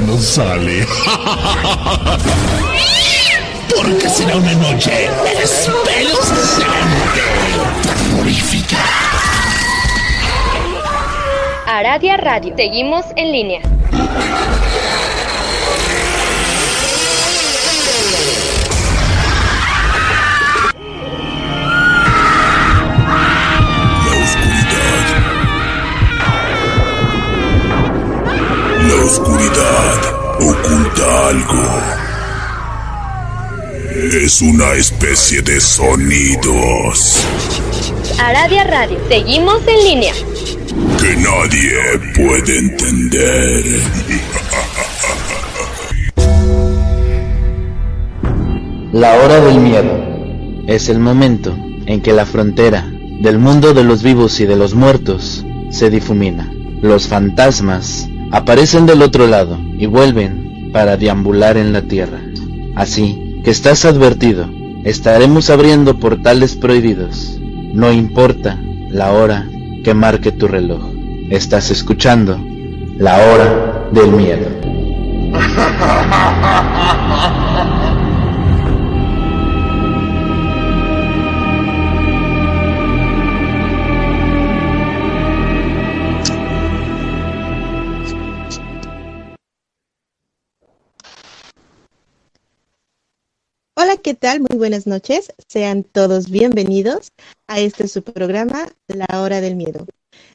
no 0.00 0.18
sale. 0.18 0.86
Porque 3.74 4.08
será 4.08 4.36
una 4.36 4.52
noche 4.54 5.08
espeluznante, 5.42 7.20
terrorífica. 7.82 8.76
Aradia 11.66 12.16
Radio. 12.16 12.54
Seguimos 12.56 13.04
en 13.16 13.32
línea. 13.32 13.60
La 28.88 29.04
oscuridad 29.04 29.98
oculta 30.40 31.28
algo. 31.28 31.64
Es 34.24 34.40
una 34.42 34.74
especie 34.74 35.42
de 35.42 35.60
sonidos 35.60 37.26
Aradia 38.18 38.64
Radio. 38.64 38.98
Seguimos 39.08 39.60
en 39.66 39.84
línea. 39.84 40.12
que 41.00 41.16
nadie 41.16 41.74
puede 42.14 42.58
entender. 42.58 43.64
La 48.92 49.14
hora 49.14 49.40
del 49.40 49.58
miedo 49.58 50.64
es 50.68 50.88
el 50.88 51.00
momento 51.00 51.56
en 51.86 52.00
que 52.02 52.12
la 52.12 52.24
frontera 52.24 52.88
del 53.20 53.38
mundo 53.38 53.74
de 53.74 53.84
los 53.84 54.02
vivos 54.02 54.38
y 54.40 54.46
de 54.46 54.56
los 54.56 54.74
muertos 54.74 55.44
se 55.70 55.90
difumina. 55.90 56.52
Los 56.82 57.08
fantasmas 57.08 58.08
aparecen 58.30 58.86
del 58.86 59.02
otro 59.02 59.26
lado 59.26 59.58
y 59.78 59.86
vuelven 59.86 60.70
para 60.72 60.96
deambular 60.96 61.56
en 61.56 61.72
la 61.72 61.82
tierra. 61.82 62.20
Así 62.74 63.40
que 63.44 63.50
estás 63.50 63.84
advertido, 63.84 64.48
estaremos 64.84 65.50
abriendo 65.50 65.98
portales 65.98 66.56
prohibidos. 66.56 67.38
No 67.72 67.92
importa 67.92 68.58
la 68.90 69.12
hora 69.12 69.46
que 69.84 69.94
marque 69.94 70.32
tu 70.32 70.48
reloj. 70.48 70.82
Estás 71.30 71.70
escuchando 71.70 72.38
la 72.98 73.16
hora 73.16 73.88
del 73.92 74.12
miedo. 74.12 74.46
¿qué 94.06 94.14
tal? 94.14 94.38
Muy 94.38 94.56
buenas 94.56 94.86
noches. 94.86 95.32
Sean 95.48 95.82
todos 95.82 96.30
bienvenidos 96.30 97.08
a 97.48 97.58
este 97.58 97.88
su 97.88 98.04
programa, 98.04 98.68
La 98.86 99.08
Hora 99.20 99.40
del 99.40 99.56
Miedo. 99.56 99.84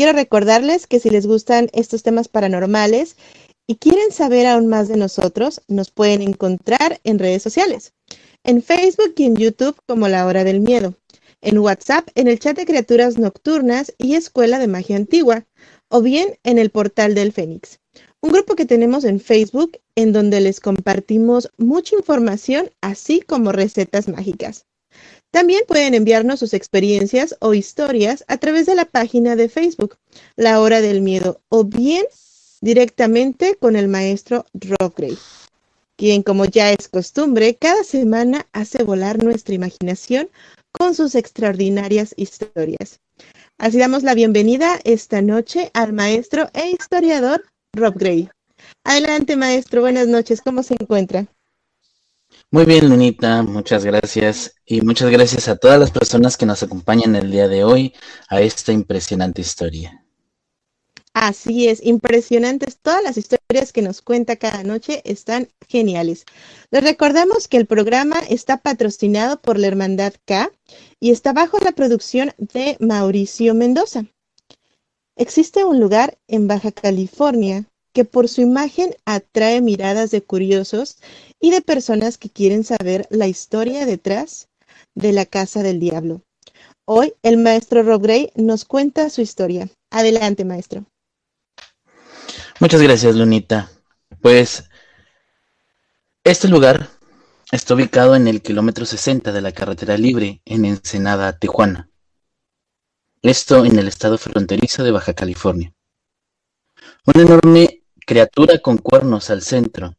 Quiero 0.00 0.14
recordarles 0.14 0.86
que 0.86 0.98
si 0.98 1.10
les 1.10 1.26
gustan 1.26 1.68
estos 1.74 2.02
temas 2.02 2.28
paranormales 2.28 3.16
y 3.66 3.76
quieren 3.76 4.12
saber 4.12 4.46
aún 4.46 4.66
más 4.66 4.88
de 4.88 4.96
nosotros, 4.96 5.60
nos 5.68 5.90
pueden 5.90 6.22
encontrar 6.22 6.98
en 7.04 7.18
redes 7.18 7.42
sociales, 7.42 7.92
en 8.42 8.62
Facebook 8.62 9.12
y 9.18 9.24
en 9.24 9.36
YouTube 9.36 9.76
como 9.84 10.08
La 10.08 10.24
Hora 10.24 10.42
del 10.42 10.60
Miedo, 10.60 10.94
en 11.42 11.58
WhatsApp 11.58 12.08
en 12.14 12.28
el 12.28 12.38
chat 12.38 12.56
de 12.56 12.64
criaturas 12.64 13.18
nocturnas 13.18 13.92
y 13.98 14.14
Escuela 14.14 14.58
de 14.58 14.68
Magia 14.68 14.96
Antigua, 14.96 15.44
o 15.90 16.00
bien 16.00 16.38
en 16.44 16.56
el 16.56 16.70
portal 16.70 17.14
del 17.14 17.32
Fénix, 17.32 17.78
un 18.22 18.32
grupo 18.32 18.56
que 18.56 18.64
tenemos 18.64 19.04
en 19.04 19.20
Facebook 19.20 19.80
en 19.96 20.14
donde 20.14 20.40
les 20.40 20.60
compartimos 20.60 21.50
mucha 21.58 21.94
información, 21.94 22.70
así 22.80 23.20
como 23.20 23.52
recetas 23.52 24.08
mágicas. 24.08 24.64
También 25.30 25.62
pueden 25.66 25.94
enviarnos 25.94 26.40
sus 26.40 26.54
experiencias 26.54 27.36
o 27.40 27.54
historias 27.54 28.24
a 28.26 28.38
través 28.38 28.66
de 28.66 28.74
la 28.74 28.84
página 28.84 29.36
de 29.36 29.48
Facebook, 29.48 29.96
La 30.36 30.60
Hora 30.60 30.80
del 30.80 31.02
Miedo, 31.02 31.40
o 31.48 31.64
bien 31.64 32.04
directamente 32.60 33.54
con 33.54 33.76
el 33.76 33.88
maestro 33.88 34.44
Rob 34.54 34.94
Gray, 34.96 35.16
quien, 35.96 36.22
como 36.22 36.44
ya 36.44 36.72
es 36.72 36.88
costumbre, 36.88 37.56
cada 37.56 37.84
semana 37.84 38.46
hace 38.52 38.82
volar 38.82 39.22
nuestra 39.22 39.54
imaginación 39.54 40.28
con 40.72 40.94
sus 40.94 41.14
extraordinarias 41.14 42.12
historias. 42.16 43.00
Así 43.58 43.78
damos 43.78 44.02
la 44.02 44.14
bienvenida 44.14 44.80
esta 44.84 45.22
noche 45.22 45.70
al 45.74 45.92
maestro 45.92 46.48
e 46.54 46.70
historiador 46.70 47.44
Rob 47.74 47.94
Gray. 47.94 48.30
Adelante, 48.84 49.36
maestro. 49.36 49.82
Buenas 49.82 50.08
noches. 50.08 50.40
¿Cómo 50.40 50.62
se 50.62 50.74
encuentra? 50.74 51.26
Muy 52.52 52.64
bien, 52.64 52.88
Lunita, 52.88 53.44
muchas 53.44 53.84
gracias. 53.84 54.56
Y 54.66 54.80
muchas 54.80 55.08
gracias 55.10 55.46
a 55.46 55.56
todas 55.56 55.78
las 55.78 55.92
personas 55.92 56.36
que 56.36 56.46
nos 56.46 56.64
acompañan 56.64 57.14
el 57.14 57.30
día 57.30 57.46
de 57.46 57.62
hoy 57.62 57.94
a 58.28 58.40
esta 58.40 58.72
impresionante 58.72 59.40
historia. 59.40 60.04
Así 61.12 61.68
es, 61.68 61.80
impresionantes. 61.84 62.78
Todas 62.82 63.04
las 63.04 63.16
historias 63.16 63.72
que 63.72 63.82
nos 63.82 64.02
cuenta 64.02 64.34
cada 64.34 64.64
noche 64.64 65.00
están 65.04 65.48
geniales. 65.68 66.24
Les 66.72 66.82
recordamos 66.82 67.46
que 67.46 67.56
el 67.56 67.66
programa 67.66 68.18
está 68.28 68.56
patrocinado 68.56 69.40
por 69.40 69.56
la 69.56 69.68
Hermandad 69.68 70.14
K 70.24 70.50
y 70.98 71.12
está 71.12 71.32
bajo 71.32 71.58
la 71.60 71.70
producción 71.70 72.32
de 72.36 72.76
Mauricio 72.80 73.54
Mendoza. 73.54 74.06
Existe 75.14 75.64
un 75.64 75.78
lugar 75.78 76.18
en 76.26 76.48
Baja 76.48 76.72
California 76.72 77.66
que 77.92 78.04
por 78.04 78.28
su 78.28 78.40
imagen 78.40 78.94
atrae 79.04 79.60
miradas 79.60 80.10
de 80.10 80.22
curiosos 80.22 80.98
y 81.40 81.50
de 81.50 81.62
personas 81.62 82.18
que 82.18 82.30
quieren 82.30 82.64
saber 82.64 83.06
la 83.10 83.26
historia 83.26 83.86
detrás 83.86 84.48
de 84.94 85.12
la 85.12 85.26
Casa 85.26 85.62
del 85.62 85.80
Diablo. 85.80 86.22
Hoy 86.84 87.14
el 87.22 87.38
maestro 87.38 87.82
Rob 87.82 88.02
Gray 88.02 88.30
nos 88.34 88.64
cuenta 88.64 89.10
su 89.10 89.22
historia. 89.22 89.68
Adelante, 89.90 90.44
maestro. 90.44 90.84
Muchas 92.60 92.82
gracias, 92.82 93.16
Lunita. 93.16 93.70
Pues 94.20 94.64
este 96.24 96.48
lugar 96.48 96.88
está 97.50 97.74
ubicado 97.74 98.14
en 98.14 98.28
el 98.28 98.42
kilómetro 98.42 98.84
60 98.84 99.32
de 99.32 99.40
la 99.40 99.52
carretera 99.52 99.96
libre 99.96 100.42
en 100.44 100.64
Ensenada, 100.66 101.38
Tijuana. 101.38 101.88
Esto 103.22 103.64
en 103.64 103.78
el 103.78 103.88
estado 103.88 104.18
fronterizo 104.18 104.82
de 104.82 104.90
Baja 104.90 105.14
California. 105.14 105.72
Una 107.06 107.22
enorme 107.22 107.82
criatura 108.06 108.58
con 108.58 108.78
cuernos 108.78 109.30
al 109.30 109.42
centro, 109.42 109.96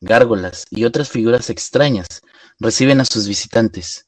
gárgolas 0.00 0.66
y 0.70 0.84
otras 0.84 1.08
figuras 1.08 1.50
extrañas 1.50 2.22
reciben 2.58 3.00
a 3.00 3.04
sus 3.04 3.28
visitantes. 3.28 4.06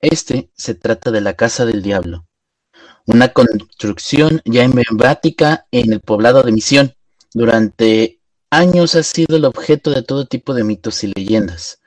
Este 0.00 0.50
se 0.56 0.74
trata 0.74 1.10
de 1.10 1.20
la 1.20 1.34
Casa 1.34 1.64
del 1.64 1.82
Diablo, 1.82 2.26
una 3.06 3.32
construcción 3.32 4.40
ya 4.44 4.64
emblemática 4.64 5.66
en 5.70 5.92
el 5.92 6.00
poblado 6.00 6.42
de 6.42 6.52
Misión. 6.52 6.94
Durante 7.32 8.20
años 8.50 8.94
ha 8.94 9.02
sido 9.02 9.36
el 9.36 9.44
objeto 9.44 9.90
de 9.90 10.02
todo 10.02 10.26
tipo 10.26 10.54
de 10.54 10.64
mitos 10.64 11.02
y 11.04 11.12
leyendas. 11.14 11.80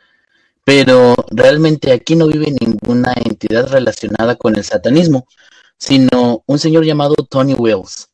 Pero 0.63 1.15
realmente 1.29 1.91
aquí 1.91 2.15
no 2.15 2.27
vive 2.27 2.47
ninguna 2.59 3.13
entidad 3.23 3.67
relacionada 3.67 4.35
con 4.35 4.55
el 4.55 4.63
satanismo, 4.63 5.27
sino 5.77 6.43
un 6.47 6.57
señor 6.57 6.85
llamado 6.85 7.15
Tony 7.29 7.53
Wells. 7.53 8.09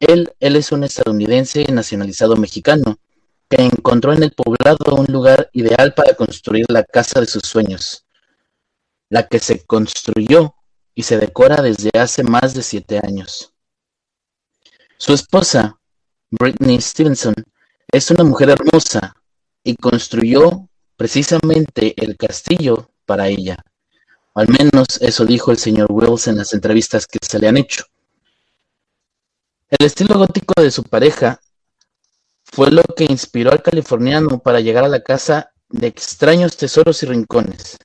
Él, 0.00 0.34
él 0.40 0.56
es 0.56 0.72
un 0.72 0.82
estadounidense 0.82 1.64
nacionalizado 1.72 2.36
mexicano 2.36 2.98
que 3.48 3.62
encontró 3.62 4.12
en 4.12 4.22
el 4.22 4.32
poblado 4.32 4.96
un 4.96 5.06
lugar 5.06 5.50
ideal 5.52 5.94
para 5.94 6.14
construir 6.14 6.66
la 6.68 6.84
casa 6.84 7.20
de 7.20 7.26
sus 7.26 7.42
sueños, 7.42 8.04
la 9.08 9.26
que 9.28 9.38
se 9.38 9.64
construyó 9.64 10.54
y 10.94 11.02
se 11.02 11.18
decora 11.18 11.62
desde 11.62 11.90
hace 11.98 12.22
más 12.22 12.54
de 12.54 12.62
siete 12.62 13.00
años. 13.02 13.52
Su 14.98 15.12
esposa, 15.12 15.78
Britney 16.30 16.80
Stevenson, 16.80 17.34
es 17.92 18.10
una 18.10 18.24
mujer 18.24 18.50
hermosa 18.50 19.14
y 19.62 19.76
construyó 19.76 20.68
precisamente 20.96 21.94
el 22.02 22.16
castillo 22.16 22.90
para 23.04 23.28
ella. 23.28 23.56
Al 24.34 24.48
menos 24.48 25.00
eso 25.00 25.24
dijo 25.24 25.50
el 25.50 25.58
señor 25.58 25.88
Wells 25.90 26.26
en 26.28 26.36
las 26.36 26.52
entrevistas 26.52 27.06
que 27.06 27.18
se 27.22 27.38
le 27.38 27.48
han 27.48 27.56
hecho. 27.56 27.84
El 29.68 29.86
estilo 29.86 30.18
gótico 30.18 30.60
de 30.60 30.70
su 30.70 30.82
pareja 30.82 31.40
fue 32.56 32.70
lo 32.70 32.82
que 32.84 33.04
inspiró 33.04 33.52
al 33.52 33.62
californiano 33.62 34.38
para 34.38 34.60
llegar 34.60 34.82
a 34.82 34.88
la 34.88 35.02
casa 35.02 35.52
de 35.68 35.88
extraños 35.88 36.56
tesoros 36.56 37.02
y 37.02 37.06
rincones, 37.06 37.76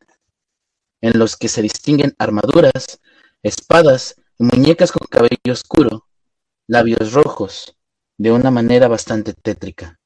en 1.01 1.19
los 1.19 1.35
que 1.35 1.49
se 1.49 1.61
distinguen 1.61 2.15
armaduras, 2.17 3.01
espadas 3.43 4.15
y 4.39 4.45
muñecas 4.45 4.93
con 4.93 5.05
cabello 5.07 5.51
oscuro, 5.51 6.07
labios 6.67 7.11
rojos, 7.11 7.75
de 8.17 8.31
una 8.31 8.49
manera 8.49 8.87
bastante 8.87 9.33
tétrica. 9.33 9.99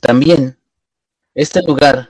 También, 0.00 0.58
este 1.34 1.60
lugar 1.60 2.08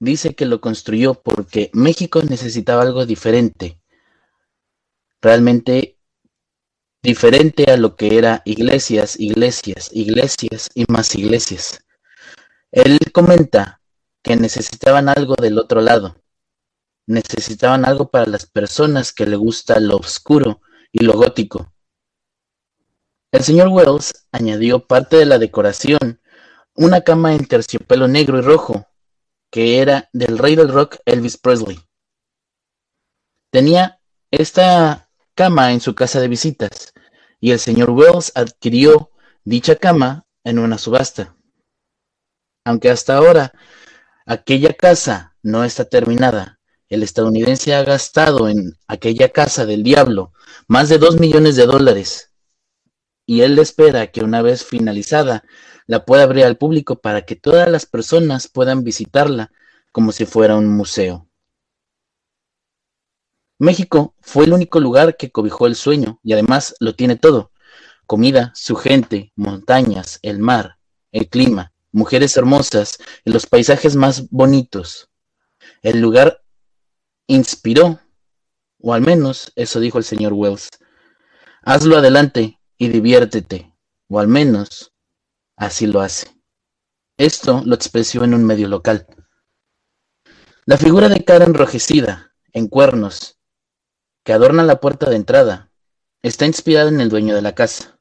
dice 0.00 0.34
que 0.34 0.46
lo 0.46 0.62
construyó 0.62 1.12
porque 1.12 1.70
México 1.74 2.22
necesitaba 2.22 2.80
algo 2.80 3.04
diferente, 3.04 3.78
realmente 5.20 5.93
diferente 7.04 7.70
a 7.70 7.76
lo 7.76 7.96
que 7.96 8.16
era 8.16 8.40
iglesias, 8.46 9.20
iglesias, 9.20 9.90
iglesias 9.92 10.70
y 10.74 10.86
más 10.88 11.14
iglesias. 11.14 11.84
Él 12.72 12.98
comenta 13.12 13.82
que 14.22 14.36
necesitaban 14.36 15.10
algo 15.10 15.34
del 15.34 15.58
otro 15.58 15.82
lado, 15.82 16.16
necesitaban 17.06 17.84
algo 17.84 18.10
para 18.10 18.24
las 18.24 18.46
personas 18.46 19.12
que 19.12 19.26
le 19.26 19.36
gusta 19.36 19.78
lo 19.80 19.98
oscuro 19.98 20.62
y 20.92 21.04
lo 21.04 21.12
gótico. 21.12 21.74
El 23.32 23.44
señor 23.44 23.68
Wells 23.68 24.26
añadió 24.32 24.86
parte 24.86 25.16
de 25.16 25.26
la 25.26 25.38
decoración, 25.38 26.22
una 26.74 27.02
cama 27.02 27.34
en 27.34 27.44
terciopelo 27.44 28.08
negro 28.08 28.38
y 28.38 28.40
rojo, 28.40 28.86
que 29.50 29.82
era 29.82 30.08
del 30.14 30.38
rey 30.38 30.56
del 30.56 30.70
rock 30.70 30.96
Elvis 31.04 31.36
Presley. 31.36 31.78
Tenía 33.50 34.00
esta 34.30 35.10
cama 35.34 35.72
en 35.72 35.80
su 35.80 35.94
casa 35.94 36.20
de 36.20 36.28
visitas, 36.28 36.92
y 37.40 37.50
el 37.50 37.58
señor 37.58 37.90
Wells 37.90 38.32
adquirió 38.34 39.10
dicha 39.44 39.76
cama 39.76 40.26
en 40.44 40.58
una 40.58 40.78
subasta. 40.78 41.36
Aunque 42.64 42.90
hasta 42.90 43.16
ahora 43.16 43.52
aquella 44.26 44.72
casa 44.72 45.36
no 45.42 45.64
está 45.64 45.84
terminada, 45.84 46.60
el 46.88 47.02
estadounidense 47.02 47.74
ha 47.74 47.82
gastado 47.82 48.48
en 48.48 48.78
aquella 48.86 49.30
casa 49.30 49.66
del 49.66 49.82
diablo 49.82 50.32
más 50.68 50.88
de 50.88 50.98
dos 50.98 51.18
millones 51.18 51.56
de 51.56 51.66
dólares, 51.66 52.30
y 53.26 53.40
él 53.40 53.58
espera 53.58 54.08
que 54.08 54.22
una 54.22 54.42
vez 54.42 54.64
finalizada 54.64 55.44
la 55.86 56.04
pueda 56.04 56.22
abrir 56.22 56.44
al 56.44 56.56
público 56.56 57.00
para 57.00 57.22
que 57.22 57.36
todas 57.36 57.68
las 57.68 57.86
personas 57.86 58.48
puedan 58.48 58.84
visitarla 58.84 59.50
como 59.92 60.12
si 60.12 60.24
fuera 60.26 60.56
un 60.56 60.68
museo. 60.68 61.28
México 63.58 64.14
fue 64.20 64.44
el 64.44 64.52
único 64.52 64.80
lugar 64.80 65.16
que 65.16 65.30
cobijó 65.30 65.66
el 65.66 65.76
sueño 65.76 66.18
y 66.22 66.32
además 66.32 66.74
lo 66.80 66.94
tiene 66.94 67.16
todo. 67.16 67.52
Comida, 68.06 68.52
su 68.54 68.76
gente, 68.76 69.32
montañas, 69.36 70.18
el 70.22 70.38
mar, 70.38 70.78
el 71.12 71.28
clima, 71.28 71.72
mujeres 71.92 72.36
hermosas 72.36 72.98
y 73.24 73.30
los 73.30 73.46
paisajes 73.46 73.94
más 73.96 74.28
bonitos. 74.30 75.08
El 75.82 76.00
lugar 76.00 76.42
inspiró, 77.26 78.00
o 78.80 78.92
al 78.92 79.00
menos 79.00 79.52
eso 79.54 79.80
dijo 79.80 79.98
el 79.98 80.04
señor 80.04 80.32
Wells. 80.32 80.68
Hazlo 81.62 81.96
adelante 81.96 82.60
y 82.76 82.88
diviértete, 82.88 83.72
o 84.08 84.18
al 84.18 84.28
menos 84.28 84.92
así 85.56 85.86
lo 85.86 86.00
hace. 86.00 86.26
Esto 87.16 87.62
lo 87.64 87.76
expresó 87.76 88.24
en 88.24 88.34
un 88.34 88.44
medio 88.44 88.68
local. 88.68 89.06
La 90.66 90.76
figura 90.76 91.08
de 91.08 91.24
cara 91.24 91.44
enrojecida, 91.44 92.32
en 92.52 92.68
cuernos, 92.68 93.38
que 94.24 94.32
adorna 94.32 94.64
la 94.64 94.80
puerta 94.80 95.08
de 95.08 95.16
entrada, 95.16 95.70
está 96.22 96.46
inspirada 96.46 96.88
en 96.88 97.00
el 97.00 97.10
dueño 97.10 97.34
de 97.34 97.42
la 97.42 97.54
casa. 97.54 97.98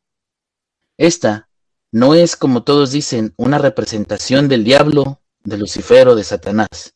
Esta 0.97 1.49
no 1.91 2.15
es, 2.15 2.37
como 2.37 2.63
todos 2.63 2.91
dicen, 2.91 3.33
una 3.37 3.57
representación 3.57 4.47
del 4.47 4.63
diablo, 4.63 5.21
de 5.43 5.57
Lucifer 5.57 6.07
o 6.07 6.15
de 6.15 6.23
Satanás. 6.23 6.95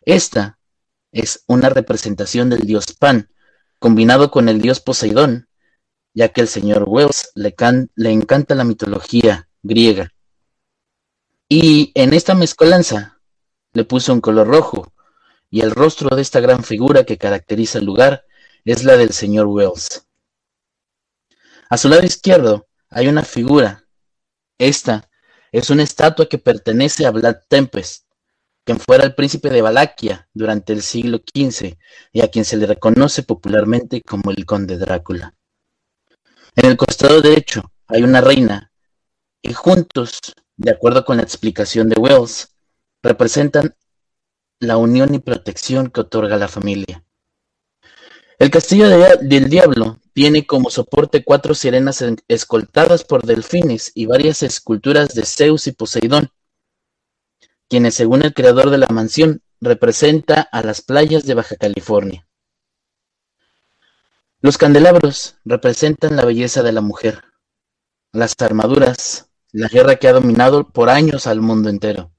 Esta 0.00 0.58
es 1.12 1.44
una 1.46 1.68
representación 1.68 2.48
del 2.48 2.62
dios 2.62 2.94
Pan, 2.98 3.30
combinado 3.78 4.30
con 4.30 4.48
el 4.48 4.60
dios 4.62 4.80
Poseidón, 4.80 5.48
ya 6.14 6.28
que 6.28 6.40
el 6.40 6.48
señor 6.48 6.84
Wells 6.88 7.30
le, 7.34 7.54
le 7.94 8.10
encanta 8.10 8.54
la 8.54 8.64
mitología 8.64 9.48
griega. 9.62 10.12
Y 11.46 11.92
en 11.94 12.14
esta 12.14 12.34
mezcolanza 12.34 13.20
le 13.74 13.84
puso 13.84 14.14
un 14.14 14.22
color 14.22 14.48
rojo, 14.48 14.92
y 15.50 15.60
el 15.60 15.72
rostro 15.72 16.16
de 16.16 16.22
esta 16.22 16.40
gran 16.40 16.64
figura 16.64 17.04
que 17.04 17.18
caracteriza 17.18 17.78
el 17.78 17.84
lugar 17.84 18.24
es 18.64 18.84
la 18.84 18.96
del 18.96 19.12
señor 19.12 19.46
Wells. 19.46 20.06
A 21.68 21.76
su 21.76 21.88
lado 21.88 22.04
izquierdo 22.04 22.68
hay 22.88 23.08
una 23.08 23.22
figura. 23.22 23.84
Esta 24.58 25.08
es 25.52 25.70
una 25.70 25.82
estatua 25.82 26.28
que 26.28 26.38
pertenece 26.38 27.06
a 27.06 27.10
Vlad 27.10 27.36
Tempest, 27.48 28.06
quien 28.64 28.78
fuera 28.78 29.04
el 29.04 29.14
príncipe 29.14 29.50
de 29.50 29.62
Valaquia 29.62 30.28
durante 30.34 30.72
el 30.72 30.82
siglo 30.82 31.18
XV 31.18 31.76
y 32.12 32.20
a 32.20 32.28
quien 32.28 32.44
se 32.44 32.56
le 32.56 32.66
reconoce 32.66 33.22
popularmente 33.22 34.02
como 34.02 34.30
el 34.30 34.44
conde 34.44 34.78
Drácula. 34.78 35.34
En 36.56 36.66
el 36.70 36.76
costado 36.76 37.20
derecho 37.20 37.72
hay 37.86 38.02
una 38.02 38.20
reina 38.20 38.72
y 39.42 39.52
juntos, 39.52 40.18
de 40.56 40.70
acuerdo 40.70 41.04
con 41.04 41.16
la 41.16 41.22
explicación 41.22 41.88
de 41.88 42.00
Wells, 42.00 42.54
representan 43.02 43.74
la 44.58 44.76
unión 44.76 45.14
y 45.14 45.20
protección 45.20 45.90
que 45.90 46.02
otorga 46.02 46.36
la 46.36 46.48
familia. 46.48 47.02
El 48.40 48.50
castillo 48.50 48.88
del 48.88 49.48
diablo 49.48 49.98
tiene 50.14 50.46
como 50.46 50.70
soporte 50.70 51.22
cuatro 51.22 51.54
sirenas 51.54 52.02
escoltadas 52.26 53.04
por 53.04 53.24
delfines 53.24 53.92
y 53.94 54.06
varias 54.06 54.42
esculturas 54.42 55.14
de 55.14 55.24
Zeus 55.24 55.68
y 55.68 55.72
Poseidón, 55.72 56.30
quienes 57.68 57.94
según 57.94 58.22
el 58.22 58.34
creador 58.34 58.70
de 58.70 58.78
la 58.78 58.88
mansión 58.88 59.42
representa 59.60 60.40
a 60.40 60.62
las 60.62 60.80
playas 60.80 61.24
de 61.26 61.34
Baja 61.34 61.54
California. 61.56 62.26
Los 64.40 64.58
candelabros 64.58 65.36
representan 65.44 66.16
la 66.16 66.24
belleza 66.24 66.62
de 66.62 66.72
la 66.72 66.80
mujer, 66.80 67.22
las 68.10 68.34
armaduras, 68.40 69.28
la 69.52 69.68
guerra 69.68 69.96
que 69.96 70.08
ha 70.08 70.12
dominado 70.12 70.70
por 70.70 70.88
años 70.88 71.28
al 71.28 71.40
mundo 71.40 71.68
entero 71.68 72.10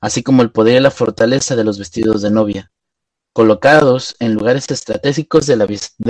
así 0.00 0.22
como 0.22 0.42
el 0.42 0.50
poder 0.50 0.76
y 0.76 0.80
la 0.80 0.90
fortaleza 0.90 1.56
de 1.56 1.64
los 1.64 1.78
vestidos 1.78 2.22
de 2.22 2.30
novia, 2.30 2.70
colocados 3.38 4.16
en 4.18 4.34
lugares 4.34 4.68
estratégicos 4.68 5.46
de, 5.46 5.54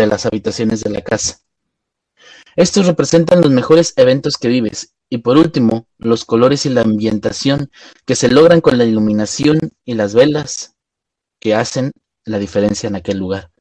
las 0.06 0.24
habitaciones 0.24 0.80
de 0.80 0.88
la 0.88 1.02
casa. 1.02 1.42
Estos 2.56 2.86
representan 2.86 3.42
los 3.42 3.50
mejores 3.50 3.92
eventos 3.96 4.38
que 4.38 4.48
vives 4.48 4.94
y 5.10 5.18
por 5.18 5.36
último, 5.36 5.86
los 5.98 6.24
colores 6.24 6.64
y 6.64 6.70
la 6.70 6.80
ambientación 6.80 7.70
que 8.06 8.16
se 8.16 8.30
logran 8.30 8.62
con 8.62 8.78
la 8.78 8.86
iluminación 8.86 9.58
y 9.84 9.92
las 9.92 10.14
velas 10.14 10.74
que 11.38 11.54
hacen 11.54 11.92
la 12.24 12.38
diferencia 12.38 12.86
en 12.86 12.96
aquel 12.96 13.18
lugar. 13.18 13.52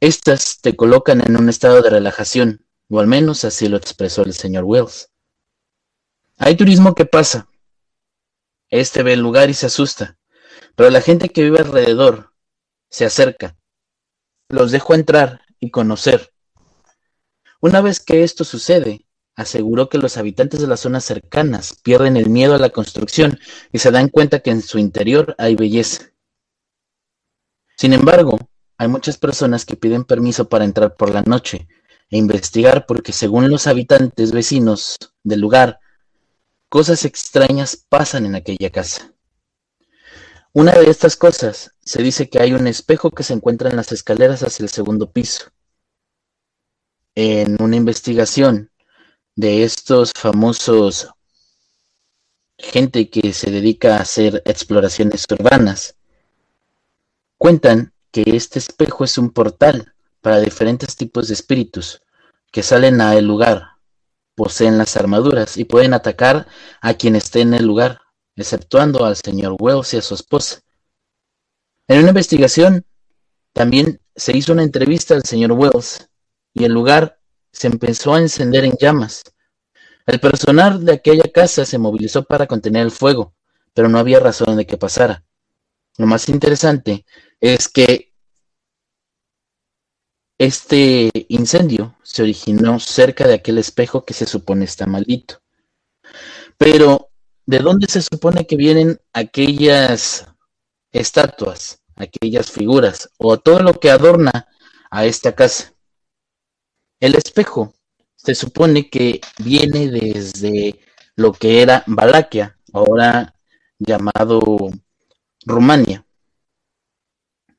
Estas 0.00 0.62
te 0.62 0.74
colocan 0.74 1.20
en 1.20 1.36
un 1.36 1.50
estado 1.50 1.82
de 1.82 1.90
relajación, 1.90 2.64
o 2.88 3.00
al 3.00 3.06
menos 3.06 3.44
así 3.44 3.68
lo 3.68 3.76
expresó 3.76 4.22
el 4.22 4.32
señor 4.32 4.64
Wells. 4.64 5.10
Hay 6.38 6.56
turismo 6.56 6.94
que 6.94 7.04
pasa, 7.04 7.50
este 8.70 9.02
ve 9.02 9.12
el 9.12 9.20
lugar 9.20 9.50
y 9.50 9.52
se 9.52 9.66
asusta, 9.66 10.16
pero 10.74 10.88
la 10.88 11.02
gente 11.02 11.28
que 11.28 11.44
vive 11.44 11.58
alrededor 11.58 12.32
se 12.90 13.04
acerca. 13.04 13.56
Los 14.48 14.70
dejo 14.70 14.94
entrar 14.94 15.42
y 15.60 15.70
conocer. 15.70 16.32
Una 17.60 17.80
vez 17.80 18.00
que 18.00 18.22
esto 18.22 18.44
sucede, 18.44 19.06
aseguró 19.34 19.88
que 19.88 19.98
los 19.98 20.16
habitantes 20.16 20.60
de 20.60 20.66
las 20.66 20.80
zonas 20.80 21.04
cercanas 21.04 21.78
pierden 21.82 22.16
el 22.16 22.30
miedo 22.30 22.54
a 22.54 22.58
la 22.58 22.70
construcción 22.70 23.38
y 23.72 23.78
se 23.78 23.90
dan 23.90 24.08
cuenta 24.08 24.40
que 24.40 24.50
en 24.50 24.62
su 24.62 24.78
interior 24.78 25.34
hay 25.38 25.56
belleza. 25.56 26.12
Sin 27.76 27.92
embargo, 27.92 28.38
hay 28.78 28.88
muchas 28.88 29.18
personas 29.18 29.64
que 29.64 29.76
piden 29.76 30.04
permiso 30.04 30.48
para 30.48 30.64
entrar 30.64 30.94
por 30.94 31.12
la 31.12 31.22
noche 31.22 31.68
e 32.10 32.16
investigar 32.16 32.86
porque 32.86 33.12
según 33.12 33.50
los 33.50 33.66
habitantes 33.66 34.32
vecinos 34.32 34.96
del 35.24 35.40
lugar, 35.40 35.80
Cosas 36.68 37.04
extrañas 37.04 37.76
pasan 37.76 38.26
en 38.26 38.34
aquella 38.34 38.70
casa. 38.70 39.12
Una 40.52 40.72
de 40.72 40.90
estas 40.90 41.16
cosas 41.16 41.70
se 41.86 42.02
dice 42.02 42.28
que 42.28 42.40
hay 42.40 42.52
un 42.52 42.66
espejo 42.66 43.10
que 43.10 43.22
se 43.22 43.32
encuentra 43.32 43.70
en 43.70 43.76
las 43.76 43.92
escaleras 43.92 44.42
hacia 44.42 44.64
el 44.64 44.68
segundo 44.68 45.10
piso. 45.10 45.46
En 47.14 47.56
una 47.62 47.76
investigación 47.76 48.70
de 49.34 49.62
estos 49.62 50.12
famosos 50.12 51.08
gente 52.58 53.08
que 53.08 53.32
se 53.32 53.50
dedica 53.50 53.96
a 53.96 54.00
hacer 54.00 54.42
exploraciones 54.44 55.24
urbanas, 55.30 55.96
cuentan 57.38 57.94
que 58.10 58.24
este 58.26 58.58
espejo 58.58 59.04
es 59.04 59.16
un 59.16 59.30
portal 59.30 59.94
para 60.20 60.40
diferentes 60.40 60.96
tipos 60.96 61.28
de 61.28 61.34
espíritus 61.34 62.02
que 62.52 62.62
salen 62.62 63.00
a 63.00 63.14
el 63.14 63.26
lugar 63.26 63.76
poseen 64.36 64.76
las 64.78 64.96
armaduras 64.96 65.56
y 65.56 65.64
pueden 65.64 65.94
atacar 65.94 66.46
a 66.80 66.94
quien 66.94 67.16
esté 67.16 67.40
en 67.40 67.54
el 67.54 67.64
lugar, 67.64 68.02
exceptuando 68.36 69.04
al 69.04 69.16
señor 69.16 69.56
Wells 69.58 69.94
y 69.94 69.96
a 69.96 70.02
su 70.02 70.14
esposa. 70.14 70.60
En 71.88 72.00
una 72.00 72.08
investigación, 72.08 72.84
también 73.52 74.00
se 74.14 74.36
hizo 74.36 74.52
una 74.52 74.64
entrevista 74.64 75.14
al 75.14 75.22
señor 75.22 75.52
Wells 75.52 76.08
y 76.52 76.64
el 76.64 76.72
lugar 76.72 77.20
se 77.52 77.68
empezó 77.68 78.14
a 78.14 78.20
encender 78.20 78.64
en 78.64 78.76
llamas, 78.78 79.22
El 80.04 80.20
personal 80.20 80.84
de 80.84 80.92
aquella 80.92 81.30
casa 81.32 81.64
se 81.64 81.78
movilizó 81.78 82.24
para 82.24 82.46
contener 82.46 82.82
el 82.82 82.90
fuego, 82.90 83.34
pero 83.72 83.88
no 83.88 83.98
había 83.98 84.20
razón 84.20 84.56
de 84.56 84.66
que 84.66 84.76
pasara. 84.76 85.24
Lo 85.96 86.06
más 86.06 86.28
interesante 86.28 87.04
es 87.40 87.68
que 87.68 88.12
este 90.38 91.10
incendio 91.28 91.96
se 92.02 92.22
originó 92.22 92.78
cerca 92.78 93.26
de 93.26 93.34
aquel 93.34 93.58
espejo 93.58 94.04
que 94.04 94.12
se 94.12 94.26
supone 94.26 94.66
está 94.66 94.86
maldito. 94.86 95.40
Pero, 96.58 97.10
¿de 97.46 97.58
dónde 97.60 97.86
se 97.88 98.02
supone 98.02 98.46
que 98.46 98.56
vienen 98.56 99.00
aquellas 99.12 100.26
estatuas, 101.00 101.82
aquellas 101.96 102.50
figuras 102.50 103.10
o 103.18 103.38
todo 103.38 103.60
lo 103.60 103.74
que 103.74 103.90
adorna 103.90 104.48
a 104.90 105.04
esta 105.04 105.34
casa? 105.34 105.72
El 107.00 107.14
espejo 107.14 107.74
se 108.16 108.34
supone 108.34 108.88
que 108.90 109.20
viene 109.38 109.88
desde 109.88 110.80
lo 111.14 111.32
que 111.32 111.62
era 111.62 111.84
Valaquia, 111.86 112.58
ahora 112.72 113.34
llamado 113.78 114.40
Rumania. 115.44 116.06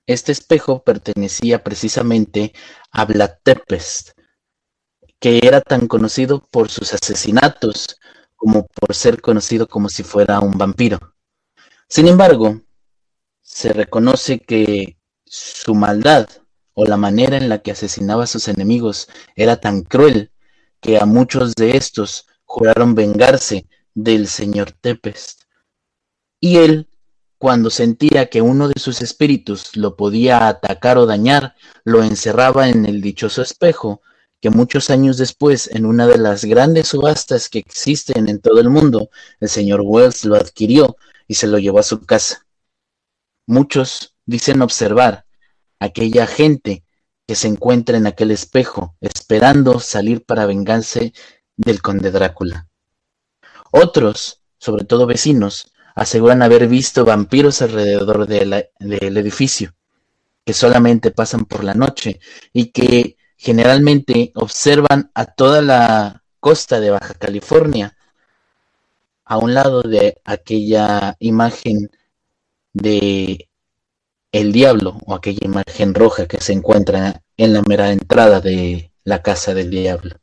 Este 0.06 0.32
espejo 0.32 0.84
pertenecía 0.84 1.64
precisamente 1.64 2.54
a 2.92 3.06
Vlad 3.06 3.40
Tepes, 3.44 4.16
que 5.20 5.40
era 5.44 5.62
tan 5.62 5.88
conocido 5.88 6.40
por 6.52 6.70
sus 6.70 6.94
asesinatos 6.94 8.00
como 8.36 8.68
por 8.68 8.96
ser 8.96 9.22
conocido 9.22 9.68
como 9.68 9.90
si 9.90 10.04
fuera 10.04 10.40
un 10.40 10.58
vampiro. 10.58 11.16
Sin 11.90 12.08
embargo, 12.08 12.62
se 13.48 13.72
reconoce 13.72 14.40
que 14.40 14.98
su 15.24 15.74
maldad 15.74 16.28
o 16.74 16.86
la 16.86 16.98
manera 16.98 17.38
en 17.38 17.48
la 17.48 17.60
que 17.60 17.72
asesinaba 17.72 18.26
a 18.26 18.28
sus 18.28 18.50
enemigos 18.50 19.08
era 19.38 19.62
tan 19.62 19.84
cruel 19.84 20.32
que 20.82 21.00
a 21.00 21.06
muchos 21.06 21.56
de 21.56 21.78
estos 21.78 22.28
juraron 22.44 22.94
vengarse 22.94 23.66
del 23.96 24.28
señor 24.28 24.74
Tepes. 24.74 25.38
Y 26.42 26.58
él, 26.58 26.90
cuando 27.38 27.70
sentía 27.70 28.30
que 28.30 28.42
uno 28.42 28.68
de 28.68 28.80
sus 28.82 29.02
espíritus 29.02 29.78
lo 29.78 29.96
podía 29.96 30.50
atacar 30.50 30.98
o 30.98 31.06
dañar, 31.06 31.56
lo 31.86 32.04
encerraba 32.04 32.68
en 32.68 32.86
el 32.86 33.02
dichoso 33.02 33.42
espejo 33.42 34.02
que 34.42 34.50
muchos 34.50 34.90
años 34.90 35.18
después, 35.18 35.70
en 35.74 35.86
una 35.86 36.06
de 36.06 36.18
las 36.18 36.44
grandes 36.44 36.90
subastas 36.90 37.48
que 37.48 37.60
existen 37.60 38.28
en 38.28 38.42
todo 38.42 38.60
el 38.60 38.70
mundo, 38.70 39.10
el 39.40 39.48
señor 39.48 39.82
Wells 39.84 40.26
lo 40.26 40.36
adquirió 40.36 40.98
y 41.30 41.36
se 41.36 41.48
lo 41.48 41.60
llevó 41.60 41.80
a 41.80 41.84
su 41.84 42.02
casa. 42.02 42.47
Muchos 43.48 44.14
dicen 44.26 44.62
observar 44.62 45.26
aquella 45.80 46.28
gente 46.28 46.84
que 47.26 47.36
se 47.36 47.48
encuentra 47.48 47.98
en 47.98 48.06
aquel 48.06 48.32
espejo, 48.32 48.96
esperando 49.00 49.80
salir 49.80 50.26
para 50.26 50.46
vengarse 50.46 51.14
del 51.56 51.82
conde 51.82 52.12
Drácula. 52.12 52.68
Otros, 53.72 54.42
sobre 54.58 54.84
todo 54.84 55.06
vecinos, 55.08 55.72
aseguran 55.96 56.42
haber 56.42 56.68
visto 56.68 57.06
vampiros 57.06 57.62
alrededor 57.62 58.28
del 58.28 59.18
edificio, 59.18 59.74
que 60.46 60.54
solamente 60.54 61.12
pasan 61.12 61.46
por 61.46 61.64
la 61.64 61.74
noche 61.74 62.20
y 62.52 62.72
que 62.72 63.18
generalmente 63.38 64.32
observan 64.36 65.10
a 65.14 65.26
toda 65.26 65.62
la 65.62 66.24
costa 66.42 66.82
de 66.82 66.92
Baja 66.92 67.14
California 67.14 67.98
a 69.24 69.38
un 69.38 69.54
lado 69.54 69.84
de 69.84 70.20
aquella 70.26 71.16
imagen 71.20 71.90
de 72.74 73.50
el 74.32 74.52
diablo 74.52 74.98
o 75.06 75.14
aquella 75.14 75.46
imagen 75.46 75.94
roja 75.94 76.28
que 76.28 76.42
se 76.42 76.54
encuentra 76.54 77.22
en 77.38 77.54
la 77.54 77.62
mera 77.64 77.92
entrada 77.92 78.42
de 78.42 78.92
la 79.04 79.22
casa 79.22 79.54
del 79.54 79.70
diablo. 79.70 80.16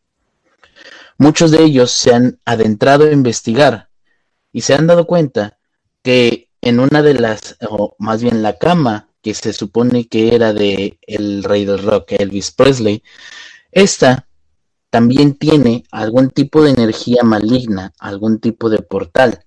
Muchos 1.18 1.50
de 1.50 1.62
ellos 1.62 1.90
se 1.90 2.14
han 2.14 2.40
adentrado 2.44 3.04
a 3.04 3.12
investigar 3.12 3.88
y 4.52 4.62
se 4.62 4.74
han 4.74 4.86
dado 4.86 5.06
cuenta 5.06 5.58
que 6.02 6.50
en 6.60 6.80
una 6.80 7.02
de 7.02 7.14
las, 7.14 7.56
o 7.68 7.94
más 7.98 8.22
bien 8.22 8.42
la 8.42 8.58
cama 8.58 9.08
que 9.22 9.34
se 9.34 9.52
supone 9.52 10.06
que 10.06 10.34
era 10.34 10.52
de 10.52 10.98
el 11.02 11.44
rey 11.44 11.64
del 11.64 11.82
rock, 11.82 12.12
Elvis 12.12 12.50
Presley, 12.50 13.02
esta 13.72 14.28
también 14.90 15.34
tiene 15.34 15.84
algún 15.90 16.30
tipo 16.30 16.62
de 16.62 16.70
energía 16.70 17.22
maligna, 17.24 17.92
algún 17.98 18.38
tipo 18.38 18.70
de 18.70 18.78
portal. 18.78 19.44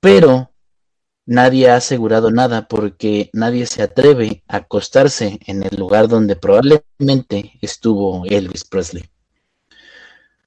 Pero 0.00 0.52
nadie 1.26 1.68
ha 1.68 1.76
asegurado 1.76 2.30
nada 2.30 2.68
porque 2.68 3.30
nadie 3.32 3.66
se 3.66 3.82
atreve 3.82 4.42
a 4.48 4.58
acostarse 4.58 5.38
en 5.46 5.64
el 5.64 5.76
lugar 5.76 6.08
donde 6.08 6.36
probablemente 6.36 7.58
estuvo 7.60 8.24
Elvis 8.24 8.64
Presley. 8.64 9.04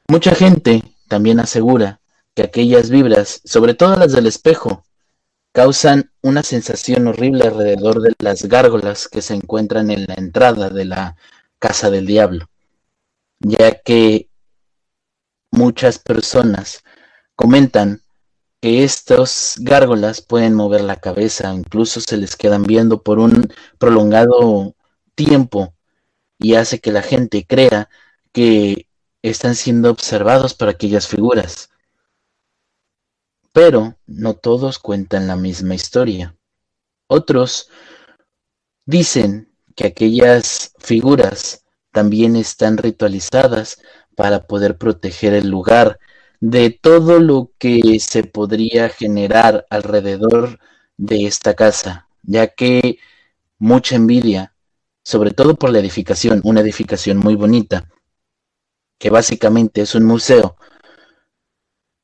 Mucha 0.07 0.33
gente 0.33 0.81
también 1.07 1.39
asegura 1.39 1.99
que 2.33 2.43
aquellas 2.43 2.89
vibras, 2.89 3.41
sobre 3.43 3.73
todo 3.73 3.95
las 3.95 4.13
del 4.13 4.25
espejo, 4.25 4.85
causan 5.51 6.11
una 6.21 6.43
sensación 6.43 7.07
horrible 7.07 7.45
alrededor 7.45 8.01
de 8.01 8.13
las 8.19 8.43
gárgolas 8.43 9.07
que 9.07 9.21
se 9.21 9.33
encuentran 9.33 9.91
en 9.91 10.05
la 10.07 10.13
entrada 10.15 10.69
de 10.69 10.85
la 10.85 11.15
casa 11.59 11.89
del 11.89 12.05
diablo, 12.05 12.49
ya 13.39 13.79
que 13.81 14.29
muchas 15.51 15.99
personas 15.99 16.83
comentan 17.35 18.01
que 18.61 18.83
estos 18.83 19.55
gárgolas 19.59 20.21
pueden 20.21 20.53
mover 20.53 20.81
la 20.81 20.97
cabeza, 20.97 21.53
incluso 21.53 22.01
se 22.01 22.17
les 22.17 22.35
quedan 22.35 22.63
viendo 22.63 23.01
por 23.03 23.19
un 23.19 23.53
prolongado 23.77 24.75
tiempo 25.15 25.73
y 26.37 26.55
hace 26.55 26.79
que 26.79 26.91
la 26.91 27.01
gente 27.01 27.45
crea 27.45 27.89
que 28.31 28.87
están 29.21 29.55
siendo 29.55 29.89
observados 29.91 30.53
por 30.53 30.69
aquellas 30.69 31.07
figuras. 31.07 31.69
Pero 33.53 33.97
no 34.05 34.35
todos 34.35 34.79
cuentan 34.79 35.27
la 35.27 35.35
misma 35.35 35.75
historia. 35.75 36.35
Otros 37.07 37.69
dicen 38.85 39.51
que 39.75 39.87
aquellas 39.87 40.73
figuras 40.77 41.65
también 41.91 42.35
están 42.35 42.77
ritualizadas 42.77 43.81
para 44.15 44.45
poder 44.45 44.77
proteger 44.77 45.33
el 45.33 45.49
lugar 45.49 45.99
de 46.39 46.69
todo 46.69 47.19
lo 47.19 47.51
que 47.57 47.99
se 47.99 48.23
podría 48.23 48.89
generar 48.89 49.65
alrededor 49.69 50.59
de 50.97 51.25
esta 51.25 51.53
casa, 51.55 52.07
ya 52.23 52.47
que 52.47 52.99
mucha 53.57 53.95
envidia, 53.95 54.53
sobre 55.03 55.31
todo 55.31 55.55
por 55.55 55.71
la 55.71 55.79
edificación, 55.79 56.41
una 56.43 56.61
edificación 56.61 57.17
muy 57.17 57.35
bonita, 57.35 57.89
que 58.97 59.09
básicamente 59.09 59.81
es 59.81 59.95
un 59.95 60.05
museo, 60.05 60.57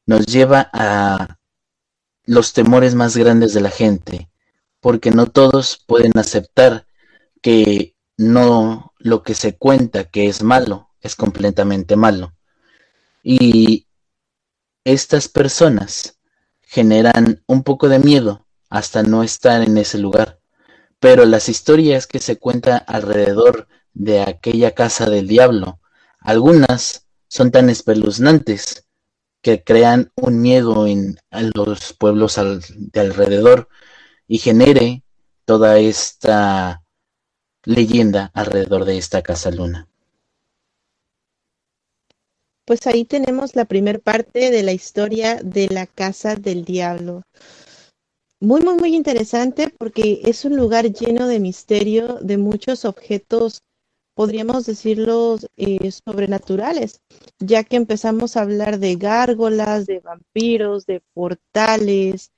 nos 0.05 0.25
lleva 0.25 0.69
a 0.73 1.37
los 2.25 2.53
temores 2.53 2.95
más 2.95 3.17
grandes 3.17 3.53
de 3.53 3.61
la 3.61 3.69
gente, 3.69 4.29
porque 4.79 5.11
no 5.11 5.27
todos 5.27 5.83
pueden 5.87 6.11
aceptar 6.17 6.87
que 7.41 7.95
no 8.17 8.93
lo 8.97 9.23
que 9.23 9.33
se 9.33 9.57
cuenta 9.57 10.05
que 10.05 10.27
es 10.27 10.41
malo 10.41 10.89
es 11.01 11.15
completamente 11.15 11.95
malo. 11.95 12.33
Y 13.23 13.87
estas 14.85 15.27
personas 15.27 16.19
generan 16.61 17.43
un 17.47 17.63
poco 17.63 17.89
de 17.89 17.99
miedo 17.99 18.45
hasta 18.69 19.03
no 19.03 19.23
estar 19.23 19.61
en 19.61 19.77
ese 19.77 19.97
lugar. 19.97 20.39
Pero 20.99 21.25
las 21.25 21.49
historias 21.49 22.07
que 22.07 22.19
se 22.19 22.37
cuentan 22.37 22.83
alrededor 22.87 23.67
de 23.93 24.21
aquella 24.21 24.71
casa 24.71 25.09
del 25.09 25.27
diablo, 25.27 25.79
algunas 26.19 27.07
son 27.27 27.51
tan 27.51 27.69
espeluznantes 27.69 28.87
que 29.41 29.63
crean 29.63 30.11
un 30.15 30.41
miedo 30.41 30.87
en 30.87 31.19
los 31.53 31.93
pueblos 31.93 32.39
de 32.69 32.99
alrededor 32.99 33.67
y 34.27 34.39
genere 34.39 35.03
toda 35.45 35.77
esta 35.79 36.83
leyenda 37.63 38.31
alrededor 38.33 38.85
de 38.85 38.97
esta 38.97 39.21
casa 39.21 39.51
luna. 39.51 39.87
Pues 42.65 42.87
ahí 42.87 43.05
tenemos 43.05 43.55
la 43.55 43.65
primer 43.65 44.01
parte 44.01 44.51
de 44.51 44.63
la 44.63 44.73
historia 44.73 45.35
de 45.43 45.67
la 45.69 45.85
casa 45.85 46.35
del 46.35 46.65
diablo. 46.65 47.21
Muy, 48.39 48.61
muy, 48.61 48.75
muy 48.75 48.95
interesante 48.95 49.73
porque 49.77 50.21
es 50.25 50.45
un 50.45 50.55
lugar 50.57 50.91
lleno 50.91 51.27
de 51.27 51.39
misterio, 51.39 52.19
de 52.21 52.37
muchos 52.37 52.85
objetos 52.85 53.61
podríamos 54.15 54.65
decirlo, 54.65 55.37
eh, 55.57 55.91
sobrenaturales, 55.91 57.01
ya 57.39 57.63
que 57.63 57.75
empezamos 57.75 58.35
a 58.35 58.41
hablar 58.41 58.79
de 58.79 58.95
gárgolas, 58.95 59.85
de 59.85 59.99
vampiros, 59.99 60.85
de 60.85 61.01
portales. 61.13 62.31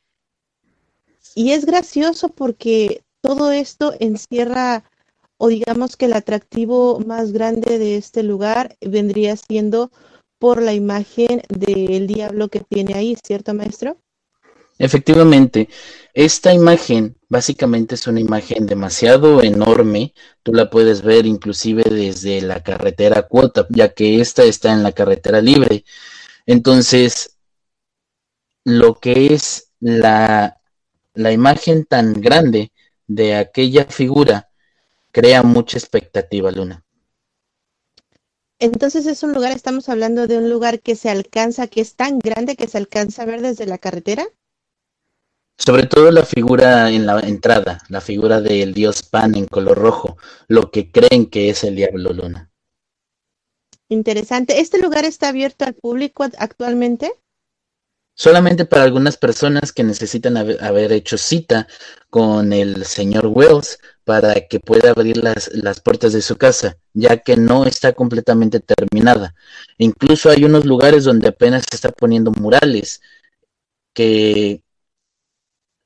Y 1.36 1.52
es 1.52 1.66
gracioso 1.66 2.30
porque 2.30 3.04
todo 3.22 3.52
esto 3.52 3.94
encierra, 4.00 4.84
o 5.38 5.50
digamos 5.50 5.96
que 5.98 6.06
el 6.06 6.14
atractivo 6.14 7.00
más 7.00 7.32
grande 7.32 7.78
de 7.78 7.96
este 7.96 8.24
lugar 8.24 8.76
vendría 8.82 9.36
siendo 9.38 9.92
por 10.40 10.62
la 10.62 10.74
imagen 10.74 11.42
del 11.50 12.08
diablo 12.08 12.50
que 12.50 12.60
tiene 12.62 12.94
ahí, 12.94 13.18
¿cierto, 13.24 13.54
maestro? 13.54 13.98
Efectivamente, 14.80 15.70
esta 16.14 16.54
imagen 16.54 17.18
básicamente 17.30 17.96
es 17.96 18.06
una 18.06 18.20
imagen 18.20 18.68
demasiado 18.68 19.42
enorme. 19.42 20.14
Tú 20.44 20.54
la 20.54 20.70
puedes 20.70 21.02
ver 21.02 21.26
inclusive 21.26 21.84
desde 21.84 22.42
la 22.42 22.62
carretera 22.62 23.24
cuota, 23.24 23.66
ya 23.70 23.90
que 23.94 24.22
esta 24.22 24.44
está 24.44 24.72
en 24.72 24.84
la 24.84 24.92
carretera 24.92 25.42
libre. 25.42 25.84
Entonces, 26.46 27.38
lo 28.64 28.96
que 28.96 29.34
es 29.34 29.72
la, 29.80 30.60
la 31.14 31.32
imagen 31.32 31.86
tan 31.86 32.14
grande 32.14 32.72
de 33.08 33.36
aquella 33.36 33.86
figura 33.86 34.50
crea 35.12 35.42
mucha 35.42 35.80
expectativa, 35.80 36.52
Luna. 36.52 36.84
Entonces 38.60 39.06
es 39.06 39.22
un 39.22 39.34
lugar, 39.34 39.52
estamos 39.52 39.88
hablando 39.88 40.26
de 40.26 40.38
un 40.38 40.50
lugar 40.50 40.80
que 40.80 40.96
se 40.96 41.10
alcanza, 41.10 41.68
que 41.68 41.82
es 41.82 41.96
tan 41.96 42.18
grande 42.18 42.56
que 42.56 42.68
se 42.68 42.78
alcanza 42.78 43.24
a 43.24 43.26
ver 43.26 43.42
desde 43.42 43.68
la 43.68 43.78
carretera. 43.78 44.28
Sobre 45.60 45.86
todo 45.86 46.12
la 46.12 46.24
figura 46.24 46.90
en 46.92 47.06
la 47.06 47.20
entrada, 47.20 47.82
la 47.90 48.02
figura 48.02 48.42
del 48.42 48.74
dios 48.74 49.04
Pan 49.04 49.36
en 49.36 49.46
color 49.46 49.78
rojo, 49.78 50.18
lo 50.48 50.72
que 50.72 50.92
creen 50.92 51.28
que 51.28 51.50
es 51.50 51.64
el 51.64 51.76
diablo 51.76 52.14
Luna. 52.14 52.52
Interesante. 53.90 54.60
¿Este 54.60 54.80
lugar 54.80 55.06
está 55.06 55.30
abierto 55.30 55.66
al 55.66 55.74
público 55.74 56.26
actualmente? 56.38 57.12
Solamente 58.20 58.66
para 58.66 58.84
algunas 58.84 59.16
personas 59.16 59.72
que 59.72 59.84
necesitan 59.84 60.38
haber, 60.38 60.92
hecho 60.92 61.20
cita 61.20 61.68
con 62.10 62.52
el 62.52 62.84
señor 62.86 63.28
Wells 63.28 63.78
para 64.06 64.48
que 64.48 64.60
pueda 64.60 64.90
abrir 64.92 65.18
las, 65.24 65.50
las, 65.54 65.82
puertas 65.82 66.14
de 66.14 66.24
su 66.24 66.36
casa, 66.36 66.78
ya 66.94 67.18
que 67.18 67.38
no 67.38 67.66
está 67.66 67.94
completamente 67.94 68.60
terminada. 68.60 69.36
Incluso 69.78 70.32
hay 70.32 70.46
unos 70.46 70.66
lugares 70.66 71.04
donde 71.04 71.28
apenas 71.30 71.66
se 71.70 71.76
está 71.76 71.90
poniendo 71.92 72.32
murales 72.32 73.02
que 73.94 74.64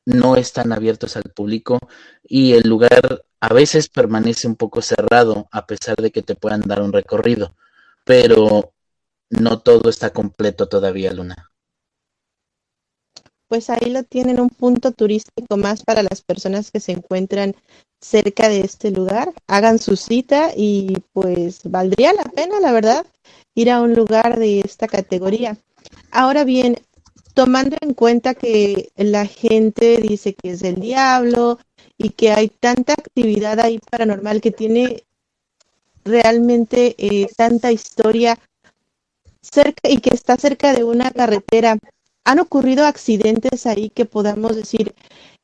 no 0.05 0.37
están 0.37 0.71
abiertos 0.71 1.17
al 1.17 1.23
público 1.35 1.79
y 2.23 2.53
el 2.53 2.67
lugar 2.69 3.25
a 3.41 3.53
veces 3.53 3.89
permanece 3.89 4.47
un 4.47 4.55
poco 4.55 4.81
cerrado 4.81 5.49
a 5.51 5.65
pesar 5.67 5.97
de 5.97 6.11
que 6.11 6.21
te 6.23 6.35
puedan 6.35 6.61
dar 6.61 6.81
un 6.81 6.93
recorrido, 6.93 7.55
pero 8.05 8.73
no 9.29 9.59
todo 9.59 9.89
está 9.89 10.11
completo 10.11 10.69
todavía, 10.69 11.13
Luna 11.13 11.50
pues 13.51 13.69
ahí 13.69 13.89
lo 13.89 14.03
tienen 14.03 14.39
un 14.39 14.47
punto 14.47 14.93
turístico 14.93 15.57
más 15.57 15.83
para 15.83 16.03
las 16.03 16.21
personas 16.21 16.71
que 16.71 16.79
se 16.79 16.93
encuentran 16.93 17.53
cerca 17.99 18.47
de 18.47 18.61
este 18.61 18.91
lugar. 18.91 19.33
Hagan 19.45 19.77
su 19.77 19.97
cita 19.97 20.51
y 20.55 21.03
pues 21.11 21.59
valdría 21.65 22.13
la 22.13 22.23
pena, 22.23 22.61
la 22.61 22.71
verdad, 22.71 23.05
ir 23.53 23.69
a 23.69 23.81
un 23.81 23.93
lugar 23.93 24.39
de 24.39 24.61
esta 24.61 24.87
categoría. 24.87 25.57
Ahora 26.11 26.45
bien, 26.45 26.77
tomando 27.33 27.75
en 27.81 27.93
cuenta 27.93 28.35
que 28.35 28.93
la 28.95 29.25
gente 29.25 29.97
dice 29.97 30.33
que 30.33 30.51
es 30.51 30.63
el 30.63 30.75
diablo 30.75 31.59
y 31.97 32.11
que 32.11 32.31
hay 32.31 32.47
tanta 32.47 32.93
actividad 32.93 33.59
ahí 33.59 33.79
paranormal 33.79 34.39
que 34.39 34.51
tiene 34.51 35.03
realmente 36.05 36.95
eh, 36.97 37.27
tanta 37.35 37.69
historia 37.73 38.39
cerca 39.41 39.89
y 39.89 39.97
que 39.97 40.11
está 40.15 40.37
cerca 40.37 40.71
de 40.71 40.85
una 40.85 41.11
carretera 41.11 41.77
¿Han 42.23 42.39
ocurrido 42.39 42.85
accidentes 42.85 43.65
ahí 43.65 43.89
que 43.89 44.05
podamos 44.05 44.55
decir 44.55 44.93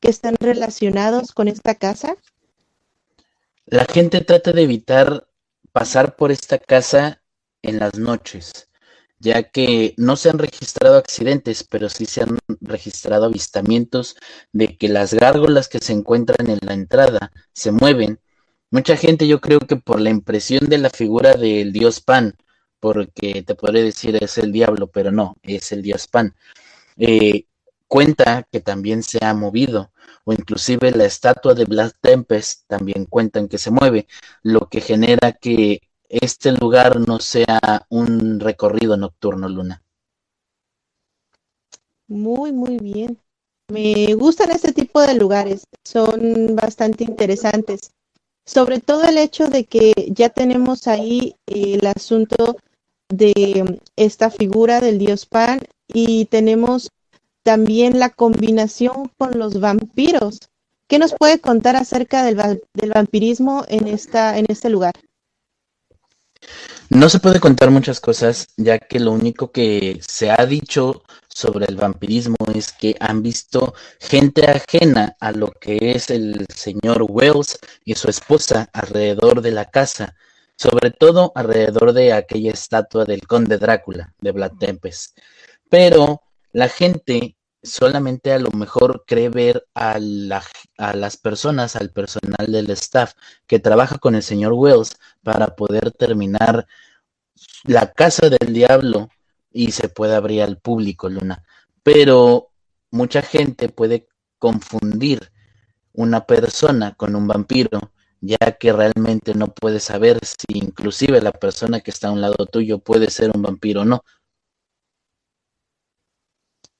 que 0.00 0.08
están 0.08 0.36
relacionados 0.38 1.32
con 1.32 1.48
esta 1.48 1.74
casa? 1.74 2.16
La 3.66 3.84
gente 3.84 4.20
trata 4.20 4.52
de 4.52 4.62
evitar 4.62 5.28
pasar 5.72 6.16
por 6.16 6.30
esta 6.30 6.58
casa 6.58 7.20
en 7.62 7.80
las 7.80 7.98
noches, 7.98 8.68
ya 9.18 9.42
que 9.42 9.94
no 9.96 10.14
se 10.14 10.30
han 10.30 10.38
registrado 10.38 10.96
accidentes, 10.96 11.64
pero 11.64 11.88
sí 11.88 12.06
se 12.06 12.22
han 12.22 12.38
registrado 12.60 13.24
avistamientos 13.24 14.16
de 14.52 14.78
que 14.78 14.88
las 14.88 15.12
gárgolas 15.12 15.68
que 15.68 15.80
se 15.80 15.92
encuentran 15.92 16.48
en 16.48 16.60
la 16.62 16.74
entrada 16.74 17.32
se 17.52 17.72
mueven. 17.72 18.20
Mucha 18.70 18.96
gente 18.96 19.26
yo 19.26 19.40
creo 19.40 19.58
que 19.58 19.76
por 19.76 20.00
la 20.00 20.10
impresión 20.10 20.66
de 20.68 20.78
la 20.78 20.90
figura 20.90 21.34
del 21.34 21.72
dios 21.72 22.00
Pan, 22.00 22.36
porque 22.78 23.42
te 23.42 23.56
podría 23.56 23.82
decir 23.82 24.16
es 24.22 24.38
el 24.38 24.52
diablo, 24.52 24.86
pero 24.86 25.10
no, 25.10 25.36
es 25.42 25.72
el 25.72 25.82
dios 25.82 26.06
Pan 26.06 26.36
eh, 26.98 27.46
cuenta 27.86 28.46
que 28.50 28.60
también 28.60 29.02
se 29.02 29.24
ha 29.24 29.32
movido, 29.34 29.90
o 30.24 30.32
inclusive 30.32 30.90
la 30.90 31.06
estatua 31.06 31.54
de 31.54 31.64
Black 31.64 31.96
Tempest 32.00 32.64
también 32.66 33.06
cuentan 33.06 33.48
que 33.48 33.58
se 33.58 33.70
mueve, 33.70 34.06
lo 34.42 34.68
que 34.68 34.80
genera 34.80 35.32
que 35.32 35.80
este 36.08 36.52
lugar 36.52 37.00
no 37.00 37.18
sea 37.18 37.86
un 37.88 38.40
recorrido 38.40 38.96
nocturno, 38.96 39.48
Luna. 39.48 39.82
Muy, 42.08 42.52
muy 42.52 42.78
bien. 42.78 43.18
Me 43.70 44.14
gustan 44.14 44.50
este 44.50 44.72
tipo 44.72 45.00
de 45.02 45.14
lugares, 45.14 45.64
son 45.84 46.56
bastante 46.56 47.04
interesantes. 47.04 47.92
Sobre 48.46 48.80
todo 48.80 49.04
el 49.04 49.18
hecho 49.18 49.48
de 49.48 49.64
que 49.64 49.92
ya 50.10 50.30
tenemos 50.30 50.88
ahí 50.88 51.36
el 51.46 51.86
asunto 51.86 52.56
de 53.10 53.78
esta 53.94 54.30
figura 54.30 54.80
del 54.80 54.98
dios 54.98 55.26
Pan 55.26 55.60
y 55.88 56.26
tenemos 56.26 56.90
también 57.42 57.98
la 57.98 58.10
combinación 58.10 59.10
con 59.16 59.38
los 59.38 59.60
vampiros. 59.60 60.40
¿Qué 60.86 60.98
nos 60.98 61.14
puede 61.14 61.40
contar 61.40 61.76
acerca 61.76 62.24
del, 62.24 62.36
vampirismo 62.94 63.64
en, 63.68 63.88
esta, 63.88 64.38
en 64.38 64.46
este 64.48 64.70
lugar? 64.70 64.92
No 66.88 67.08
se 67.08 67.20
puede 67.20 67.40
contar 67.40 67.70
muchas 67.70 68.00
cosas, 68.00 68.48
ya 68.56 68.78
que 68.78 68.98
lo 68.98 69.12
único 69.12 69.50
que 69.52 70.00
se 70.06 70.30
ha 70.30 70.46
dicho 70.46 71.02
sobre 71.28 71.66
el 71.66 71.76
vampirismo 71.76 72.36
es 72.54 72.72
que 72.72 72.96
han 72.98 73.22
visto 73.22 73.74
gente 74.00 74.50
ajena 74.50 75.16
a 75.20 75.32
lo 75.32 75.52
que 75.52 75.78
es 75.94 76.10
el 76.10 76.46
señor 76.54 77.06
Wells 77.08 77.58
y 77.84 77.94
su 77.94 78.08
esposa 78.08 78.68
alrededor 78.72 79.42
de 79.42 79.52
la 79.52 79.66
casa, 79.66 80.16
sobre 80.56 80.90
todo 80.90 81.32
alrededor 81.34 81.92
de 81.92 82.12
aquella 82.12 82.52
estatua 82.52 83.04
del 83.04 83.26
conde 83.26 83.58
Drácula 83.58 84.14
de 84.20 84.32
Vlad 84.32 84.52
Tempest. 84.58 85.18
Pero 85.68 86.22
la 86.52 86.68
gente 86.68 87.36
solamente 87.62 88.32
a 88.32 88.38
lo 88.38 88.50
mejor 88.50 89.04
cree 89.06 89.28
ver 89.28 89.66
a, 89.74 89.98
a 90.78 90.94
las 90.94 91.16
personas, 91.16 91.76
al 91.76 91.90
personal 91.90 92.46
del 92.50 92.70
staff 92.70 93.14
que 93.46 93.58
trabaja 93.58 93.98
con 93.98 94.14
el 94.14 94.22
señor 94.22 94.52
Wells 94.52 94.96
para 95.22 95.54
poder 95.56 95.90
terminar 95.90 96.66
la 97.64 97.92
casa 97.92 98.28
del 98.28 98.52
diablo 98.52 99.08
y 99.50 99.72
se 99.72 99.88
puede 99.88 100.14
abrir 100.14 100.42
al 100.42 100.58
público, 100.58 101.08
Luna. 101.08 101.44
Pero 101.82 102.50
mucha 102.90 103.22
gente 103.22 103.68
puede 103.68 104.08
confundir 104.38 105.32
una 105.92 106.26
persona 106.26 106.94
con 106.94 107.16
un 107.16 107.26
vampiro, 107.26 107.92
ya 108.20 108.52
que 108.58 108.72
realmente 108.72 109.34
no 109.34 109.48
puede 109.48 109.80
saber 109.80 110.18
si 110.24 110.58
inclusive 110.58 111.20
la 111.20 111.32
persona 111.32 111.80
que 111.80 111.90
está 111.90 112.08
a 112.08 112.12
un 112.12 112.20
lado 112.20 112.46
tuyo 112.46 112.78
puede 112.78 113.10
ser 113.10 113.30
un 113.34 113.42
vampiro 113.42 113.82
o 113.82 113.84
no, 113.84 114.04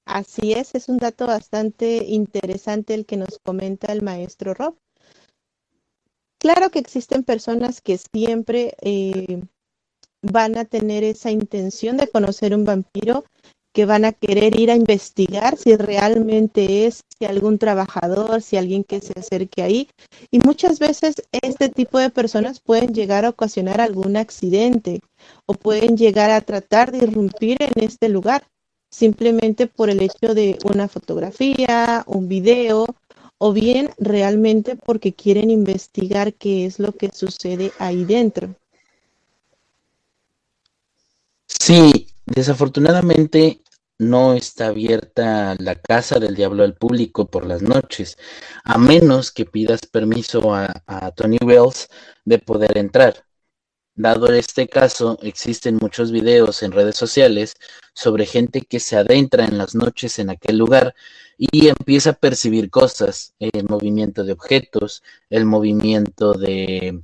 Así 0.09 0.55
es, 0.55 0.75
es 0.75 0.89
un 0.89 0.97
dato 0.97 1.27
bastante 1.27 2.03
interesante 2.07 2.95
el 2.95 3.05
que 3.05 3.19
nos 3.19 3.39
comenta 3.45 3.93
el 3.93 4.01
maestro 4.01 4.55
Rob. 4.55 4.75
Claro 6.41 6.71
que 6.71 6.79
existen 6.79 7.25
personas 7.25 7.83
que 7.83 7.99
siempre 7.99 8.75
eh, 8.81 9.43
van 10.23 10.57
a 10.57 10.65
tener 10.65 11.05
esa 11.05 11.31
intención 11.31 11.99
de 11.99 12.09
conocer 12.09 12.55
un 12.55 12.65
vampiro, 12.65 13.27
que 13.75 13.85
van 13.85 14.07
a 14.07 14.13
querer 14.13 14.59
ir 14.59 14.71
a 14.71 14.77
investigar 14.77 15.59
si 15.59 15.77
realmente 15.77 16.87
es, 16.87 17.03
si 17.19 17.27
algún 17.27 17.59
trabajador, 17.59 18.41
si 18.41 18.57
alguien 18.57 18.85
que 18.85 19.03
se 19.03 19.13
acerque 19.13 19.63
ahí. 19.63 19.91
Y 20.31 20.39
muchas 20.39 20.79
veces 20.79 21.17
este 21.33 21.69
tipo 21.69 21.99
de 21.99 22.09
personas 22.09 22.61
pueden 22.61 22.95
llegar 22.95 23.27
a 23.27 23.31
ocasionar 23.31 23.83
algún 23.83 24.17
accidente 24.17 25.01
o 25.45 25.53
pueden 25.53 25.99
llegar 25.99 26.31
a 26.31 26.41
tratar 26.41 26.93
de 26.93 27.05
irrumpir 27.05 27.59
en 27.61 27.85
este 27.85 28.09
lugar 28.09 28.43
simplemente 28.91 29.67
por 29.67 29.91
el 29.91 30.03
hecho 30.03 30.35
de 30.35 30.59
una 30.65 30.89
fotografía, 30.89 32.05
un 32.07 32.29
video, 32.29 32.87
o 33.39 33.53
bien 33.53 33.91
realmente 33.99 34.77
porque 34.77 35.15
quieren 35.15 35.51
investigar 35.51 36.35
qué 36.35 36.67
es 36.67 36.79
lo 36.79 36.93
que 36.93 37.11
sucede 37.13 37.73
ahí 37.79 38.05
dentro. 38.05 38.55
Sí, 41.47 42.09
desafortunadamente 42.27 43.63
no 43.99 44.35
está 44.35 44.69
abierta 44.69 45.57
la 45.59 45.75
casa 45.77 46.19
del 46.19 46.35
diablo 46.35 46.63
al 46.63 46.75
público 46.75 47.27
por 47.27 47.47
las 47.47 47.63
noches, 47.63 48.17
a 48.65 48.79
menos 48.79 49.33
que 49.33 49.45
pidas 49.45 49.81
permiso 49.87 50.55
a, 50.55 50.83
a 50.87 51.11
Tony 51.13 51.39
Wells 51.43 51.89
de 52.25 52.39
poder 52.39 52.79
entrar. 52.79 53.28
Dado 53.99 54.33
este 54.33 54.69
caso, 54.69 55.19
existen 55.23 55.77
muchos 55.83 56.13
videos 56.13 56.63
en 56.63 56.71
redes 56.71 56.95
sociales 56.95 57.57
sobre 57.95 58.27
gente 58.27 58.61
que 58.61 58.79
se 58.79 58.97
adentra 58.97 59.45
en 59.45 59.59
las 59.59 59.75
noches 59.75 60.21
en 60.21 60.31
aquel 60.31 60.57
lugar 60.57 60.95
y 61.37 61.67
empieza 61.67 62.11
a 62.11 62.13
percibir 62.13 62.71
cosas, 62.71 63.35
el 63.41 63.65
movimiento 63.65 64.23
de 64.23 64.35
objetos, 64.35 65.03
el 65.31 65.47
movimiento 65.47 66.33
de 66.33 67.03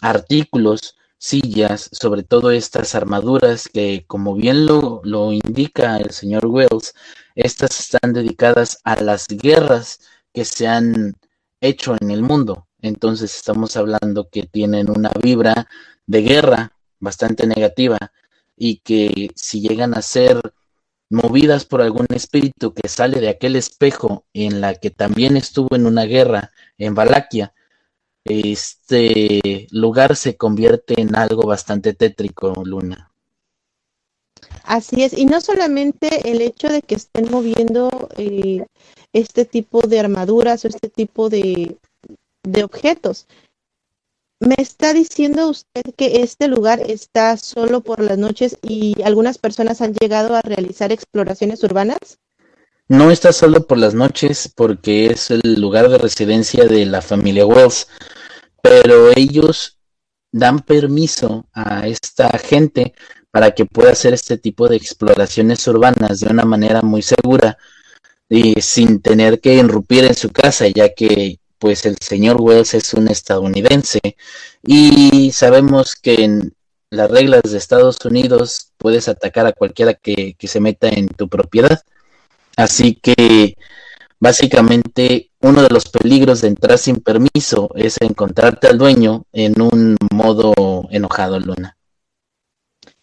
artículos, 0.00 0.94
sillas, 1.18 1.90
sobre 1.90 2.22
todo 2.22 2.52
estas 2.52 2.94
armaduras 2.94 3.66
que, 3.66 4.04
como 4.06 4.36
bien 4.36 4.66
lo, 4.66 5.00
lo 5.02 5.32
indica 5.32 5.96
el 5.96 6.12
señor 6.12 6.46
Wells, 6.46 6.94
estas 7.34 7.80
están 7.80 8.12
dedicadas 8.12 8.78
a 8.84 9.02
las 9.02 9.26
guerras 9.26 9.98
que 10.32 10.44
se 10.44 10.68
han 10.68 11.16
hecho 11.60 11.96
en 12.00 12.12
el 12.12 12.22
mundo. 12.22 12.68
Entonces 12.82 13.34
estamos 13.34 13.76
hablando 13.76 14.28
que 14.30 14.44
tienen 14.44 14.88
una 14.88 15.10
vibra 15.20 15.66
de 16.06 16.22
guerra 16.22 16.72
bastante 17.00 17.46
negativa 17.46 17.98
y 18.56 18.78
que 18.78 19.30
si 19.34 19.60
llegan 19.60 19.94
a 19.94 20.02
ser 20.02 20.40
movidas 21.08 21.64
por 21.64 21.82
algún 21.82 22.06
espíritu 22.10 22.74
que 22.74 22.88
sale 22.88 23.20
de 23.20 23.28
aquel 23.28 23.56
espejo 23.56 24.24
en 24.32 24.60
la 24.60 24.74
que 24.74 24.90
también 24.90 25.36
estuvo 25.36 25.76
en 25.76 25.86
una 25.86 26.04
guerra 26.04 26.52
en 26.78 26.94
Valaquia, 26.94 27.52
este 28.24 29.68
lugar 29.70 30.16
se 30.16 30.36
convierte 30.36 31.00
en 31.00 31.14
algo 31.14 31.46
bastante 31.46 31.94
tétrico, 31.94 32.52
Luna. 32.64 33.12
Así 34.64 35.04
es, 35.04 35.16
y 35.16 35.26
no 35.26 35.40
solamente 35.40 36.28
el 36.28 36.40
hecho 36.40 36.68
de 36.68 36.82
que 36.82 36.96
estén 36.96 37.30
moviendo 37.30 38.08
eh, 38.16 38.66
este 39.12 39.44
tipo 39.44 39.80
de 39.82 40.00
armaduras 40.00 40.64
o 40.64 40.68
este 40.68 40.88
tipo 40.88 41.28
de, 41.28 41.76
de 42.42 42.64
objetos. 42.64 43.26
Me 44.38 44.54
está 44.58 44.92
diciendo 44.92 45.48
usted 45.48 45.82
que 45.96 46.20
este 46.20 46.46
lugar 46.46 46.82
está 46.86 47.38
solo 47.38 47.80
por 47.82 48.00
las 48.00 48.18
noches 48.18 48.58
y 48.62 49.00
algunas 49.02 49.38
personas 49.38 49.80
han 49.80 49.94
llegado 49.94 50.34
a 50.34 50.42
realizar 50.42 50.92
exploraciones 50.92 51.64
urbanas. 51.64 52.18
No 52.88 53.10
está 53.10 53.32
solo 53.32 53.66
por 53.66 53.78
las 53.78 53.94
noches 53.94 54.52
porque 54.54 55.06
es 55.06 55.30
el 55.30 55.58
lugar 55.58 55.88
de 55.88 55.98
residencia 55.98 56.66
de 56.66 56.84
la 56.84 57.00
familia 57.00 57.46
Wells, 57.46 57.88
pero 58.62 59.10
ellos 59.16 59.78
dan 60.30 60.60
permiso 60.60 61.46
a 61.54 61.86
esta 61.88 62.28
gente 62.38 62.94
para 63.30 63.52
que 63.52 63.64
pueda 63.64 63.92
hacer 63.92 64.12
este 64.12 64.36
tipo 64.36 64.68
de 64.68 64.76
exploraciones 64.76 65.66
urbanas 65.66 66.20
de 66.20 66.28
una 66.28 66.44
manera 66.44 66.82
muy 66.82 67.00
segura 67.00 67.56
y 68.28 68.60
sin 68.60 69.00
tener 69.00 69.40
que 69.40 69.54
irrumpir 69.54 70.04
en 70.04 70.14
su 70.14 70.30
casa, 70.30 70.68
ya 70.68 70.92
que 70.92 71.40
pues 71.58 71.86
el 71.86 71.96
señor 71.98 72.40
Wells 72.40 72.74
es 72.74 72.94
un 72.94 73.08
estadounidense 73.08 74.00
y 74.62 75.32
sabemos 75.32 75.94
que 75.94 76.24
en 76.24 76.54
las 76.90 77.10
reglas 77.10 77.42
de 77.42 77.58
Estados 77.58 77.98
Unidos 78.04 78.72
puedes 78.78 79.08
atacar 79.08 79.46
a 79.46 79.52
cualquiera 79.52 79.94
que, 79.94 80.34
que 80.34 80.48
se 80.48 80.60
meta 80.60 80.88
en 80.88 81.08
tu 81.08 81.28
propiedad. 81.28 81.82
Así 82.56 82.94
que 82.94 83.56
básicamente 84.18 85.30
uno 85.40 85.62
de 85.62 85.68
los 85.68 85.88
peligros 85.88 86.40
de 86.40 86.48
entrar 86.48 86.78
sin 86.78 86.96
permiso 86.96 87.70
es 87.74 88.00
encontrarte 88.00 88.68
al 88.68 88.78
dueño 88.78 89.24
en 89.32 89.60
un 89.60 89.96
modo 90.12 90.54
enojado, 90.90 91.38
Luna. 91.38 91.76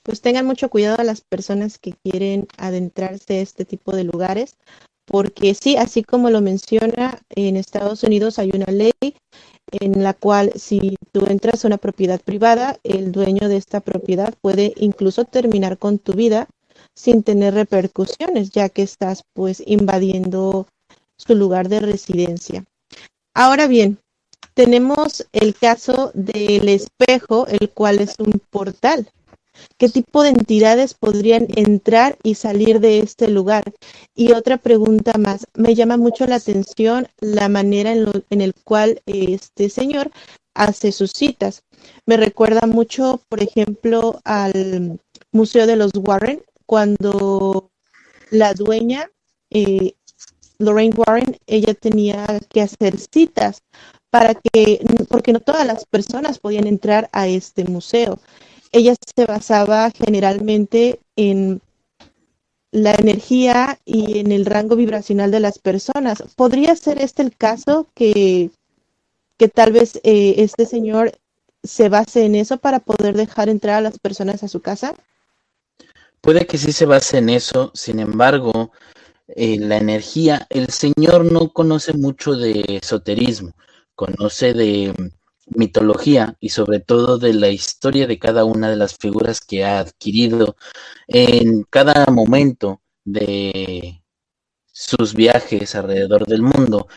Pues 0.02 0.20
tengan 0.20 0.46
mucho 0.46 0.70
cuidado 0.70 0.98
a 1.00 1.06
las 1.06 1.22
personas 1.22 1.78
que 1.78 1.94
quieren 1.94 2.48
adentrarse 2.58 3.36
a 3.36 3.42
este 3.42 3.64
tipo 3.64 3.96
de 3.96 4.04
lugares, 4.04 4.58
porque 5.06 5.54
sí, 5.54 5.78
así 5.78 6.04
como 6.04 6.30
lo 6.30 6.42
menciona, 6.42 7.20
en 7.30 7.58
Estados 7.58 8.04
Unidos 8.04 8.40
hay 8.40 8.52
una 8.54 8.72
ley 8.72 8.92
en 9.72 10.04
la 10.04 10.14
cual 10.14 10.52
si 10.56 10.96
tú 11.12 11.26
entras 11.28 11.64
a 11.64 11.68
una 11.68 11.78
propiedad 11.78 12.22
privada, 12.22 12.80
el 12.84 13.12
dueño 13.12 13.50
de 13.50 13.58
esta 13.58 13.80
propiedad 13.80 14.34
puede 14.42 14.74
incluso 14.78 15.26
terminar 15.26 15.78
con 15.78 16.00
tu 16.00 16.14
vida 16.14 16.48
sin 16.96 17.24
tener 17.24 17.54
repercusiones, 17.54 18.52
ya 18.52 18.70
que 18.70 18.84
estás 18.84 19.24
pues 19.34 19.64
invadiendo 19.66 20.68
su 21.18 21.36
lugar 21.36 21.70
de 21.70 21.80
residencia. 21.80 22.66
Ahora 23.34 23.68
bien, 23.68 23.98
tenemos 24.54 25.26
el 25.32 25.56
caso 25.56 26.12
del 26.14 26.70
espejo, 26.70 27.48
el 27.48 27.70
cual 27.72 28.00
es 28.00 28.16
un 28.20 28.40
portal. 28.52 29.10
¿Qué 29.78 29.90
tipo 29.90 30.24
de 30.24 30.30
entidades 30.30 30.94
podrían 30.94 31.48
entrar 31.56 32.18
y 32.24 32.36
salir 32.36 32.80
de 32.80 33.00
este 33.00 33.28
lugar? 33.28 33.64
Y 34.16 34.32
otra 34.32 34.58
pregunta 34.58 35.14
más, 35.18 35.48
me 35.54 35.76
llama 35.76 35.98
mucho 35.98 36.26
la 36.26 36.36
atención 36.36 37.08
la 37.20 37.50
manera 37.50 37.92
en, 37.92 38.10
en 38.30 38.42
el 38.42 38.54
cual 38.64 39.02
este 39.06 39.70
señor 39.70 40.12
hace 40.54 40.92
sus 40.92 41.12
citas. 41.12 41.64
Me 42.06 42.18
recuerda 42.18 42.68
mucho, 42.68 43.22
por 43.30 43.42
ejemplo, 43.42 44.20
al 44.24 45.00
Museo 45.32 45.68
de 45.68 45.76
los 45.76 45.92
Warren, 45.96 46.44
cuando 46.66 47.72
la 48.30 48.54
dueña, 48.54 49.10
eh, 49.50 49.94
Lorraine 50.60 50.96
Warren, 50.96 51.38
ella 51.48 51.74
tenía 51.74 52.26
que 52.50 52.62
hacer 52.62 52.98
citas 52.98 53.62
para 54.10 54.36
que, 54.36 54.86
porque 55.10 55.34
no 55.34 55.40
todas 55.40 55.66
las 55.66 55.86
personas 55.86 56.40
podían 56.40 56.68
entrar 56.68 57.10
a 57.12 57.28
este 57.28 57.64
museo 57.64 58.20
ella 58.74 58.96
se 59.16 59.26
basaba 59.26 59.92
generalmente 59.92 61.00
en 61.16 61.62
la 62.72 62.96
energía 62.96 63.80
y 63.86 64.18
en 64.18 64.32
el 64.32 64.46
rango 64.46 64.76
vibracional 64.76 65.30
de 65.30 65.40
las 65.40 65.60
personas. 65.60 66.24
¿Podría 66.36 66.76
ser 66.76 67.00
este 67.00 67.22
el 67.22 67.38
caso 67.38 67.88
que, 67.94 68.50
que 69.38 69.48
tal 69.48 69.72
vez 69.72 70.02
eh, 70.04 70.36
este 70.38 70.66
señor 70.66 71.12
se 71.64 71.88
base 71.88 72.26
en 72.26 72.34
eso 72.34 72.58
para 72.58 72.80
poder 72.80 73.16
dejar 73.16 73.48
entrar 73.48 73.76
a 73.76 73.82
las 73.82 74.00
personas 74.00 74.42
a 74.44 74.48
su 74.48 74.60
casa? 74.60 74.96
Puede 76.20 76.48
que 76.48 76.58
sí 76.58 76.72
se 76.72 76.86
base 76.86 77.20
en 77.20 77.30
eso, 77.30 77.72
sin 77.76 78.00
embargo, 78.00 78.72
eh, 79.28 79.60
la 79.60 79.78
energía, 79.78 80.48
el 80.50 80.70
señor 80.70 81.32
no 81.32 81.50
conoce 81.50 81.94
mucho 81.94 82.34
de 82.34 82.80
esoterismo, 82.82 83.52
conoce 83.94 84.54
de 84.54 84.94
mitología 85.48 86.38
y 86.40 86.50
sobre 86.50 86.80
todo 86.80 87.18
de 87.18 87.34
la 87.34 87.50
historia 87.50 88.08
de 88.08 88.20
cada 88.20 88.46
una 88.46 88.70
de 88.70 88.76
las 88.76 88.98
figuras 88.98 89.42
que 89.42 89.66
ha 89.66 89.80
adquirido 89.80 90.56
en 91.08 91.64
cada 91.64 92.06
momento 92.12 92.82
de 93.04 94.04
sus 94.72 95.14
viajes 95.14 95.76
alrededor 95.76 96.26
del 96.26 96.42
mundo. 96.42 96.88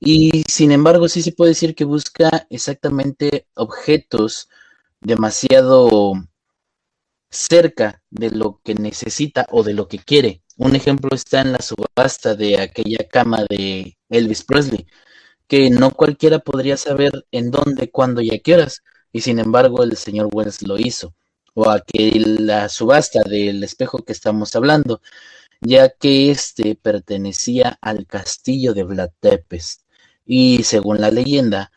Y 0.00 0.42
sin 0.48 0.72
embargo, 0.72 1.08
sí 1.08 1.22
se 1.22 1.32
puede 1.32 1.50
decir 1.50 1.74
que 1.74 1.84
busca 1.84 2.46
exactamente 2.50 3.46
objetos 3.54 4.48
demasiado 5.00 6.12
cerca 7.30 8.02
de 8.10 8.30
lo 8.30 8.60
que 8.62 8.74
necesita 8.74 9.46
o 9.50 9.62
de 9.62 9.74
lo 9.74 9.88
que 9.88 9.98
quiere. 9.98 10.42
Un 10.56 10.76
ejemplo 10.76 11.10
está 11.14 11.40
en 11.40 11.52
la 11.52 11.60
subasta 11.60 12.34
de 12.34 12.60
aquella 12.60 13.08
cama 13.10 13.44
de 13.48 13.98
Elvis 14.08 14.44
Presley, 14.44 14.86
que 15.48 15.70
no 15.70 15.90
cualquiera 15.90 16.38
podría 16.38 16.76
saber 16.76 17.26
en 17.30 17.50
dónde, 17.50 17.90
cuándo 17.90 18.20
y 18.20 18.34
a 18.34 18.38
qué 18.40 18.54
horas, 18.54 18.82
y 19.12 19.20
sin 19.20 19.38
embargo 19.38 19.82
el 19.82 19.96
señor 19.96 20.28
Wells 20.32 20.62
lo 20.62 20.78
hizo, 20.78 21.14
o 21.54 21.70
a 21.70 21.80
que 21.80 22.10
la 22.20 22.68
subasta 22.68 23.22
del 23.22 23.62
espejo 23.62 23.98
que 23.98 24.12
estamos 24.12 24.56
hablando, 24.56 25.00
ya 25.60 25.88
que 25.88 26.30
éste 26.30 26.74
pertenecía 26.74 27.78
al 27.80 28.06
castillo 28.06 28.74
de 28.74 29.10
Tepes, 29.20 29.84
y 30.26 30.62
según 30.64 31.00
la 31.00 31.10
leyenda, 31.10 31.70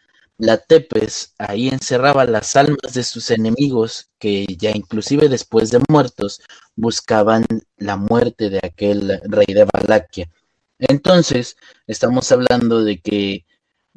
Tepes 0.67 1.33
ahí 1.37 1.67
encerraba 1.69 2.25
las 2.25 2.55
almas 2.55 2.93
de 2.93 3.03
sus 3.03 3.31
enemigos 3.31 4.09
que 4.19 4.45
ya 4.57 4.71
inclusive 4.71 5.29
después 5.29 5.71
de 5.71 5.81
muertos 5.89 6.41
buscaban 6.75 7.45
la 7.77 7.97
muerte 7.97 8.49
de 8.49 8.59
aquel 8.63 9.19
rey 9.23 9.47
de 9.47 9.65
Valaquia. 9.73 10.29
Entonces, 10.79 11.57
estamos 11.87 12.31
hablando 12.31 12.83
de 12.83 12.99
que 12.99 13.45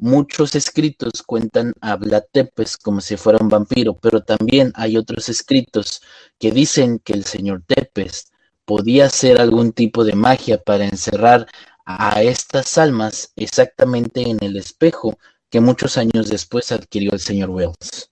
Muchos 0.03 0.55
escritos 0.55 1.21
cuentan 1.21 1.75
a 1.79 1.95
Tepes 2.31 2.75
como 2.75 3.01
si 3.01 3.17
fuera 3.17 3.37
un 3.39 3.49
vampiro, 3.49 3.95
pero 3.99 4.23
también 4.23 4.73
hay 4.73 4.97
otros 4.97 5.29
escritos 5.29 6.01
que 6.39 6.49
dicen 6.49 6.97
que 6.97 7.13
el 7.13 7.23
señor 7.23 7.61
Tepes 7.67 8.31
podía 8.65 9.05
hacer 9.05 9.39
algún 9.39 9.73
tipo 9.73 10.03
de 10.03 10.15
magia 10.15 10.59
para 10.59 10.85
encerrar 10.85 11.45
a 11.85 12.23
estas 12.23 12.79
almas 12.79 13.31
exactamente 13.35 14.27
en 14.27 14.39
el 14.41 14.57
espejo 14.57 15.19
que 15.51 15.59
muchos 15.59 15.99
años 15.99 16.29
después 16.29 16.71
adquirió 16.71 17.11
el 17.11 17.19
señor 17.19 17.51
Wells. 17.51 18.09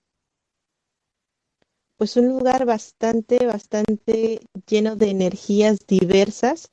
Pues 1.98 2.16
un 2.18 2.30
lugar 2.30 2.68
bastante, 2.68 3.48
bastante 3.48 4.42
lleno 4.68 4.96
de 4.96 5.10
energías 5.10 5.80
diversas 5.88 6.70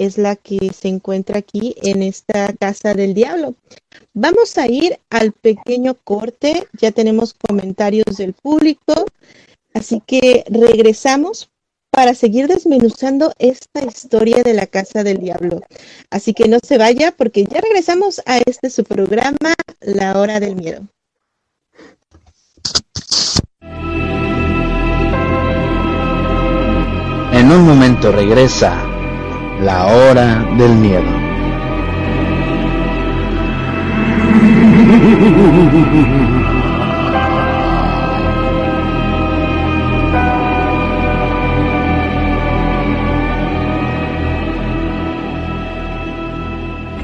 es 0.00 0.16
la 0.16 0.34
que 0.34 0.72
se 0.72 0.88
encuentra 0.88 1.38
aquí 1.38 1.74
en 1.82 2.02
esta 2.02 2.52
casa 2.54 2.94
del 2.94 3.12
diablo. 3.12 3.54
Vamos 4.14 4.56
a 4.56 4.66
ir 4.66 4.98
al 5.10 5.32
pequeño 5.32 5.94
corte, 5.94 6.66
ya 6.80 6.90
tenemos 6.90 7.34
comentarios 7.34 8.16
del 8.16 8.32
público, 8.32 9.04
así 9.74 10.02
que 10.06 10.44
regresamos 10.48 11.50
para 11.90 12.14
seguir 12.14 12.48
desmenuzando 12.48 13.34
esta 13.38 13.84
historia 13.84 14.42
de 14.42 14.54
la 14.54 14.66
casa 14.66 15.04
del 15.04 15.18
diablo. 15.18 15.60
Así 16.08 16.32
que 16.32 16.48
no 16.48 16.58
se 16.62 16.78
vaya 16.78 17.12
porque 17.12 17.44
ya 17.44 17.60
regresamos 17.60 18.22
a 18.24 18.38
este 18.38 18.70
su 18.70 18.84
programa, 18.84 19.54
La 19.80 20.18
Hora 20.18 20.40
del 20.40 20.56
Miedo. 20.56 20.86
En 27.32 27.52
un 27.52 27.66
momento 27.66 28.12
regresa 28.12 28.89
la 29.62 29.86
hora 29.86 30.44
del 30.56 30.74
miedo. 30.76 31.04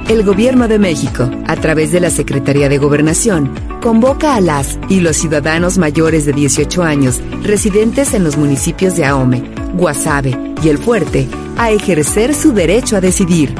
El 0.09 0.23
Gobierno 0.23 0.69
de 0.69 0.79
México, 0.79 1.29
a 1.49 1.57
través 1.57 1.91
de 1.91 1.99
la 1.99 2.11
Secretaría 2.11 2.69
de 2.69 2.79
Gobernación, 2.79 3.53
convoca 3.83 4.37
a 4.37 4.41
las 4.41 4.79
y 4.89 5.01
los 5.01 5.17
ciudadanos 5.17 5.79
mayores 5.79 6.25
de 6.25 6.33
18 6.33 6.85
años 6.85 7.21
residentes 7.43 8.15
en 8.15 8.23
los 8.23 8.37
municipios 8.37 8.97
de 8.97 9.05
Ahome, 9.05 9.43
Guasave 9.75 10.39
y 10.63 10.69
El 10.69 10.79
Fuerte 10.79 11.27
a 11.59 11.73
ejercer 11.73 12.37
su 12.37 12.53
derecho 12.53 12.97
a 12.97 13.01
decidir. 13.01 13.53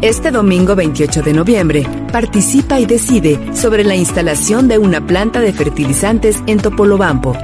Este 0.00 0.30
domingo 0.30 0.76
28 0.76 1.22
de 1.22 1.32
noviembre, 1.32 1.86
participa 2.12 2.78
y 2.78 2.86
decide 2.86 3.40
sobre 3.52 3.82
la 3.82 3.96
instalación 3.96 4.68
de 4.68 4.78
una 4.78 5.04
planta 5.04 5.40
de 5.40 5.52
fertilizantes 5.52 6.36
en 6.46 6.60
Topolobampo. 6.60 7.36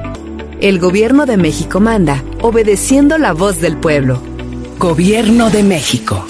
El 0.61 0.79
Gobierno 0.79 1.25
de 1.25 1.35
México 1.35 1.81
manda, 1.81 2.23
obedeciendo 2.41 3.17
la 3.17 3.33
voz 3.33 3.59
del 3.59 3.75
pueblo. 3.75 4.21
Gobierno 4.79 5.49
de 5.49 5.63
México. 5.63 6.25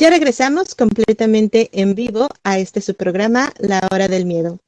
Ya 0.00 0.08
regresamos 0.08 0.74
completamente 0.74 1.68
en 1.74 1.94
vivo 1.94 2.28
a 2.42 2.58
este 2.58 2.80
su 2.80 2.94
programa, 2.94 3.52
La 3.58 3.86
Hora 3.92 4.08
del 4.08 4.24
Miedo. 4.24 4.58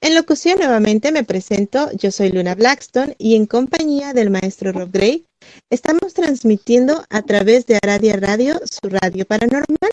En 0.00 0.14
locución 0.14 0.58
nuevamente 0.60 1.12
me 1.12 1.24
presento, 1.24 1.90
yo 1.92 2.10
soy 2.10 2.32
Luna 2.32 2.54
Blackstone 2.54 3.14
y 3.18 3.36
en 3.36 3.44
compañía 3.44 4.14
del 4.14 4.30
maestro 4.30 4.72
Rob 4.72 4.90
Gray 4.90 5.26
estamos 5.70 6.14
transmitiendo 6.14 7.04
a 7.10 7.22
través 7.22 7.66
de 7.66 7.78
Aradia 7.82 8.16
Radio, 8.16 8.60
su 8.64 8.88
radio 8.88 9.24
paranormal. 9.24 9.92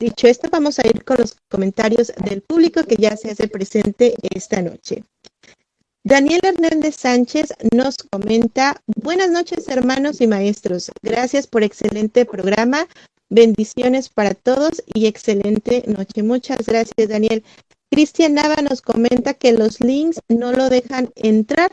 Dicho 0.00 0.28
esto, 0.28 0.48
vamos 0.50 0.78
a 0.78 0.86
ir 0.86 1.04
con 1.04 1.16
los 1.18 1.36
comentarios 1.50 2.12
del 2.24 2.42
público 2.42 2.84
que 2.84 2.96
ya 2.96 3.16
se 3.16 3.30
hace 3.30 3.48
presente 3.48 4.14
esta 4.34 4.62
noche. 4.62 5.02
Daniel 6.04 6.40
Hernández 6.42 6.96
Sánchez 6.96 7.52
nos 7.74 7.96
comenta, 7.98 8.80
buenas 8.86 9.30
noches 9.30 9.68
hermanos 9.68 10.20
y 10.20 10.26
maestros, 10.26 10.90
gracias 11.02 11.46
por 11.46 11.62
excelente 11.64 12.24
programa, 12.24 12.86
bendiciones 13.28 14.08
para 14.08 14.34
todos 14.34 14.82
y 14.94 15.06
excelente 15.06 15.82
noche. 15.86 16.22
Muchas 16.22 16.64
gracias 16.64 17.08
Daniel. 17.08 17.44
Cristian 17.90 18.34
Nava 18.34 18.56
nos 18.62 18.80
comenta 18.80 19.34
que 19.34 19.52
los 19.52 19.80
links 19.80 20.20
no 20.28 20.52
lo 20.52 20.68
dejan 20.68 21.10
entrar. 21.16 21.72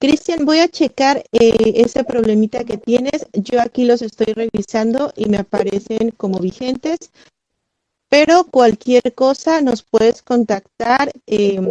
Cristian, 0.00 0.46
voy 0.46 0.60
a 0.60 0.68
checar 0.68 1.22
eh, 1.32 1.74
ese 1.76 2.04
problemita 2.04 2.64
que 2.64 2.78
tienes. 2.78 3.26
Yo 3.34 3.60
aquí 3.60 3.84
los 3.84 4.00
estoy 4.00 4.32
revisando 4.32 5.12
y 5.14 5.26
me 5.26 5.36
aparecen 5.36 6.10
como 6.16 6.38
vigentes. 6.38 7.10
Pero 8.08 8.44
cualquier 8.44 9.14
cosa 9.14 9.60
nos 9.60 9.82
puedes 9.82 10.22
contactar 10.22 11.12
em, 11.26 11.68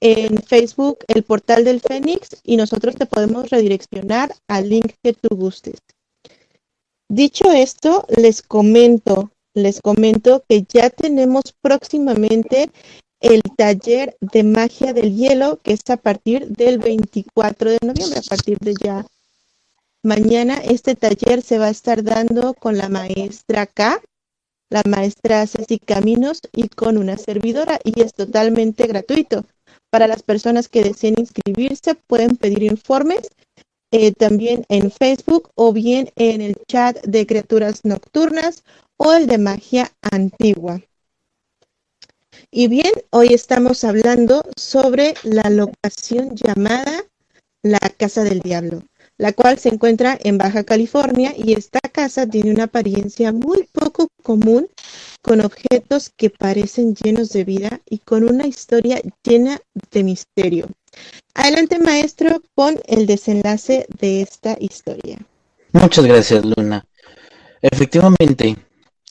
en 0.00 0.42
Facebook, 0.42 0.98
el 1.06 1.22
portal 1.22 1.64
del 1.64 1.80
Fénix, 1.80 2.40
y 2.42 2.56
nosotros 2.56 2.96
te 2.96 3.06
podemos 3.06 3.50
redireccionar 3.50 4.34
al 4.48 4.70
link 4.70 4.92
que 5.02 5.12
tú 5.12 5.36
gustes. 5.36 5.80
Dicho 7.08 7.52
esto, 7.52 8.06
les 8.16 8.40
comento 8.40 9.30
les 9.54 9.80
comento 9.80 10.44
que 10.48 10.64
ya 10.68 10.90
tenemos 10.90 11.54
próximamente 11.62 12.70
el 13.24 13.40
taller 13.56 14.18
de 14.20 14.42
magia 14.42 14.92
del 14.92 15.16
hielo, 15.16 15.58
que 15.62 15.72
es 15.72 15.80
a 15.88 15.96
partir 15.96 16.46
del 16.48 16.78
24 16.78 17.70
de 17.70 17.78
noviembre, 17.80 18.18
a 18.18 18.22
partir 18.22 18.58
de 18.58 18.74
ya 18.74 19.06
mañana. 20.02 20.56
Este 20.56 20.94
taller 20.94 21.40
se 21.40 21.58
va 21.58 21.66
a 21.66 21.70
estar 21.70 22.04
dando 22.04 22.52
con 22.52 22.76
la 22.76 22.90
maestra 22.90 23.64
K, 23.66 24.02
la 24.68 24.82
maestra 24.86 25.46
Ceci 25.46 25.78
Caminos 25.78 26.42
y 26.52 26.68
con 26.68 26.98
una 26.98 27.16
servidora 27.16 27.80
y 27.82 28.02
es 28.02 28.12
totalmente 28.12 28.86
gratuito. 28.86 29.46
Para 29.88 30.06
las 30.06 30.22
personas 30.22 30.68
que 30.68 30.82
deseen 30.82 31.14
inscribirse 31.16 31.94
pueden 31.94 32.36
pedir 32.36 32.62
informes 32.62 33.30
eh, 33.90 34.12
también 34.12 34.66
en 34.68 34.90
Facebook 34.90 35.48
o 35.54 35.72
bien 35.72 36.10
en 36.16 36.42
el 36.42 36.56
chat 36.68 37.02
de 37.06 37.26
criaturas 37.26 37.86
nocturnas 37.86 38.64
o 38.98 39.14
el 39.14 39.26
de 39.26 39.38
magia 39.38 39.90
antigua. 40.02 40.82
Y 42.56 42.68
bien, 42.68 42.92
hoy 43.10 43.34
estamos 43.34 43.82
hablando 43.82 44.44
sobre 44.54 45.14
la 45.24 45.50
locación 45.50 46.36
llamada 46.36 47.02
la 47.64 47.80
Casa 47.80 48.22
del 48.22 48.38
Diablo, 48.38 48.84
la 49.18 49.32
cual 49.32 49.58
se 49.58 49.70
encuentra 49.70 50.16
en 50.22 50.38
Baja 50.38 50.62
California 50.62 51.34
y 51.36 51.54
esta 51.54 51.80
casa 51.80 52.28
tiene 52.28 52.52
una 52.52 52.64
apariencia 52.64 53.32
muy 53.32 53.68
poco 53.72 54.06
común 54.22 54.68
con 55.20 55.40
objetos 55.40 56.12
que 56.16 56.30
parecen 56.30 56.94
llenos 56.94 57.30
de 57.30 57.42
vida 57.42 57.80
y 57.90 57.98
con 57.98 58.22
una 58.22 58.46
historia 58.46 59.02
llena 59.24 59.60
de 59.90 60.04
misterio. 60.04 60.68
Adelante 61.34 61.80
maestro 61.80 62.40
con 62.54 62.78
el 62.86 63.06
desenlace 63.06 63.84
de 63.98 64.22
esta 64.22 64.56
historia. 64.60 65.18
Muchas 65.72 66.04
gracias 66.04 66.44
Luna. 66.44 66.86
Efectivamente, 67.60 68.56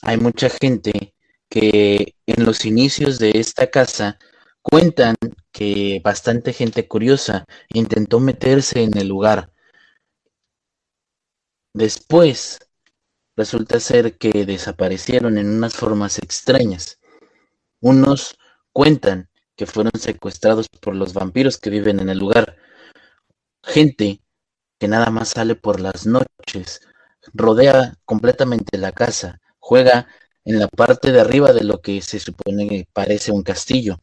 hay 0.00 0.16
mucha 0.16 0.48
gente 0.48 1.13
que 1.54 2.16
en 2.26 2.44
los 2.44 2.64
inicios 2.64 3.20
de 3.20 3.30
esta 3.36 3.70
casa 3.70 4.18
cuentan 4.60 5.14
que 5.52 6.00
bastante 6.02 6.52
gente 6.52 6.88
curiosa 6.88 7.44
intentó 7.68 8.18
meterse 8.18 8.82
en 8.82 8.98
el 8.98 9.06
lugar. 9.06 9.52
Después 11.72 12.58
resulta 13.36 13.78
ser 13.78 14.18
que 14.18 14.44
desaparecieron 14.44 15.38
en 15.38 15.46
unas 15.48 15.74
formas 15.74 16.18
extrañas. 16.18 16.98
Unos 17.80 18.36
cuentan 18.72 19.30
que 19.54 19.66
fueron 19.66 19.92
secuestrados 19.96 20.68
por 20.68 20.96
los 20.96 21.14
vampiros 21.14 21.56
que 21.56 21.70
viven 21.70 22.00
en 22.00 22.08
el 22.08 22.18
lugar. 22.18 22.56
Gente 23.62 24.24
que 24.80 24.88
nada 24.88 25.10
más 25.10 25.28
sale 25.28 25.54
por 25.54 25.78
las 25.78 26.04
noches, 26.04 26.80
rodea 27.32 27.94
completamente 28.04 28.76
la 28.76 28.90
casa 28.90 29.40
Juega 29.66 30.08
en 30.44 30.58
la 30.58 30.68
parte 30.68 31.12
de 31.12 31.20
arriba 31.20 31.52
de 31.52 31.64
lo 31.64 31.80
que 31.80 32.00
se 32.02 32.20
supone 32.20 32.68
que 32.68 32.86
parece 32.92 33.32
un 33.32 33.42
castillo. 33.42 34.00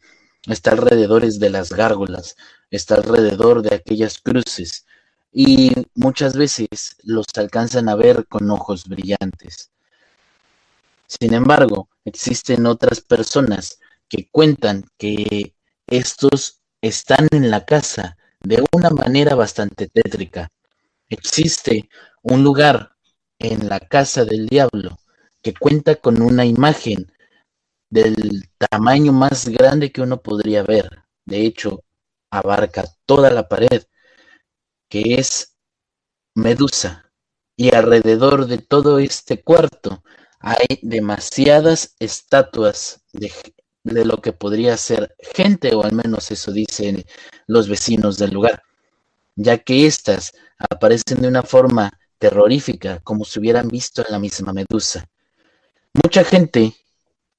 Está 0.47 0.71
alrededor 0.71 1.25
de 1.25 1.49
las 1.49 1.71
gárgolas, 1.71 2.35
está 2.71 2.95
alrededor 2.95 3.61
de 3.61 3.75
aquellas 3.75 4.19
cruces 4.19 4.85
y 5.31 5.71
muchas 5.93 6.35
veces 6.35 6.97
los 7.03 7.25
alcanzan 7.35 7.89
a 7.89 7.95
ver 7.95 8.27
con 8.27 8.49
ojos 8.49 8.87
brillantes. 8.87 9.71
Sin 11.07 11.33
embargo, 11.33 11.89
existen 12.05 12.65
otras 12.65 13.01
personas 13.01 13.79
que 14.09 14.27
cuentan 14.29 14.85
que 14.97 15.53
estos 15.87 16.61
están 16.81 17.27
en 17.31 17.51
la 17.51 17.65
casa 17.65 18.17
de 18.41 18.63
una 18.71 18.89
manera 18.89 19.35
bastante 19.35 19.87
tétrica. 19.87 20.49
Existe 21.09 21.89
un 22.23 22.43
lugar 22.43 22.95
en 23.37 23.69
la 23.69 23.79
casa 23.79 24.25
del 24.25 24.47
diablo 24.47 24.97
que 25.41 25.53
cuenta 25.53 25.95
con 25.95 26.21
una 26.21 26.45
imagen 26.45 27.11
del 27.89 28.49
tamaño 28.57 29.11
más 29.11 29.47
grande 29.49 29.91
que 29.91 30.01
uno 30.01 30.21
podría 30.21 30.63
ver. 30.63 31.03
De 31.25 31.45
hecho, 31.45 31.83
abarca 32.31 32.85
toda 33.05 33.29
la 33.29 33.47
pared, 33.47 33.83
que 34.89 35.15
es 35.15 35.55
Medusa. 36.35 37.11
Y 37.57 37.75
alrededor 37.75 38.47
de 38.47 38.57
todo 38.57 38.99
este 38.99 39.43
cuarto 39.43 40.03
hay 40.39 40.79
demasiadas 40.81 41.95
estatuas 41.99 43.03
de, 43.13 43.31
lo 43.83 44.17
que 44.17 44.33
podría 44.33 44.77
ser 44.77 45.15
gente, 45.35 45.75
o 45.75 45.83
al 45.83 45.93
menos 45.93 46.31
eso 46.31 46.51
dicen 46.51 47.03
los 47.47 47.67
vecinos 47.67 48.17
del 48.17 48.31
lugar, 48.31 48.63
ya 49.35 49.57
que 49.59 49.85
éstas 49.85 50.33
aparecen 50.57 51.21
de 51.21 51.27
una 51.27 51.43
forma 51.43 51.91
terrorífica, 52.17 52.99
como 52.99 53.25
si 53.25 53.39
hubieran 53.39 53.67
visto 53.67 54.03
en 54.05 54.11
la 54.11 54.19
misma 54.19 54.53
Medusa. 54.53 55.05
Mucha 55.93 56.23
gente 56.23 56.73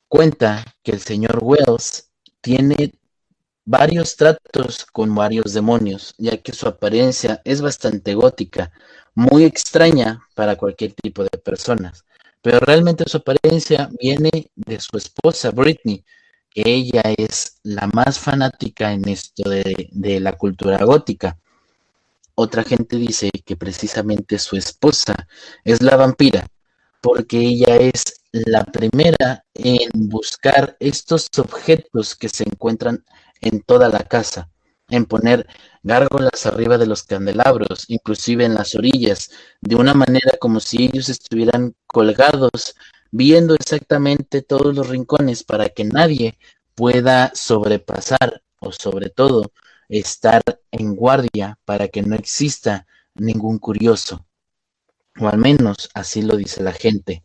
cuenta 0.09 0.63
que 0.83 0.93
el 0.93 1.01
señor 1.01 1.39
Wells 1.41 2.11
tiene 2.43 2.93
varios 3.65 4.17
tratos 4.17 4.85
con 4.85 5.15
varios 5.15 5.55
demonios, 5.55 6.15
ya 6.19 6.37
que 6.37 6.53
su 6.53 6.69
apariencia 6.69 7.41
es 7.45 7.63
bastante 7.63 8.15
gótica, 8.15 8.71
muy 9.15 9.45
extraña 9.45 10.27
para 10.35 10.57
cualquier 10.57 10.93
tipo 10.93 11.23
de 11.23 11.39
personas. 11.39 12.05
Pero 12.43 12.61
realmente 12.61 13.05
su 13.07 13.17
apariencia 13.17 13.89
viene 13.99 14.51
de 14.55 14.81
su 14.81 14.99
esposa 14.99 15.51
Britney, 15.51 16.05
que 16.51 16.63
ella 16.67 17.03
es 17.17 17.59
la 17.63 17.87
más 17.87 18.19
fanática 18.19 18.93
en 18.93 19.09
esto 19.09 19.49
de, 19.49 19.89
de 19.93 20.21
la 20.21 20.35
cultura 20.35 20.85
gótica. 20.85 21.39
Otra 22.35 22.65
gente 22.65 22.97
dice 22.97 23.31
que 23.31 23.57
precisamente 23.57 24.39
su 24.39 24.57
esposa 24.57 25.15
es 25.65 25.81
la 25.81 25.97
vampira, 25.97 26.47
porque 27.03 27.39
ella 27.39 27.77
es 27.77 28.03
la 28.33 28.65
primera 28.65 29.45
en 29.55 29.91
buscar 30.09 30.77
estos 30.81 31.29
objetos 31.37 32.15
que 32.15 32.29
se 32.29 32.45
encuentran 32.45 33.05
en 33.43 33.61
toda 33.61 33.89
la 33.89 33.99
casa, 33.99 34.49
en 34.89 35.05
poner 35.05 35.47
gárgolas 35.83 36.47
arriba 36.47 36.79
de 36.79 36.87
los 36.87 37.03
candelabros, 37.03 37.85
inclusive 37.89 38.45
en 38.45 38.55
las 38.55 38.75
orillas, 38.75 39.31
de 39.61 39.75
una 39.75 39.95
manera 39.95 40.33
como 40.41 40.61
si 40.61 40.85
ellos 40.85 41.09
estuvieran 41.09 41.75
colgados, 41.87 42.77
viendo 43.11 43.55
exactamente 43.55 44.41
todos 44.41 44.75
los 44.75 44.89
rincones 44.89 45.43
para 45.45 45.69
que 45.69 45.85
nadie 45.85 46.39
pueda 46.75 47.33
sobrepasar 47.35 48.43
o 48.61 48.73
sobre 48.73 49.11
todo 49.11 49.53
estar 49.89 50.43
en 50.71 50.95
guardia 50.95 51.59
para 51.65 51.89
que 51.89 52.03
no 52.03 52.15
exista 52.15 52.87
ningún 53.15 53.59
curioso. 53.59 54.25
O 55.21 55.29
al 55.29 55.39
menos 55.39 55.91
así 55.95 56.23
lo 56.23 56.37
dice 56.37 56.63
la 56.63 56.73
gente. 56.73 57.25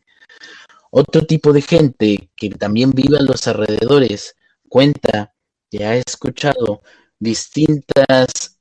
Otro 0.91 1.25
tipo 1.25 1.53
de 1.53 1.61
gente 1.61 2.29
que 2.35 2.49
también 2.49 2.91
vive 2.91 3.17
a 3.17 3.23
los 3.23 3.47
alrededores 3.47 4.35
cuenta 4.69 5.33
que 5.69 5.85
ha 5.85 5.95
escuchado 5.95 6.81
distintas 7.19 8.59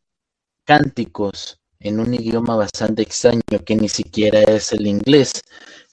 cánticos 0.64 1.60
en 1.78 2.00
un 2.00 2.14
idioma 2.14 2.56
bastante 2.56 3.02
extraño 3.02 3.42
que 3.64 3.76
ni 3.76 3.88
siquiera 3.88 4.42
es 4.42 4.72
el 4.72 4.86
inglés, 4.86 5.42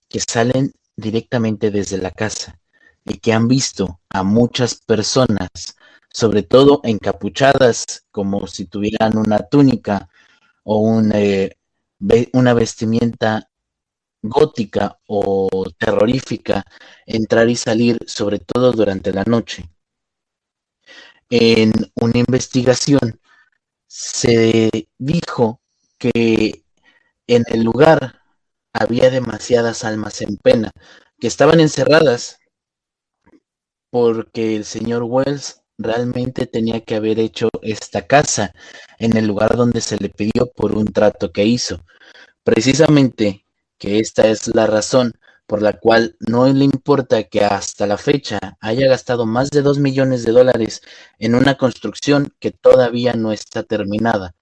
que 0.10 0.20
salen 0.20 0.72
directamente 0.96 1.72
desde 1.72 1.98
la 1.98 2.12
casa 2.12 2.60
y 3.06 3.18
que 3.18 3.34
han 3.34 3.48
visto 3.48 4.00
a 4.10 4.24
muchas 4.24 4.76
personas 4.76 5.50
sobre 6.14 6.44
todo 6.44 6.80
encapuchadas, 6.84 8.06
como 8.12 8.46
si 8.48 8.66
tuvieran 8.66 9.18
una 9.18 9.40
túnica 9.40 10.10
o 10.64 11.02
eh, 11.14 11.58
una 12.34 12.54
vestimenta 12.54 13.50
gótica 14.22 15.00
o 15.08 15.50
terrorífica, 15.78 16.64
entrar 17.06 17.50
y 17.50 17.56
salir, 17.56 17.98
sobre 18.08 18.40
todo 18.40 18.72
durante 18.72 19.12
la 19.14 19.24
noche. 19.24 19.70
En 21.30 21.72
una 21.96 22.20
investigación 22.20 23.20
se 23.88 24.70
dijo 24.98 25.62
que 25.98 26.64
en 27.28 27.44
el 27.48 27.64
lugar 27.64 28.22
había 28.74 29.10
demasiadas 29.10 29.84
almas 29.84 30.22
en 30.22 30.38
pena, 30.38 30.72
que 31.20 31.28
estaban 31.28 31.60
encerradas 31.60 32.40
porque 33.90 34.56
el 34.56 34.66
señor 34.66 35.04
Wells 35.04 35.63
realmente 35.84 36.48
tenía 36.48 36.82
que 36.82 36.96
haber 36.96 37.20
hecho 37.20 37.50
esta 37.62 38.08
casa 38.08 38.54
en 38.98 39.16
el 39.18 39.28
lugar 39.28 39.56
donde 39.58 39.82
se 39.82 39.98
le 39.98 40.10
pidió 40.10 40.52
por 40.56 40.76
un 40.76 40.86
trato 40.86 41.32
que 41.32 41.46
hizo. 41.46 41.80
Precisamente 42.44 43.46
que 43.78 44.00
esta 44.00 44.28
es 44.28 44.48
la 44.56 44.66
razón 44.68 45.14
por 45.46 45.62
la 45.62 45.74
cual 45.74 46.16
no 46.20 46.48
le 46.48 46.66
importa 46.66 47.24
que 47.24 47.44
hasta 47.44 47.86
la 47.86 47.98
fecha 47.98 48.40
haya 48.62 48.88
gastado 48.88 49.26
más 49.26 49.50
de 49.50 49.62
dos 49.62 49.78
millones 49.78 50.24
de 50.24 50.32
dólares 50.32 50.82
en 51.20 51.36
una 51.36 51.58
construcción 51.58 52.34
que 52.40 52.52
todavía 52.52 53.14
no 53.14 53.32
está 53.32 53.64
terminada, 53.64 54.36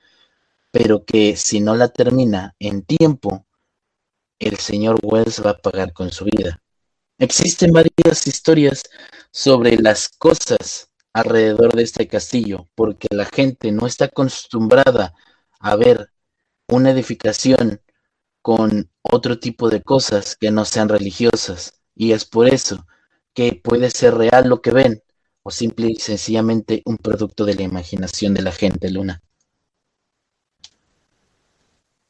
pero 0.71 1.03
que 1.03 1.35
si 1.37 1.59
no 1.59 1.75
la 1.75 1.89
termina 1.89 2.55
en 2.59 2.83
tiempo, 2.83 3.45
el 4.39 4.57
señor 4.57 4.99
Wells 5.01 5.43
va 5.45 5.51
a 5.51 5.57
pagar 5.57 5.93
con 5.93 6.11
su 6.11 6.25
vida. 6.25 6.61
Existen 7.17 7.71
varias 7.71 8.27
historias 8.27 8.83
sobre 9.31 9.77
las 9.77 10.09
cosas 10.09 10.90
alrededor 11.13 11.73
de 11.75 11.83
este 11.83 12.07
castillo, 12.07 12.67
porque 12.75 13.07
la 13.11 13.25
gente 13.25 13.71
no 13.71 13.87
está 13.87 14.05
acostumbrada 14.05 15.13
a 15.59 15.75
ver 15.75 16.11
una 16.67 16.91
edificación 16.91 17.81
con 18.41 18.89
otro 19.01 19.39
tipo 19.39 19.69
de 19.69 19.81
cosas 19.81 20.35
que 20.35 20.51
no 20.51 20.65
sean 20.65 20.89
religiosas, 20.89 21.81
y 21.95 22.13
es 22.13 22.25
por 22.25 22.47
eso 22.47 22.85
que 23.33 23.53
puede 23.53 23.89
ser 23.91 24.15
real 24.15 24.47
lo 24.47 24.61
que 24.61 24.71
ven, 24.71 25.03
o 25.43 25.51
simple 25.51 25.87
y 25.91 25.95
sencillamente 25.95 26.81
un 26.85 26.97
producto 26.97 27.45
de 27.45 27.55
la 27.55 27.63
imaginación 27.63 28.33
de 28.33 28.41
la 28.41 28.51
gente, 28.51 28.89
Luna. 28.89 29.21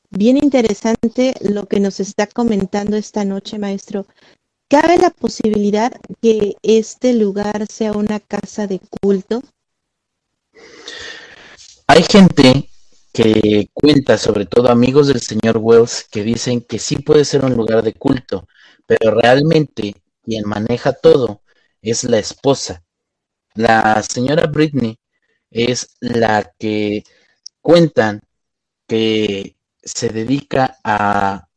Bien 0.10 0.38
interesante 0.38 1.34
lo 1.40 1.68
que 1.68 1.80
nos 1.80 2.02
está 2.02 2.28
comentando 2.28 2.98
esta 2.98 3.24
noche, 3.24 3.58
maestro. 3.58 4.06
¿Cabe 4.72 4.98
la 4.98 5.10
posibilidad 5.10 5.92
que 6.22 6.56
este 6.64 7.12
lugar 7.12 7.68
sea 7.70 7.92
una 7.92 8.22
casa 8.22 8.68
de 8.68 8.80
culto? 8.80 9.44
Hay 11.88 12.04
gente 12.10 12.70
que 13.12 13.68
cuenta, 13.74 14.18
sobre 14.18 14.46
todo 14.46 14.70
amigos 14.70 15.08
del 15.08 15.20
señor 15.20 15.58
Wells, 15.58 16.08
que 16.10 16.24
dicen 16.24 16.62
que 16.62 16.80
sí 16.80 16.96
puede 16.96 17.26
ser 17.26 17.44
un 17.44 17.58
lugar 17.58 17.84
de 17.84 17.92
culto, 17.92 18.48
pero 18.86 19.14
realmente 19.14 19.94
quien 20.24 20.48
maneja 20.48 20.94
todo 20.94 21.42
es 21.82 22.06
la 22.06 22.20
esposa. 22.20 22.82
La 23.56 24.02
señora 24.04 24.48
Britney 24.48 24.98
es 25.50 25.98
la 26.00 26.50
que 26.58 27.04
cuentan 27.60 28.22
que 28.88 29.58
se 29.84 30.08
dedica 30.08 30.78
a 30.82 31.50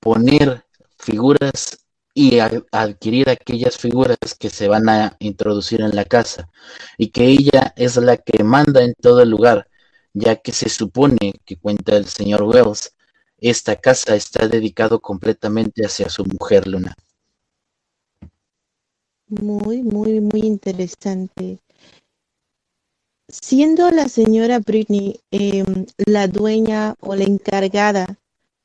poner 0.00 0.66
figuras 0.98 1.87
y 2.18 2.40
adquirir 2.40 3.30
aquellas 3.30 3.78
figuras 3.78 4.18
que 4.36 4.50
se 4.50 4.66
van 4.66 4.88
a 4.88 5.16
introducir 5.20 5.82
en 5.82 5.94
la 5.94 6.04
casa 6.04 6.48
y 6.96 7.10
que 7.10 7.26
ella 7.26 7.72
es 7.76 7.96
la 7.96 8.16
que 8.16 8.42
manda 8.42 8.82
en 8.82 8.92
todo 8.94 9.22
el 9.22 9.30
lugar, 9.30 9.68
ya 10.14 10.34
que 10.34 10.50
se 10.50 10.68
supone 10.68 11.34
que 11.44 11.56
cuenta 11.56 11.96
el 11.96 12.06
señor 12.06 12.42
Wells, 12.42 12.92
esta 13.38 13.76
casa 13.76 14.16
está 14.16 14.48
dedicado 14.48 14.98
completamente 14.98 15.86
hacia 15.86 16.08
su 16.08 16.24
mujer 16.24 16.66
Luna. 16.66 16.92
Muy, 19.28 19.84
muy, 19.84 20.20
muy 20.20 20.40
interesante. 20.40 21.60
Siendo 23.28 23.92
la 23.92 24.08
señora 24.08 24.58
Britney 24.58 25.20
em, 25.30 25.86
la 26.04 26.26
dueña 26.26 26.96
o 26.98 27.14
la 27.14 27.22
encargada 27.22 28.18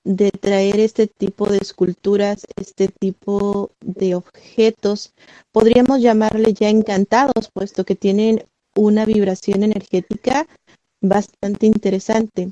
de 0.03 0.31
traer 0.31 0.79
este 0.79 1.07
tipo 1.07 1.47
de 1.47 1.57
esculturas, 1.57 2.45
este 2.55 2.87
tipo 2.87 3.71
de 3.79 4.15
objetos, 4.15 5.13
podríamos 5.51 6.01
llamarle 6.01 6.53
ya 6.53 6.69
encantados, 6.69 7.49
puesto 7.53 7.85
que 7.85 7.95
tienen 7.95 8.43
una 8.75 9.05
vibración 9.05 9.63
energética 9.63 10.47
bastante 10.99 11.65
interesante. 11.67 12.51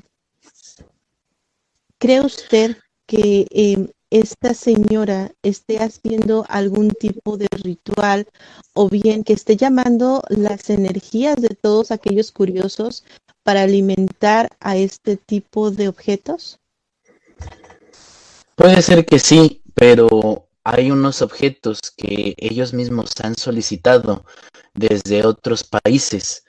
¿Cree 1.98 2.20
usted 2.20 2.76
que 3.06 3.46
em, 3.50 3.88
esta 4.10 4.54
señora 4.54 5.32
esté 5.42 5.78
haciendo 5.78 6.44
algún 6.48 6.90
tipo 6.90 7.36
de 7.36 7.48
ritual 7.50 8.26
o 8.74 8.88
bien 8.88 9.24
que 9.24 9.32
esté 9.32 9.56
llamando 9.56 10.22
las 10.28 10.68
energías 10.70 11.36
de 11.36 11.50
todos 11.50 11.90
aquellos 11.90 12.32
curiosos 12.32 13.04
para 13.42 13.62
alimentar 13.62 14.48
a 14.60 14.76
este 14.76 15.16
tipo 15.16 15.70
de 15.70 15.88
objetos? 15.88 16.61
Puede 18.56 18.82
ser 18.82 19.06
que 19.06 19.18
sí, 19.18 19.62
pero 19.74 20.48
hay 20.64 20.90
unos 20.90 21.22
objetos 21.22 21.80
que 21.96 22.34
ellos 22.36 22.72
mismos 22.72 23.12
han 23.22 23.36
solicitado 23.36 24.24
desde 24.74 25.24
otros 25.26 25.64
países. 25.64 26.44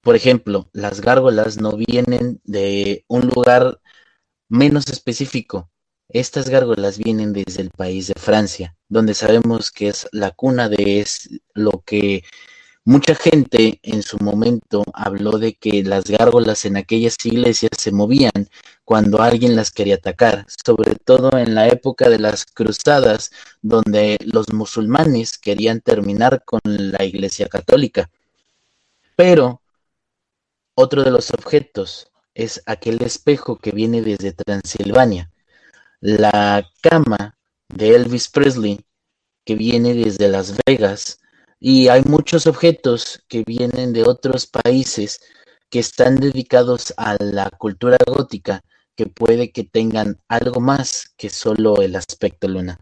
Por 0.00 0.16
ejemplo, 0.16 0.68
las 0.72 1.00
gárgolas 1.00 1.56
no 1.56 1.76
vienen 1.76 2.40
de 2.44 3.04
un 3.08 3.28
lugar 3.28 3.80
menos 4.48 4.86
específico. 4.88 5.70
Estas 6.08 6.48
gárgolas 6.48 6.98
vienen 6.98 7.32
desde 7.32 7.62
el 7.62 7.70
país 7.70 8.06
de 8.06 8.14
Francia, 8.14 8.76
donde 8.88 9.14
sabemos 9.14 9.70
que 9.70 9.88
es 9.88 10.06
la 10.12 10.30
cuna 10.30 10.68
de 10.68 11.04
lo 11.54 11.82
que 11.84 12.22
Mucha 12.86 13.14
gente 13.14 13.80
en 13.82 14.02
su 14.02 14.18
momento 14.18 14.84
habló 14.92 15.38
de 15.38 15.54
que 15.54 15.82
las 15.82 16.04
gárgolas 16.04 16.66
en 16.66 16.76
aquellas 16.76 17.16
iglesias 17.24 17.70
se 17.78 17.92
movían 17.92 18.48
cuando 18.84 19.22
alguien 19.22 19.56
las 19.56 19.70
quería 19.70 19.94
atacar, 19.94 20.44
sobre 20.66 20.94
todo 20.94 21.30
en 21.38 21.54
la 21.54 21.68
época 21.68 22.10
de 22.10 22.18
las 22.18 22.44
cruzadas, 22.44 23.30
donde 23.62 24.18
los 24.20 24.52
musulmanes 24.52 25.38
querían 25.38 25.80
terminar 25.80 26.44
con 26.44 26.60
la 26.64 27.02
iglesia 27.04 27.48
católica. 27.48 28.10
Pero 29.16 29.62
otro 30.74 31.04
de 31.04 31.10
los 31.10 31.30
objetos 31.30 32.10
es 32.34 32.62
aquel 32.66 33.02
espejo 33.02 33.56
que 33.56 33.70
viene 33.70 34.02
desde 34.02 34.32
Transilvania, 34.32 35.30
la 36.00 36.68
cama 36.82 37.38
de 37.68 37.94
Elvis 37.94 38.28
Presley 38.28 38.84
que 39.46 39.54
viene 39.54 39.94
desde 39.94 40.28
Las 40.28 40.54
Vegas, 40.66 41.20
y 41.66 41.88
hay 41.88 42.02
muchos 42.02 42.46
objetos 42.46 43.24
que 43.26 43.42
vienen 43.42 43.94
de 43.94 44.02
otros 44.02 44.46
países 44.46 45.22
que 45.70 45.78
están 45.78 46.16
dedicados 46.16 46.92
a 46.98 47.16
la 47.18 47.48
cultura 47.48 47.96
gótica 48.06 48.62
que 48.94 49.06
puede 49.06 49.50
que 49.50 49.64
tengan 49.64 50.20
algo 50.28 50.60
más 50.60 51.14
que 51.16 51.30
solo 51.30 51.80
el 51.80 51.96
aspecto 51.96 52.48
luna. 52.48 52.78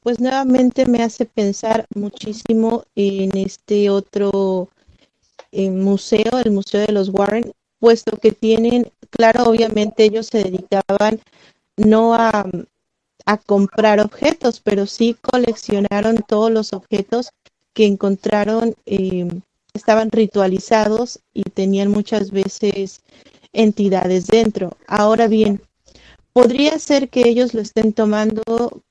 pues 0.00 0.18
nuevamente 0.18 0.84
me 0.84 1.04
hace 1.04 1.26
pensar 1.26 1.86
muchísimo 1.94 2.82
en 2.96 3.38
este 3.38 3.88
otro 3.88 4.68
eh, 5.52 5.70
museo, 5.70 6.40
el 6.44 6.50
Museo 6.50 6.84
de 6.84 6.92
los 6.92 7.10
Warren, 7.10 7.52
puesto 7.78 8.16
que 8.16 8.32
tienen, 8.32 8.90
claro, 9.10 9.44
obviamente 9.44 10.02
ellos 10.02 10.26
se 10.26 10.42
dedicaban 10.42 11.20
no 11.76 12.14
a, 12.14 12.44
a 13.30 13.36
comprar 13.36 14.00
objetos, 14.00 14.60
pero 14.60 14.86
sí 14.86 15.16
coleccionaron 15.20 16.16
todos 16.26 16.50
los 16.50 16.72
objetos 16.72 17.30
que 17.74 17.86
encontraron, 17.86 18.74
eh, 18.86 19.28
estaban 19.72 20.10
ritualizados 20.10 21.20
y 21.32 21.44
tenían 21.44 21.92
muchas 21.92 22.32
veces 22.32 23.02
entidades 23.52 24.26
dentro. 24.26 24.76
Ahora 24.88 25.28
bien, 25.28 25.62
podría 26.32 26.76
ser 26.80 27.08
que 27.08 27.28
ellos 27.28 27.54
lo 27.54 27.60
estén 27.60 27.92
tomando 27.92 28.42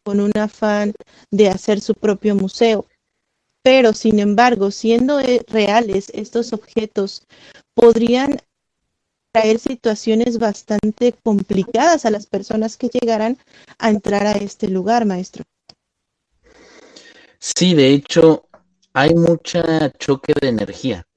con 0.05 0.21
un 0.21 0.31
afán 0.37 0.93
de 1.31 1.49
hacer 1.49 1.81
su 1.81 1.93
propio 1.93 2.33
museo, 2.33 2.85
pero 3.61 3.91
sin 3.91 4.19
embargo, 4.19 4.71
siendo 4.71 5.19
eh, 5.19 5.41
reales 5.49 6.11
estos 6.13 6.53
objetos, 6.53 7.23
podrían 7.73 8.37
traer 9.31 9.59
situaciones 9.59 10.39
bastante 10.39 11.13
complicadas 11.23 12.05
a 12.05 12.11
las 12.11 12.25
personas 12.25 12.77
que 12.77 12.89
llegaran 12.89 13.37
a 13.77 13.89
entrar 13.89 14.25
a 14.25 14.33
este 14.33 14.67
lugar, 14.67 15.05
maestro. 15.05 15.43
Sí, 17.39 17.73
de 17.73 17.93
hecho, 17.93 18.47
hay 18.93 19.13
mucha 19.13 19.91
choque 19.91 20.33
de 20.41 20.49
energía, 20.49 21.07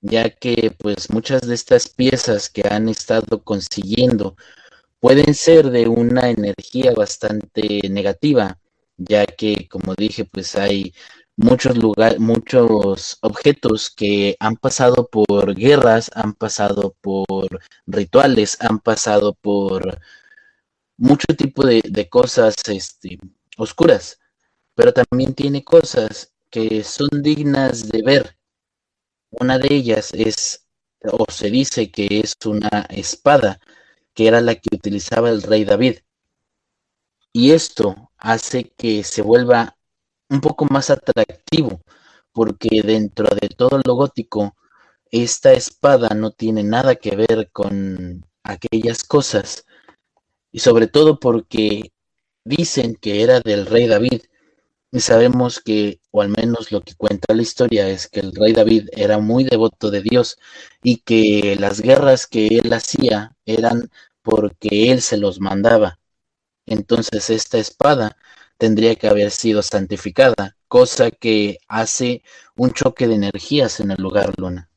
ya 0.00 0.30
que 0.30 0.74
pues 0.78 1.10
muchas 1.10 1.42
de 1.42 1.54
estas 1.54 1.88
piezas 1.88 2.48
que 2.48 2.62
han 2.70 2.88
estado 2.88 3.42
consiguiendo 3.42 4.36
pueden 5.00 5.34
ser 5.34 5.70
de 5.70 5.88
una 5.88 6.30
energía 6.30 6.92
bastante 6.92 7.80
negativa, 7.90 8.58
ya 8.96 9.26
que 9.26 9.68
como 9.68 9.94
dije, 9.94 10.24
pues 10.24 10.56
hay 10.56 10.94
muchos 11.38 11.78
lugares, 11.78 12.18
muchos 12.18 13.18
objetos 13.22 13.90
que 13.90 14.36
han 14.40 14.56
pasado 14.56 15.08
por 15.08 15.54
guerras, 15.54 16.10
han 16.14 16.34
pasado 16.34 16.96
por 17.00 17.60
rituales, 17.86 18.58
han 18.60 18.80
pasado 18.80 19.34
por 19.34 20.00
mucho 20.96 21.26
tipo 21.36 21.64
de, 21.64 22.08
cosas 22.10 22.56
este, 22.66 23.18
oscuras, 23.56 24.18
pero 24.74 24.92
también 24.92 25.34
tiene 25.34 25.64
cosas 25.64 26.32
que 26.50 26.82
son 26.84 27.08
dignas 27.22 27.88
de 27.88 28.02
ver. 28.02 28.36
Una 29.30 29.58
de 29.58 29.68
ellas 29.74 30.12
es, 30.14 30.66
o 31.04 31.24
se 31.30 31.50
dice 31.50 31.90
que 31.92 32.20
es 32.20 32.34
una 32.46 32.86
espada, 32.90 33.60
que 34.14 34.26
era 34.26 34.40
la 34.40 34.56
que 34.56 34.74
utilizaba 34.74 35.30
el 35.30 35.42
rey 35.42 35.64
David. 35.64 35.98
Y 37.32 37.52
esto 37.52 38.10
hace 38.16 38.72
que 38.76 39.04
se 39.04 39.22
vuelva 39.22 39.77
un 40.30 40.40
poco 40.40 40.66
más 40.70 40.90
atractivo, 40.90 41.80
porque 42.32 42.82
dentro 42.82 43.28
de 43.34 43.48
todo 43.48 43.80
lo 43.84 43.94
gótico, 43.94 44.56
esta 45.10 45.52
espada 45.52 46.10
no 46.10 46.30
tiene 46.32 46.62
nada 46.64 46.96
que 46.96 47.16
ver 47.16 47.50
con 47.52 48.26
aquellas 48.42 49.04
cosas, 49.04 49.64
y 50.52 50.60
sobre 50.60 50.86
todo 50.86 51.18
porque 51.20 51.92
dicen 52.44 52.94
que 52.96 53.22
era 53.22 53.40
del 53.40 53.66
rey 53.66 53.86
David, 53.86 54.22
y 54.90 55.00
sabemos 55.00 55.60
que, 55.60 56.00
o 56.10 56.22
al 56.22 56.30
menos 56.30 56.72
lo 56.72 56.80
que 56.80 56.94
cuenta 56.94 57.34
la 57.34 57.42
historia, 57.42 57.88
es 57.88 58.08
que 58.08 58.20
el 58.20 58.34
rey 58.34 58.52
David 58.52 58.88
era 58.92 59.18
muy 59.18 59.44
devoto 59.44 59.90
de 59.90 60.02
Dios 60.02 60.38
y 60.82 60.98
que 60.98 61.56
las 61.60 61.80
guerras 61.82 62.26
que 62.26 62.46
él 62.48 62.72
hacía 62.72 63.36
eran 63.44 63.90
porque 64.22 64.90
él 64.90 65.02
se 65.02 65.18
los 65.18 65.40
mandaba. 65.40 65.98
Entonces 66.66 67.30
esta 67.30 67.58
espada 67.58 68.16
tendría 68.58 68.96
que 68.96 69.08
haber 69.08 69.30
sido 69.30 69.62
santificada, 69.62 70.56
cosa 70.66 71.10
que 71.10 71.58
hace 71.68 72.22
un 72.56 72.72
choque 72.72 73.08
de 73.08 73.14
energías 73.14 73.80
en 73.80 73.92
el 73.92 74.02
lugar, 74.02 74.34
Luna. 74.36 74.68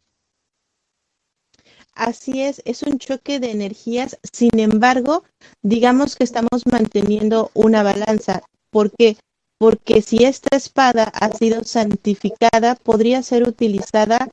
Así 1.94 2.42
es, 2.42 2.62
es 2.66 2.84
un 2.84 3.00
choque 3.00 3.40
de 3.40 3.52
energías. 3.52 4.18
Sin 4.32 4.58
embargo, 4.60 5.24
digamos 5.62 6.16
que 6.16 6.24
estamos 6.24 6.66
manteniendo 6.72 7.52
una 7.54 7.84
balanza. 7.84 8.42
¿Por 8.70 8.92
qué? 8.92 9.18
Porque 9.58 10.02
si 10.02 10.24
esta 10.24 10.56
espada 10.56 11.04
ha 11.04 11.32
sido 11.32 11.64
santificada, 11.64 12.76
podría 12.76 13.22
ser 13.22 13.48
utilizada 13.48 14.30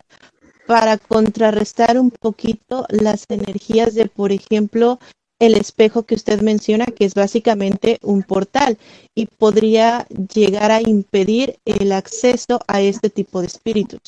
para 0.66 0.98
contrarrestar 0.98 1.98
un 1.98 2.10
poquito 2.10 2.86
las 2.90 3.24
energías 3.28 3.94
de, 3.94 4.06
por 4.06 4.32
ejemplo, 4.32 5.00
el 5.38 5.54
espejo 5.54 6.04
que 6.04 6.14
usted 6.14 6.40
menciona, 6.40 6.86
que 6.86 7.04
es 7.04 7.14
básicamente 7.14 7.98
un 8.02 8.22
portal 8.22 8.78
y 9.14 9.26
podría 9.26 10.06
llegar 10.34 10.70
a 10.70 10.80
impedir 10.80 11.58
el 11.64 11.92
acceso 11.92 12.60
a 12.66 12.80
este 12.80 13.10
tipo 13.10 13.40
de 13.40 13.46
espíritus. 13.46 14.00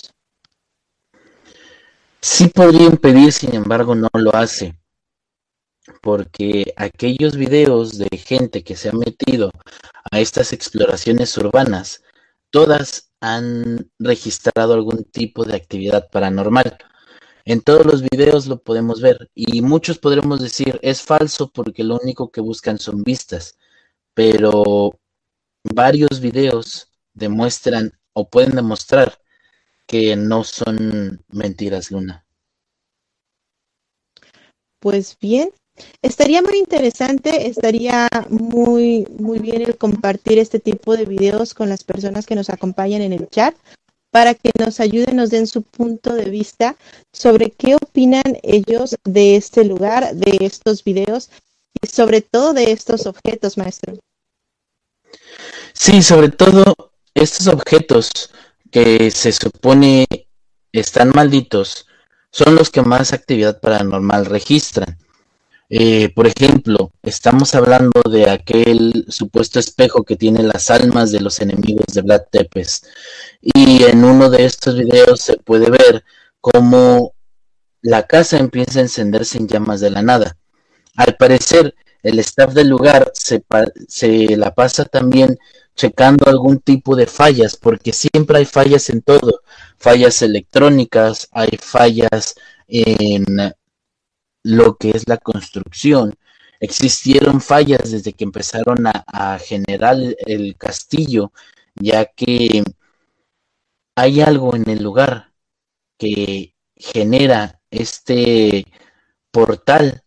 Sí 2.21 2.49
podría 2.49 2.87
impedir, 2.87 3.33
sin 3.33 3.55
embargo, 3.55 3.95
no 3.95 4.09
lo 4.13 4.35
hace. 4.35 4.77
Porque 6.03 6.73
aquellos 6.77 7.37
videos 7.37 7.97
de 7.97 8.09
gente 8.19 8.63
que 8.63 8.77
se 8.77 8.91
ha 8.91 8.93
metido 8.93 9.51
a 10.11 10.21
estas 10.21 10.53
exploraciones 10.53 11.37
urbanas, 11.39 12.03
todas 12.51 13.11
han 13.21 13.91
registrado 13.99 14.75
algún 14.75 15.05
tipo 15.05 15.45
de 15.45 15.57
actividad 15.57 16.11
paranormal. 16.11 16.79
En 17.45 17.61
todos 17.61 17.87
los 17.87 18.03
videos 18.03 18.47
lo 18.47 18.63
podemos 18.63 19.01
ver 19.01 19.31
y 19.35 19.63
muchos 19.63 19.99
podremos 19.99 20.41
decir 20.41 20.79
es 20.83 21.03
falso 21.03 21.51
porque 21.51 21.85
lo 21.85 21.99
único 22.03 22.31
que 22.31 22.41
buscan 22.41 22.79
son 22.79 23.03
vistas, 23.03 23.57
pero 24.15 24.99
varios 25.63 26.21
videos 26.21 26.91
demuestran 27.15 27.93
o 28.13 28.29
pueden 28.29 28.55
demostrar 28.55 29.19
que 29.87 30.17
no 30.17 30.45
son 30.45 31.25
mentiras, 31.29 31.91
Luna. 31.91 32.25
Pues 34.79 35.17
bien, 35.21 35.51
estaría 36.01 36.43
muy 36.43 36.59
interesante, 36.59 37.49
estaría 37.49 38.09
muy 38.29 39.07
muy 39.19 39.39
bien 39.39 39.63
el 39.63 39.77
compartir 39.77 40.39
este 40.39 40.59
tipo 40.59 40.97
de 40.97 41.05
videos 41.05 41.55
con 41.55 41.69
las 41.69 41.85
personas 41.85 42.27
que 42.27 42.35
nos 42.35 42.51
acompañan 42.51 43.03
en 43.03 43.13
el 43.13 43.29
chat 43.29 43.55
para 44.11 44.35
que 44.35 44.51
nos 44.59 44.81
ayuden, 44.81 45.17
nos 45.17 45.31
den 45.31 45.47
su 45.47 45.63
punto 45.63 46.15
de 46.15 46.31
vista 46.31 46.77
sobre 47.13 47.51
qué 47.51 47.77
opinan 47.77 48.39
ellos 48.43 48.97
de 49.05 49.37
este 49.37 49.65
lugar, 49.65 50.15
de 50.15 50.45
estos 50.45 50.85
videos 50.85 51.31
y 51.81 51.87
sobre 51.87 52.21
todo 52.21 52.53
de 52.53 52.73
estos 52.73 53.07
objetos, 53.07 53.57
maestro. 53.57 53.95
Sí, 55.73 56.03
sobre 56.03 56.29
todo 56.29 56.93
estos 57.15 57.47
objetos 57.47 58.11
que 58.71 59.11
se 59.11 59.33
supone 59.33 60.07
están 60.73 61.11
malditos 61.15 61.87
son 62.31 62.55
los 62.55 62.71
que 62.71 62.83
más 62.83 63.13
actividad 63.13 63.61
paranormal 63.61 64.27
registran. 64.27 64.99
Eh, 65.73 66.09
por 66.15 66.27
ejemplo, 66.27 66.91
estamos 67.01 67.55
hablando 67.55 68.03
de 68.11 68.29
aquel 68.29 69.07
supuesto 69.09 69.61
espejo 69.61 70.03
que 70.03 70.17
tiene 70.17 70.43
las 70.43 70.69
almas 70.69 71.13
de 71.13 71.21
los 71.21 71.41
enemigos 71.41 71.87
de 71.95 72.03
Vlad 72.03 72.23
Tepes. 72.31 72.83
Y 73.41 73.85
en 73.85 74.05
uno 74.05 74.29
de 74.31 74.45
estos 74.47 74.77
videos 74.77 75.21
se 75.21 75.37
puede 75.37 75.71
ver 75.71 76.05
cómo 76.41 77.15
la 77.83 78.07
casa 78.07 78.39
empieza 78.39 78.81
a 78.81 78.83
encenderse 78.83 79.39
en 79.39 79.47
llamas 79.47 79.81
de 79.81 79.91
la 79.91 80.03
nada. 80.03 80.37
Al 80.97 81.17
parecer, 81.17 81.75
el 82.03 82.19
staff 82.19 82.53
del 82.53 82.69
lugar 82.69 83.13
se, 83.15 83.45
se 83.89 84.37
la 84.37 84.53
pasa 84.53 84.85
también 84.85 85.39
checando 85.77 86.29
algún 86.29 86.59
tipo 86.59 86.97
de 86.97 87.07
fallas, 87.07 87.57
porque 87.57 87.93
siempre 87.93 88.39
hay 88.39 88.45
fallas 88.45 88.91
en 88.91 89.03
todo, 89.03 89.43
fallas 89.79 90.21
electrónicas, 90.23 91.29
hay 91.31 91.51
fallas 91.61 92.35
en 92.67 93.55
lo 94.43 94.77
que 94.77 94.91
es 94.91 95.09
la 95.09 95.19
construcción. 95.19 96.15
Existieron 96.61 97.41
fallas 97.41 97.91
desde 97.91 98.13
que 98.13 98.25
empezaron 98.25 98.87
a, 98.87 99.39
generar 99.39 99.97
el 100.27 100.57
castillo, 100.57 101.33
ya 101.75 102.05
que 102.07 102.63
hay 103.97 104.21
algo 104.21 104.55
en 104.57 104.69
el 104.69 104.83
lugar 104.83 105.33
que 105.99 106.55
genera 106.77 107.61
este 107.71 108.67
portal 109.31 110.03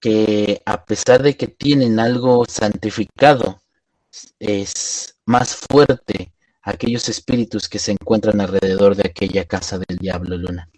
que 0.00 0.62
a 0.66 0.84
pesar 0.84 1.22
de 1.22 1.36
que 1.36 1.48
tienen 1.48 1.98
algo 1.98 2.44
santificado, 2.46 3.62
es 4.38 5.16
más 5.24 5.56
fuerte 5.56 6.32
aquellos 6.62 7.08
espíritus 7.08 7.68
que 7.68 7.78
se 7.78 7.92
encuentran 7.92 8.40
alrededor 8.40 8.96
de 8.96 9.08
aquella 9.08 9.44
casa 9.46 9.78
del 9.78 9.98
diablo, 9.98 10.36
Luna. 10.36 10.68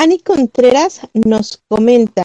Ani 0.00 0.20
Contreras 0.20 1.00
nos 1.12 1.60
comenta, 1.66 2.22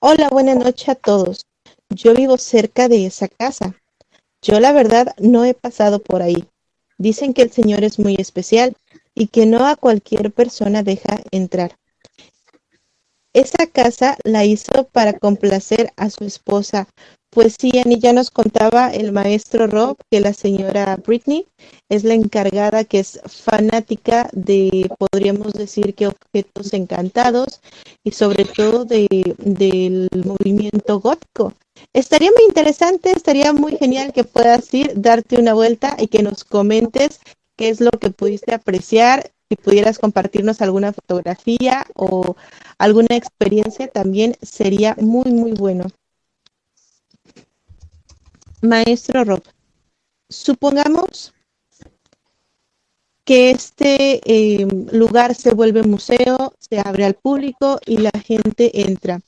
hola, 0.00 0.28
buena 0.30 0.56
noche 0.56 0.90
a 0.90 0.96
todos. 0.96 1.46
Yo 1.90 2.12
vivo 2.12 2.38
cerca 2.38 2.88
de 2.88 3.06
esa 3.06 3.28
casa. 3.28 3.76
Yo 4.42 4.58
la 4.58 4.72
verdad 4.72 5.14
no 5.16 5.44
he 5.44 5.54
pasado 5.54 6.00
por 6.00 6.22
ahí. 6.22 6.44
Dicen 6.98 7.34
que 7.34 7.42
el 7.42 7.52
Señor 7.52 7.84
es 7.84 8.00
muy 8.00 8.16
especial 8.18 8.76
y 9.14 9.28
que 9.28 9.46
no 9.46 9.68
a 9.68 9.76
cualquier 9.76 10.32
persona 10.32 10.82
deja 10.82 11.20
entrar. 11.30 11.78
Esa 13.34 13.66
casa 13.66 14.16
la 14.24 14.44
hizo 14.44 14.88
para 14.92 15.12
complacer 15.12 15.92
a 15.96 16.10
su 16.10 16.24
esposa. 16.24 16.88
Pues 17.30 17.56
sí, 17.60 17.70
Annie, 17.78 17.98
ya 17.98 18.14
nos 18.14 18.30
contaba 18.30 18.88
el 18.88 19.12
maestro 19.12 19.66
Rob 19.66 19.98
que 20.10 20.20
la 20.20 20.32
señora 20.32 20.96
Britney 20.96 21.46
es 21.90 22.02
la 22.02 22.14
encargada 22.14 22.84
que 22.84 23.00
es 23.00 23.20
fanática 23.26 24.30
de, 24.32 24.88
podríamos 24.98 25.52
decir 25.52 25.94
que 25.94 26.06
objetos 26.06 26.72
encantados 26.72 27.60
y 28.02 28.12
sobre 28.12 28.46
todo 28.46 28.86
de, 28.86 29.06
del 29.38 30.08
movimiento 30.24 31.00
gótico. 31.00 31.52
Estaría 31.92 32.30
muy 32.30 32.44
interesante, 32.48 33.12
estaría 33.12 33.52
muy 33.52 33.76
genial 33.76 34.12
que 34.12 34.24
puedas 34.24 34.72
ir, 34.72 34.92
darte 34.96 35.36
una 35.36 35.54
vuelta 35.54 35.96
y 35.98 36.08
que 36.08 36.22
nos 36.22 36.44
comentes 36.44 37.20
qué 37.58 37.68
es 37.68 37.80
lo 37.80 37.90
que 37.90 38.10
pudiste 38.10 38.54
apreciar, 38.54 39.32
si 39.48 39.56
pudieras 39.56 39.98
compartirnos 39.98 40.62
alguna 40.62 40.92
fotografía 40.92 41.84
o 41.94 42.36
alguna 42.78 43.16
experiencia, 43.16 43.88
también 43.88 44.36
sería 44.40 44.94
muy, 45.00 45.32
muy 45.32 45.52
bueno. 45.52 45.86
Maestro 48.62 49.24
Rob, 49.24 49.42
supongamos 50.28 51.34
que 53.24 53.50
este 53.50 54.20
eh, 54.24 54.66
lugar 54.92 55.34
se 55.34 55.52
vuelve 55.52 55.82
museo, 55.82 56.54
se 56.58 56.78
abre 56.78 57.04
al 57.04 57.14
público 57.14 57.80
y 57.84 57.98
la 57.98 58.12
gente 58.24 58.82
entra. 58.82 59.20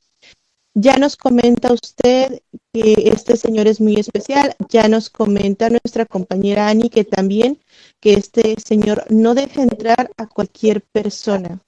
Ya 0.74 0.96
nos 0.98 1.16
comenta 1.16 1.72
usted 1.72 2.42
que 2.72 2.94
este 3.12 3.36
señor 3.36 3.66
es 3.66 3.80
muy 3.80 3.96
especial, 3.96 4.54
ya 4.68 4.88
nos 4.88 5.10
comenta 5.10 5.68
nuestra 5.68 6.06
compañera 6.06 6.68
Ani 6.68 6.90
que 6.90 7.04
también 7.04 7.58
que 8.00 8.14
este 8.14 8.54
señor 8.64 9.04
no 9.10 9.34
deja 9.34 9.62
entrar 9.62 10.12
a 10.16 10.28
cualquier 10.28 10.82
persona. 10.92 11.60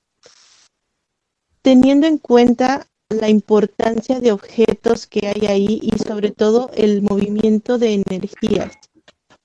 Teniendo 1.62 2.07
en 2.07 2.18
cuenta 2.18 2.86
la 3.09 3.28
importancia 3.28 4.20
de 4.20 4.30
objetos 4.30 5.07
que 5.07 5.26
hay 5.26 5.46
ahí 5.46 5.80
y 5.82 5.98
sobre 5.98 6.30
todo 6.30 6.70
el 6.74 7.03
movimiento 7.03 7.78
de 7.78 7.94
energías, 7.94 8.72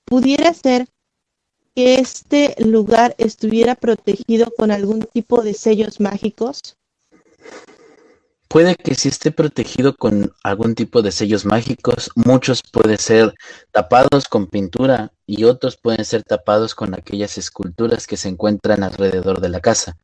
pudiera 0.04 0.54
ser 0.54 0.86
que 1.74 1.96
este 1.96 2.54
lugar 2.64 3.14
estuviera 3.18 3.74
protegido 3.74 4.52
con 4.56 4.70
algún 4.70 5.02
tipo 5.02 5.42
de 5.42 5.54
sellos 5.54 6.00
mágicos? 6.00 6.76
Puede 8.48 8.76
que 8.76 8.94
sí 8.94 9.08
esté 9.08 9.30
protegido 9.30 9.94
con 9.94 10.32
algún 10.42 10.74
tipo 10.74 11.02
de 11.02 11.12
sellos 11.12 11.44
mágicos, 11.44 12.10
muchos 12.14 12.62
pueden 12.62 12.96
ser 12.96 13.34
tapados 13.72 14.26
con 14.26 14.46
pintura 14.46 15.12
y 15.26 15.44
otros 15.44 15.76
pueden 15.76 16.02
ser 16.06 16.22
tapados 16.22 16.74
con 16.74 16.94
aquellas 16.94 17.36
esculturas 17.36 18.06
que 18.06 18.16
se 18.16 18.30
encuentran 18.30 18.82
alrededor 18.82 19.42
de 19.42 19.50
la 19.50 19.60
casa. 19.60 19.98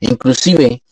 Inclusive, 0.00 0.82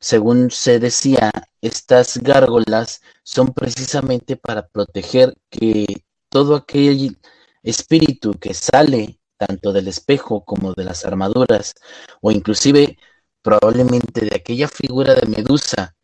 según 0.00 0.50
se 0.50 0.80
decía, 0.80 1.30
estas 1.60 2.18
gárgolas 2.18 3.02
son 3.22 3.54
precisamente 3.54 4.36
para 4.36 4.66
proteger 4.66 5.34
que 5.50 5.86
todo 6.28 6.56
aquel 6.56 7.18
espíritu 7.62 8.32
que 8.32 8.52
sale 8.54 9.20
tanto 9.36 9.72
del 9.72 9.86
espejo 9.86 10.44
como 10.44 10.74
de 10.74 10.84
las 10.84 11.04
armaduras 11.04 11.74
o 12.20 12.32
inclusive 12.32 12.98
probablemente 13.42 14.22
de 14.22 14.34
aquella 14.34 14.66
figura 14.66 15.14
de 15.14 15.28
Medusa 15.28 15.94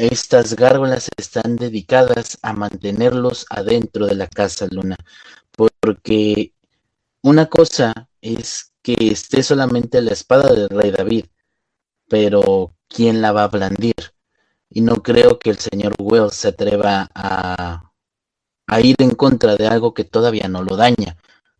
estas 0.00 0.56
gárgolas 0.56 1.10
están 1.18 1.56
dedicadas 1.56 2.38
a 2.40 2.54
mantenerlos 2.54 3.44
adentro 3.50 4.06
de 4.06 4.14
la 4.14 4.26
casa 4.28 4.66
luna, 4.70 4.96
porque 5.78 6.54
una 7.22 7.46
cosa 7.46 8.08
es 8.22 8.72
que 8.80 8.96
esté 8.98 9.42
solamente 9.42 10.00
la 10.00 10.12
espada 10.12 10.54
del 10.54 10.70
rey 10.70 10.90
David, 10.90 11.26
pero 12.08 12.74
¿quién 12.88 13.20
la 13.20 13.32
va 13.32 13.44
a 13.44 13.48
blandir? 13.48 13.94
Y 14.70 14.80
no 14.80 15.02
creo 15.02 15.38
que 15.38 15.50
el 15.50 15.58
señor 15.58 15.94
Wells 15.98 16.34
se 16.34 16.48
atreva 16.48 17.10
a, 17.14 17.92
a 18.66 18.80
ir 18.80 18.96
en 19.00 19.10
contra 19.10 19.56
de 19.56 19.66
algo 19.66 19.92
que 19.92 20.04
todavía 20.04 20.48
no 20.48 20.62
lo 20.62 20.76
daña, 20.76 21.18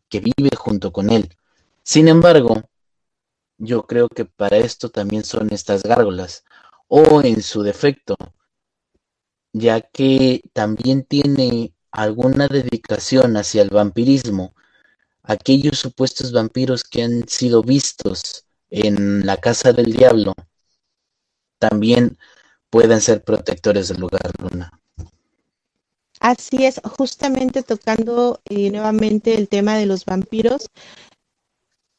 que 0.09 0.21
vive 0.21 0.57
junto 0.57 0.93
con 0.93 1.11
él. 1.11 1.37
Sin 1.83 2.09
embargo, 2.09 2.63
yo 3.59 3.87
creo 3.87 4.09
que 4.09 4.25
para 4.25 4.57
esto 4.57 4.89
también 4.89 5.25
son 5.25 5.53
estas 5.53 5.83
gárgolas, 5.83 6.45
o 6.93 7.23
en 7.23 7.41
su 7.41 7.63
defecto, 7.63 8.17
ya 9.53 9.81
que 9.81 10.43
también 10.53 11.05
tiene 11.05 11.73
alguna 11.93 12.49
dedicación 12.49 13.37
hacia 13.37 13.63
el 13.63 13.71
vampirismo, 13.71 14.55
aquellos 15.23 15.79
supuestos 15.79 16.33
vampiros 16.33 16.83
que 16.83 17.05
han 17.05 17.29
sido 17.29 17.63
vistos 17.63 18.45
en 18.71 19.25
la 19.25 19.37
casa 19.37 19.73
del 19.73 19.93
diablo, 19.93 20.35
también 21.61 22.19
pueden 22.71 23.01
ser 23.01 23.23
protectores 23.23 23.87
del 23.87 24.01
lugar, 24.01 24.33
Luna. 24.39 24.73
Así 26.19 26.67
es, 26.67 26.81
justamente 26.99 27.63
tocando 27.63 28.41
eh, 28.47 28.69
nuevamente 28.71 29.37
el 29.37 29.49
tema 29.49 29.77
de 29.77 29.87
los 29.87 30.05
vampiros, 30.05 30.67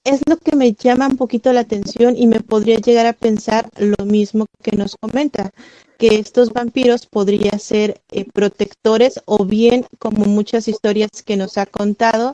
es 0.03 0.21
lo 0.27 0.37
que 0.37 0.55
me 0.55 0.73
llama 0.73 1.07
un 1.07 1.17
poquito 1.17 1.53
la 1.53 1.61
atención 1.61 2.17
y 2.17 2.27
me 2.27 2.39
podría 2.39 2.77
llegar 2.77 3.05
a 3.05 3.13
pensar 3.13 3.69
lo 3.77 4.05
mismo 4.05 4.45
que 4.63 4.75
nos 4.75 4.95
comenta, 4.95 5.51
que 5.97 6.15
estos 6.15 6.51
vampiros 6.51 7.05
podrían 7.05 7.59
ser 7.59 8.01
eh, 8.11 8.25
protectores 8.25 9.21
o 9.25 9.45
bien, 9.45 9.85
como 9.99 10.25
muchas 10.25 10.67
historias 10.67 11.09
que 11.23 11.37
nos 11.37 11.57
ha 11.57 11.67
contado 11.67 12.33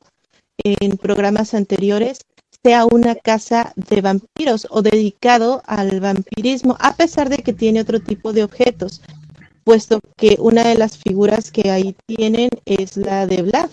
en 0.63 0.97
programas 0.97 1.53
anteriores, 1.53 2.21
sea 2.63 2.85
una 2.85 3.15
casa 3.15 3.73
de 3.75 4.01
vampiros 4.01 4.67
o 4.69 4.81
dedicado 4.81 5.61
al 5.65 5.99
vampirismo, 5.99 6.75
a 6.79 6.95
pesar 6.95 7.29
de 7.29 7.37
que 7.37 7.53
tiene 7.53 7.81
otro 7.81 7.99
tipo 7.99 8.33
de 8.33 8.43
objetos, 8.43 9.01
puesto 9.63 9.99
que 10.15 10.37
una 10.39 10.63
de 10.63 10.77
las 10.77 10.97
figuras 10.97 11.51
que 11.51 11.69
ahí 11.69 11.95
tienen 12.05 12.49
es 12.65 12.97
la 12.97 13.27
de 13.27 13.41
Vlad. 13.43 13.69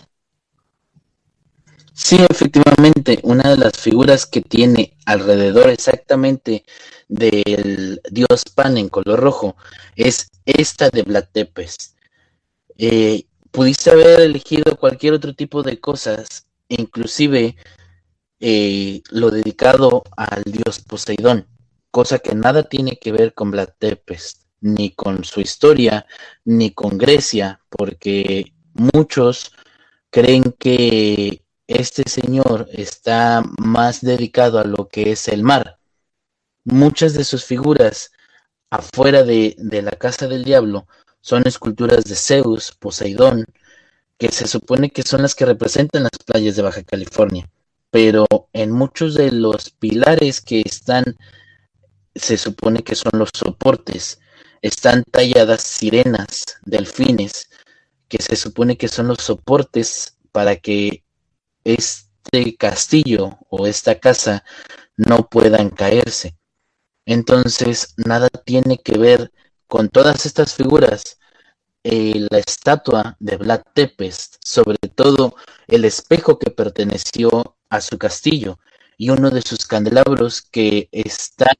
Sí, 1.96 2.16
efectivamente, 2.28 3.20
una 3.22 3.50
de 3.50 3.56
las 3.56 3.78
figuras 3.78 4.26
que 4.26 4.40
tiene 4.40 4.96
alrededor 5.06 5.70
exactamente 5.70 6.64
del 7.06 8.00
dios 8.10 8.44
Pan 8.52 8.76
en 8.78 8.88
color 8.88 9.20
rojo 9.20 9.56
es 9.94 10.28
esta 10.44 10.90
de 10.90 11.02
Vlad 11.02 11.26
Tepes. 11.32 11.94
Eh, 12.78 13.26
pudiste 13.52 13.92
haber 13.92 14.20
elegido 14.20 14.76
cualquier 14.76 15.14
otro 15.14 15.34
tipo 15.34 15.62
de 15.62 15.78
cosas, 15.78 16.48
inclusive 16.68 17.56
eh, 18.40 19.00
lo 19.10 19.30
dedicado 19.30 20.02
al 20.16 20.42
dios 20.42 20.80
Poseidón, 20.80 21.46
cosa 21.92 22.18
que 22.18 22.34
nada 22.34 22.64
tiene 22.64 22.96
que 22.96 23.12
ver 23.12 23.34
con 23.34 23.52
Vlad 23.52 23.68
Tepes, 23.78 24.48
ni 24.60 24.90
con 24.90 25.22
su 25.22 25.40
historia, 25.40 26.06
ni 26.44 26.72
con 26.72 26.98
Grecia, 26.98 27.60
porque 27.68 28.52
muchos 28.72 29.52
creen 30.10 30.54
que 30.58 31.43
este 31.66 32.08
señor 32.08 32.68
está 32.72 33.42
más 33.58 34.00
dedicado 34.00 34.58
a 34.58 34.64
lo 34.64 34.88
que 34.88 35.12
es 35.12 35.28
el 35.28 35.42
mar. 35.42 35.78
Muchas 36.64 37.14
de 37.14 37.24
sus 37.24 37.44
figuras 37.44 38.12
afuera 38.70 39.22
de, 39.22 39.56
la 39.58 39.92
casa 39.92 40.26
del 40.26 40.44
diablo 40.44 40.86
son 41.20 41.46
esculturas 41.46 42.04
de 42.04 42.16
Zeus, 42.16 42.72
Poseidón, 42.72 43.46
que 44.18 44.30
se 44.30 44.46
supone 44.46 44.90
que 44.90 45.02
son 45.02 45.22
las 45.22 45.34
que 45.34 45.46
representan 45.46 46.04
las 46.04 46.18
playas 46.24 46.56
de 46.56 46.62
Baja 46.62 46.82
California. 46.82 47.48
Pero 47.90 48.26
en 48.52 48.72
muchos 48.72 49.14
de 49.14 49.30
los 49.32 49.70
pilares 49.70 50.40
que 50.40 50.62
están, 50.64 51.16
se 52.14 52.36
supone 52.36 52.82
que 52.82 52.94
son 52.94 53.12
los 53.14 53.30
soportes, 53.32 54.20
están 54.62 55.04
talladas 55.04 55.62
sirenas, 55.62 56.44
delfines, 56.64 57.48
que 58.08 58.18
se 58.20 58.36
supone 58.36 58.76
que 58.76 58.88
son 58.88 59.08
los 59.08 59.18
soportes 59.18 60.16
para 60.32 60.56
que 60.56 61.03
este 61.64 62.56
castillo 62.56 63.38
o 63.48 63.66
esta 63.66 63.98
casa 63.98 64.44
no 64.96 65.28
puedan 65.28 65.70
caerse. 65.70 66.36
Entonces, 67.06 67.94
nada 67.96 68.28
tiene 68.28 68.78
que 68.78 68.98
ver 68.98 69.32
con 69.66 69.88
todas 69.88 70.26
estas 70.26 70.54
figuras. 70.54 71.18
Eh, 71.82 72.26
la 72.30 72.38
estatua 72.38 73.16
de 73.20 73.36
Vlad 73.36 73.62
Tepes, 73.74 74.38
sobre 74.42 74.78
todo 74.94 75.36
el 75.66 75.84
espejo 75.84 76.38
que 76.38 76.50
perteneció 76.50 77.56
a 77.68 77.80
su 77.80 77.98
castillo 77.98 78.58
y 78.96 79.10
uno 79.10 79.30
de 79.30 79.42
sus 79.42 79.66
candelabros 79.66 80.40
que 80.40 80.88
está 80.92 81.50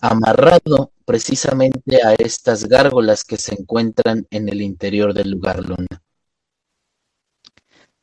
amarrado 0.00 0.92
precisamente 1.04 2.02
a 2.04 2.14
estas 2.14 2.66
gárgolas 2.66 3.24
que 3.24 3.36
se 3.36 3.54
encuentran 3.54 4.26
en 4.30 4.48
el 4.48 4.62
interior 4.62 5.12
del 5.12 5.30
lugar 5.32 5.60
luna. 5.60 6.03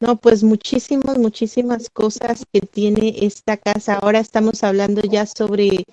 No, 0.02 0.16
pues 0.16 0.44
muchísimas, 0.44 1.20
muchísimas 1.20 1.92
cosas 1.92 2.44
que 2.52 2.60
tiene 2.62 3.18
esta 3.22 3.56
casa. 3.56 4.00
Ahora 4.00 4.20
estamos 4.20 4.64
hablando 4.64 5.02
ya 5.04 5.28
sobre, 5.28 5.86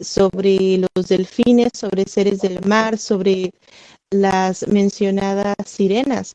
sobre 0.00 0.78
los 0.78 1.08
delfines, 1.08 1.72
sobre 1.74 2.06
seres 2.06 2.40
del 2.40 2.64
mar, 2.64 2.96
sobre 2.96 3.50
las 4.10 4.66
mencionadas 4.66 5.56
sirenas. 5.66 6.32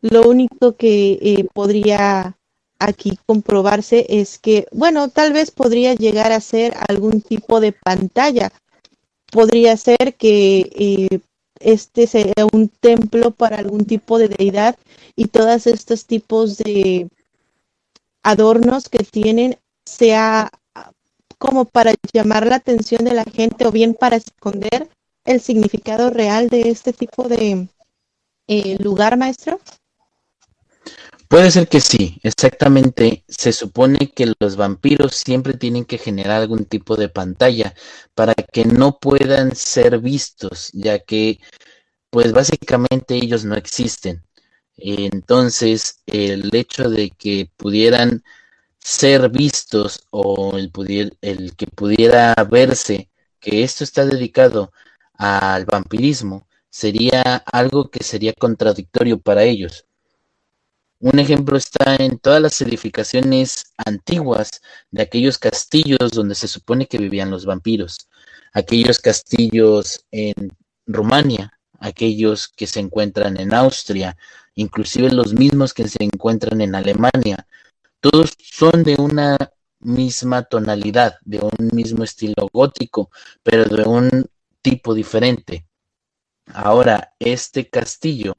Lo 0.00 0.28
único 0.28 0.74
que 0.74 1.20
eh, 1.22 1.46
podría 1.54 2.36
aquí 2.80 3.16
comprobarse 3.26 4.06
es 4.08 4.40
que, 4.40 4.66
bueno, 4.72 5.08
tal 5.08 5.32
vez 5.32 5.52
podría 5.52 5.94
llegar 5.94 6.32
a 6.32 6.40
ser 6.40 6.74
algún 6.88 7.20
tipo 7.20 7.60
de 7.60 7.70
pantalla, 7.70 8.50
podría 9.30 9.76
ser 9.76 10.16
que 10.18 10.68
eh, 10.74 11.20
este 11.60 12.06
sea 12.06 12.32
un 12.52 12.68
templo 12.68 13.30
para 13.30 13.58
algún 13.58 13.84
tipo 13.84 14.18
de 14.18 14.28
deidad 14.28 14.76
y 15.14 15.26
todos 15.26 15.66
estos 15.66 16.06
tipos 16.06 16.58
de 16.58 17.08
adornos 18.22 18.88
que 18.88 19.04
tienen 19.04 19.58
sea 19.84 20.50
como 21.38 21.64
para 21.64 21.94
llamar 22.12 22.46
la 22.46 22.56
atención 22.56 23.04
de 23.04 23.14
la 23.14 23.24
gente 23.24 23.66
o 23.66 23.72
bien 23.72 23.94
para 23.94 24.16
esconder 24.16 24.88
el 25.24 25.40
significado 25.40 26.10
real 26.10 26.48
de 26.48 26.68
este 26.70 26.92
tipo 26.92 27.28
de 27.28 27.68
eh, 28.46 28.76
lugar, 28.82 29.16
maestro? 29.16 29.60
Puede 31.30 31.50
ser 31.50 31.66
que 31.68 31.80
sí, 31.80 32.18
exactamente. 32.24 33.24
Se 33.28 33.52
supone 33.52 34.10
que 34.12 34.34
los 34.38 34.56
vampiros 34.56 35.14
siempre 35.14 35.54
tienen 35.54 35.84
que 35.86 35.96
generar 35.96 36.42
algún 36.42 36.64
tipo 36.66 36.96
de 36.96 37.08
pantalla 37.08 37.72
para 38.14 38.34
que 38.34 38.64
no 38.66 38.98
puedan 38.98 39.54
ser 39.56 40.00
vistos, 40.00 40.70
ya 40.74 40.98
que 40.98 41.38
pues 42.10 42.32
básicamente 42.32 43.16
ellos 43.16 43.44
no 43.44 43.56
existen. 43.56 44.24
Entonces, 44.76 46.02
el 46.06 46.54
hecho 46.54 46.90
de 46.90 47.10
que 47.10 47.50
pudieran 47.56 48.24
ser 48.80 49.30
vistos 49.30 50.06
o 50.10 50.58
el, 50.58 50.72
el 51.22 51.56
que 51.56 51.66
pudiera 51.68 52.34
verse 52.50 53.10
que 53.40 53.62
esto 53.64 53.84
está 53.84 54.06
dedicado 54.06 54.72
al 55.14 55.66
vampirismo 55.66 56.48
sería 56.70 57.22
algo 57.52 57.90
que 57.90 58.04
sería 58.04 58.32
contradictorio 58.34 59.20
para 59.20 59.44
ellos. 59.44 59.86
Un 61.02 61.18
ejemplo 61.18 61.56
está 61.56 61.96
en 61.96 62.18
todas 62.18 62.42
las 62.42 62.60
edificaciones 62.60 63.72
antiguas 63.78 64.60
de 64.90 65.00
aquellos 65.00 65.38
castillos 65.38 66.10
donde 66.12 66.34
se 66.34 66.46
supone 66.46 66.86
que 66.86 66.98
vivían 66.98 67.30
los 67.30 67.46
vampiros, 67.46 68.10
aquellos 68.52 68.98
castillos 68.98 70.04
en 70.10 70.34
Rumania, 70.86 71.58
aquellos 71.78 72.48
que 72.48 72.66
se 72.66 72.80
encuentran 72.80 73.40
en 73.40 73.54
Austria, 73.54 74.18
inclusive 74.54 75.10
los 75.10 75.32
mismos 75.32 75.72
que 75.72 75.88
se 75.88 76.04
encuentran 76.04 76.60
en 76.60 76.74
Alemania, 76.74 77.46
todos 78.00 78.34
son 78.38 78.82
de 78.82 78.96
una 78.96 79.38
misma 79.78 80.42
tonalidad, 80.42 81.16
de 81.24 81.38
un 81.38 81.70
mismo 81.72 82.04
estilo 82.04 82.46
gótico, 82.52 83.10
pero 83.42 83.64
de 83.64 83.84
un 83.84 84.26
tipo 84.60 84.92
diferente. 84.92 85.66
Ahora, 86.52 87.14
este 87.18 87.70
castillo 87.70 88.34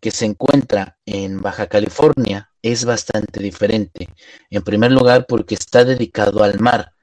que 0.00 0.10
se 0.10 0.26
encuentra 0.26 0.98
en 1.06 1.40
Baja 1.40 1.66
California 1.68 2.50
es 2.62 2.84
bastante 2.84 3.40
diferente. 3.40 4.08
En 4.50 4.62
primer 4.62 4.92
lugar, 4.92 5.26
porque 5.26 5.54
está 5.54 5.84
dedicado 5.84 6.42
al 6.42 6.60
mar, 6.60 6.94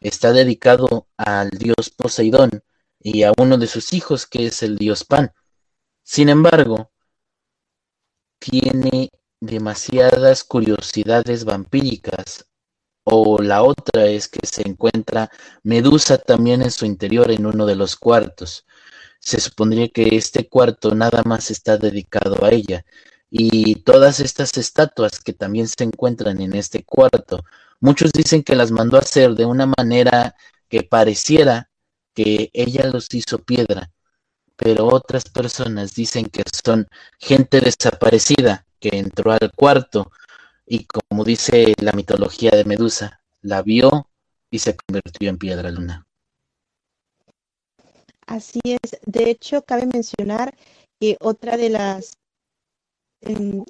está 0.00 0.32
dedicado 0.32 1.08
al 1.16 1.50
dios 1.50 1.90
Poseidón 1.96 2.62
y 2.98 3.22
a 3.22 3.32
uno 3.38 3.58
de 3.58 3.66
sus 3.66 3.92
hijos, 3.92 4.26
que 4.26 4.46
es 4.46 4.62
el 4.62 4.76
dios 4.76 5.04
Pan. 5.04 5.32
Sin 6.02 6.28
embargo, 6.28 6.90
tiene 8.38 9.10
demasiadas 9.40 10.44
curiosidades 10.44 11.44
vampíricas 11.44 12.46
o 13.04 13.42
la 13.42 13.62
otra 13.62 14.06
es 14.06 14.28
que 14.28 14.46
se 14.46 14.68
encuentra 14.68 15.30
Medusa 15.62 16.18
también 16.18 16.62
en 16.62 16.70
su 16.70 16.86
interior 16.86 17.30
en 17.30 17.46
uno 17.46 17.66
de 17.66 17.74
los 17.74 17.96
cuartos. 17.96 18.66
Se 19.20 19.40
supondría 19.40 19.88
que 19.88 20.16
este 20.16 20.48
cuarto 20.48 20.94
nada 20.94 21.22
más 21.24 21.50
está 21.50 21.76
dedicado 21.76 22.44
a 22.44 22.50
ella. 22.50 22.84
Y 23.30 23.76
todas 23.82 24.18
estas 24.20 24.56
estatuas 24.58 25.20
que 25.20 25.32
también 25.32 25.68
se 25.68 25.84
encuentran 25.84 26.40
en 26.40 26.54
este 26.54 26.82
cuarto, 26.84 27.44
muchos 27.78 28.12
dicen 28.12 28.42
que 28.42 28.56
las 28.56 28.72
mandó 28.72 28.98
hacer 28.98 29.34
de 29.36 29.46
una 29.46 29.66
manera 29.78 30.34
que 30.68 30.82
pareciera 30.82 31.70
que 32.14 32.50
ella 32.52 32.86
los 32.92 33.06
hizo 33.14 33.38
piedra, 33.38 33.92
pero 34.56 34.86
otras 34.88 35.24
personas 35.24 35.94
dicen 35.94 36.26
que 36.26 36.42
son 36.64 36.88
gente 37.18 37.60
desaparecida 37.60 38.66
que 38.80 38.90
entró 38.98 39.32
al 39.32 39.52
cuarto 39.54 40.10
y 40.66 40.86
como 40.86 41.24
dice 41.24 41.74
la 41.80 41.92
mitología 41.92 42.50
de 42.52 42.64
Medusa, 42.64 43.20
la 43.42 43.62
vio 43.62 44.08
y 44.50 44.58
se 44.60 44.76
convirtió 44.76 45.28
en 45.28 45.38
piedra 45.38 45.70
luna. 45.70 46.06
Así 48.30 48.60
es. 48.64 49.00
De 49.06 49.28
hecho, 49.28 49.62
cabe 49.62 49.86
mencionar 49.86 50.54
que 51.00 51.16
otra 51.20 51.56
de 51.56 51.68
las 51.68 52.12
em, 53.22 53.64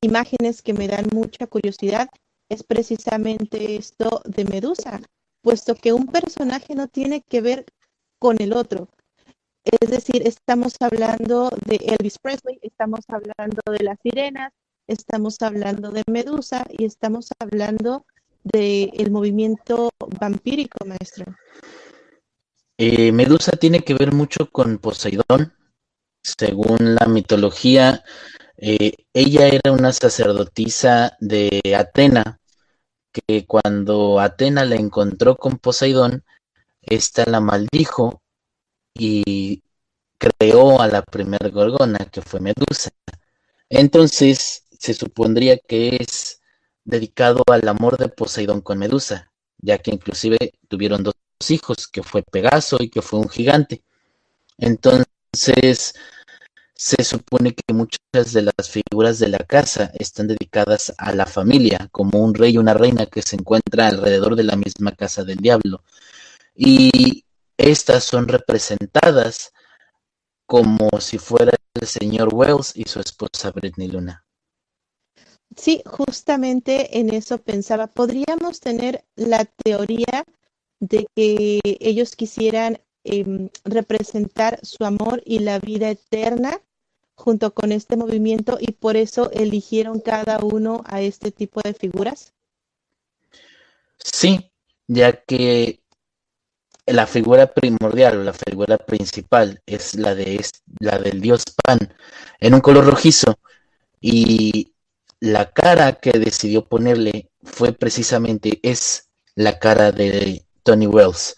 imágenes 0.00 0.62
que 0.62 0.72
me 0.72 0.88
dan 0.88 1.04
mucha 1.12 1.46
curiosidad 1.46 2.08
es 2.48 2.62
precisamente 2.62 3.76
esto 3.76 4.22
de 4.24 4.46
Medusa, 4.46 5.02
puesto 5.42 5.74
que 5.74 5.92
un 5.92 6.06
personaje 6.06 6.74
no 6.74 6.88
tiene 6.88 7.20
que 7.28 7.42
ver 7.42 7.66
con 8.18 8.40
el 8.40 8.54
otro. 8.54 8.88
Es 9.62 9.90
decir, 9.90 10.26
estamos 10.26 10.76
hablando 10.80 11.50
de 11.66 11.76
Elvis 11.76 12.18
Presley, 12.18 12.58
estamos 12.62 13.00
hablando 13.08 13.60
de 13.70 13.84
las 13.84 13.98
sirenas, 14.02 14.50
estamos 14.88 15.36
hablando 15.42 15.90
de 15.90 16.04
Medusa 16.06 16.64
y 16.70 16.86
estamos 16.86 17.28
hablando 17.38 18.06
del 18.44 19.10
movimiento 19.10 19.90
vampírico, 20.18 20.86
maestro. 20.86 21.26
Eh, 22.78 23.10
Medusa 23.12 23.52
tiene 23.52 23.80
que 23.80 23.94
ver 23.94 24.12
mucho 24.12 24.50
con 24.50 24.78
Poseidón. 24.78 25.54
Según 26.22 26.94
la 26.94 27.06
mitología, 27.06 28.04
eh, 28.58 28.92
ella 29.14 29.48
era 29.48 29.72
una 29.72 29.92
sacerdotisa 29.92 31.16
de 31.20 31.60
Atena, 31.76 32.38
que 33.12 33.46
cuando 33.46 34.20
Atena 34.20 34.64
la 34.64 34.76
encontró 34.76 35.36
con 35.36 35.58
Poseidón, 35.58 36.24
ésta 36.82 37.24
la 37.26 37.40
maldijo 37.40 38.22
y 38.94 39.62
creó 40.18 40.80
a 40.80 40.88
la 40.88 41.02
primera 41.02 41.48
gorgona, 41.48 41.98
que 42.12 42.22
fue 42.22 42.40
Medusa. 42.40 42.90
Entonces, 43.70 44.64
se 44.78 44.94
supondría 44.94 45.58
que 45.58 45.96
es 46.00 46.40
dedicado 46.84 47.42
al 47.48 47.66
amor 47.68 47.98
de 47.98 48.08
Poseidón 48.08 48.60
con 48.60 48.78
Medusa, 48.78 49.32
ya 49.58 49.78
que 49.78 49.92
inclusive 49.92 50.38
tuvieron 50.68 51.02
dos 51.02 51.14
hijos, 51.48 51.86
que 51.88 52.02
fue 52.02 52.22
Pegaso 52.22 52.78
y 52.80 52.88
que 52.88 53.02
fue 53.02 53.20
un 53.20 53.28
gigante. 53.28 53.82
Entonces, 54.58 55.94
se 56.74 57.04
supone 57.04 57.54
que 57.54 57.72
muchas 57.72 58.32
de 58.32 58.42
las 58.42 58.70
figuras 58.70 59.18
de 59.18 59.28
la 59.28 59.38
casa 59.38 59.90
están 59.98 60.28
dedicadas 60.28 60.94
a 60.98 61.14
la 61.14 61.26
familia, 61.26 61.88
como 61.90 62.18
un 62.20 62.34
rey 62.34 62.54
y 62.54 62.58
una 62.58 62.74
reina 62.74 63.06
que 63.06 63.22
se 63.22 63.36
encuentra 63.36 63.88
alrededor 63.88 64.36
de 64.36 64.44
la 64.44 64.56
misma 64.56 64.92
casa 64.92 65.24
del 65.24 65.38
diablo. 65.38 65.82
Y 66.54 67.24
estas 67.56 68.04
son 68.04 68.28
representadas 68.28 69.52
como 70.46 70.88
si 71.00 71.18
fuera 71.18 71.52
el 71.74 71.86
señor 71.86 72.32
Wells 72.32 72.72
y 72.74 72.84
su 72.84 73.00
esposa 73.00 73.50
Britney 73.50 73.88
Luna. 73.88 74.24
Sí, 75.56 75.82
justamente 75.86 76.98
en 76.98 77.12
eso 77.12 77.38
pensaba. 77.38 77.86
Podríamos 77.86 78.60
tener 78.60 79.04
la 79.16 79.44
teoría 79.44 80.24
de 80.80 81.06
que 81.14 81.60
ellos 81.64 82.16
quisieran 82.16 82.78
em, 83.04 83.48
representar 83.64 84.58
su 84.62 84.84
amor 84.84 85.22
y 85.24 85.38
la 85.40 85.58
vida 85.58 85.90
eterna 85.90 86.60
junto 87.14 87.54
con 87.54 87.72
este 87.72 87.96
movimiento 87.96 88.58
y 88.60 88.72
por 88.72 88.96
eso 88.96 89.30
eligieron 89.32 90.00
cada 90.00 90.38
uno 90.38 90.82
a 90.86 91.00
este 91.00 91.30
tipo 91.30 91.60
de 91.62 91.72
figuras. 91.74 92.34
Sí, 93.98 94.50
ya 94.86 95.22
que 95.24 95.80
la 96.86 97.06
figura 97.06 97.52
primordial 97.52 98.18
o 98.18 98.22
la 98.22 98.32
figura 98.32 98.76
principal 98.78 99.60
es 99.66 99.94
la 99.94 100.14
de 100.14 100.44
la 100.78 100.98
del 100.98 101.20
dios 101.20 101.42
Pan 101.64 101.78
en 102.38 102.54
un 102.54 102.60
color 102.60 102.86
rojizo 102.86 103.38
y 104.00 104.72
la 105.20 105.50
cara 105.50 105.94
que 105.94 106.12
decidió 106.12 106.66
ponerle 106.66 107.30
fue 107.42 107.72
precisamente, 107.72 108.60
es 108.62 109.08
la 109.34 109.58
cara 109.58 109.90
de 109.90 110.45
Tony 110.66 110.86
Wells. 110.86 111.36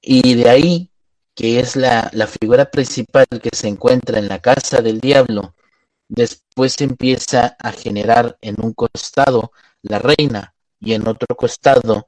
Y 0.00 0.34
de 0.36 0.48
ahí, 0.48 0.90
que 1.34 1.60
es 1.60 1.76
la, 1.76 2.08
la 2.14 2.26
figura 2.26 2.70
principal 2.70 3.26
que 3.42 3.50
se 3.52 3.68
encuentra 3.68 4.18
en 4.18 4.28
la 4.28 4.38
casa 4.38 4.80
del 4.80 5.00
diablo, 5.00 5.54
después 6.08 6.80
empieza 6.80 7.56
a 7.58 7.72
generar 7.72 8.38
en 8.40 8.56
un 8.62 8.72
costado 8.72 9.52
la 9.82 9.98
reina 9.98 10.54
y 10.78 10.94
en 10.94 11.06
otro 11.08 11.36
costado 11.36 12.06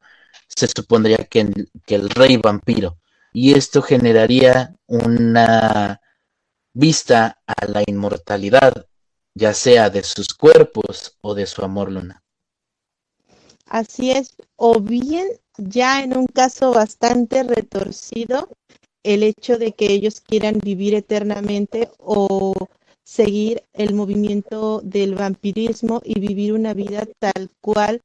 se 0.48 0.68
supondría 0.68 1.18
que, 1.18 1.50
que, 1.84 1.96
el 1.96 2.08
rey 2.08 2.36
vampiro. 2.36 2.98
Y 3.32 3.54
esto 3.54 3.82
generaría 3.82 4.74
una 4.86 6.00
vista 6.72 7.42
a 7.46 7.66
la 7.66 7.82
inmortalidad 7.86 8.86
ya 9.34 9.54
sea 9.54 9.90
de 9.90 10.02
sus 10.02 10.34
cuerpos 10.34 11.16
o 11.20 11.34
de 11.34 11.46
su 11.46 11.64
amor 11.64 11.90
luna. 11.90 12.22
Así 13.66 14.10
es, 14.10 14.36
o 14.56 14.80
bien 14.80 15.28
ya 15.59 16.03
en 16.03 16.16
un 16.16 16.26
caso 16.26 16.72
bastante 16.72 17.42
retorcido, 17.42 18.48
el 19.03 19.22
hecho 19.22 19.59
de 19.59 19.72
que 19.72 19.86
ellos 19.86 20.20
quieran 20.20 20.59
vivir 20.62 20.94
eternamente 20.94 21.90
o 21.98 22.55
seguir 23.05 23.62
el 23.72 23.94
movimiento 23.94 24.80
del 24.84 25.14
vampirismo 25.14 26.00
y 26.05 26.20
vivir 26.20 26.53
una 26.53 26.72
vida 26.72 27.07
tal 27.18 27.50
cual 27.61 28.00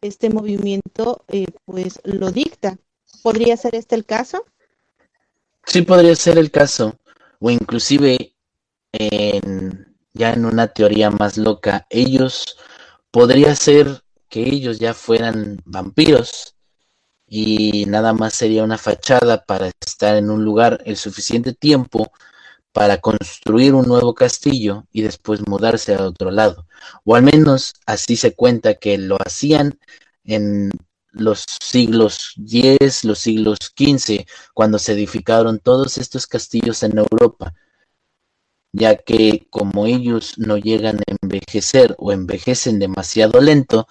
este 0.00 0.30
movimiento 0.30 1.24
eh, 1.28 1.46
pues 1.64 2.00
lo 2.04 2.30
dicta. 2.30 2.78
¿Podría 3.22 3.56
ser 3.56 3.74
este 3.74 3.96
el 3.96 4.04
caso? 4.04 4.44
Sí 5.66 5.82
podría 5.82 6.14
ser 6.14 6.38
el 6.38 6.50
caso, 6.50 6.96
o 7.40 7.50
inclusive 7.50 8.34
en, 8.92 9.96
ya 10.14 10.32
en 10.32 10.44
una 10.44 10.68
teoría 10.68 11.10
más 11.10 11.36
loca, 11.36 11.86
ellos 11.90 12.56
podría 13.10 13.54
ser 13.56 14.02
que 14.28 14.42
ellos 14.42 14.78
ya 14.78 14.94
fueran 14.94 15.60
vampiros 15.64 16.55
y 17.26 17.86
nada 17.86 18.12
más 18.12 18.34
sería 18.34 18.64
una 18.64 18.78
fachada 18.78 19.44
para 19.44 19.70
estar 19.80 20.16
en 20.16 20.30
un 20.30 20.44
lugar 20.44 20.80
el 20.86 20.96
suficiente 20.96 21.52
tiempo 21.54 22.12
para 22.72 23.00
construir 23.00 23.74
un 23.74 23.86
nuevo 23.86 24.14
castillo 24.14 24.84
y 24.92 25.02
después 25.02 25.40
mudarse 25.46 25.94
a 25.94 26.04
otro 26.04 26.30
lado. 26.30 26.66
O 27.04 27.16
al 27.16 27.22
menos 27.22 27.74
así 27.86 28.16
se 28.16 28.34
cuenta 28.34 28.74
que 28.74 28.98
lo 28.98 29.16
hacían 29.24 29.78
en 30.24 30.70
los 31.12 31.46
siglos 31.60 32.34
X, 32.36 33.04
los 33.04 33.18
siglos 33.20 33.58
XV, 33.76 34.26
cuando 34.54 34.78
se 34.78 34.92
edificaron 34.92 35.58
todos 35.58 35.98
estos 35.98 36.26
castillos 36.26 36.82
en 36.82 36.98
Europa, 36.98 37.54
ya 38.72 38.96
que 38.96 39.46
como 39.50 39.86
ellos 39.86 40.34
no 40.36 40.58
llegan 40.58 40.98
a 40.98 41.16
envejecer 41.22 41.94
o 41.98 42.12
envejecen 42.12 42.78
demasiado 42.78 43.40
lento, 43.40 43.88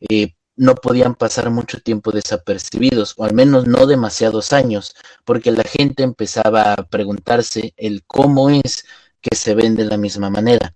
eh, 0.00 0.34
no 0.60 0.74
podían 0.74 1.14
pasar 1.14 1.48
mucho 1.48 1.80
tiempo 1.80 2.12
desapercibidos, 2.12 3.14
o 3.16 3.24
al 3.24 3.32
menos 3.32 3.66
no 3.66 3.86
demasiados 3.86 4.52
años, 4.52 4.94
porque 5.24 5.50
la 5.52 5.64
gente 5.64 6.02
empezaba 6.02 6.74
a 6.74 6.86
preguntarse 6.86 7.72
el 7.78 8.04
cómo 8.06 8.50
es 8.50 8.84
que 9.22 9.34
se 9.34 9.54
ven 9.54 9.74
de 9.74 9.86
la 9.86 9.96
misma 9.96 10.28
manera. 10.28 10.74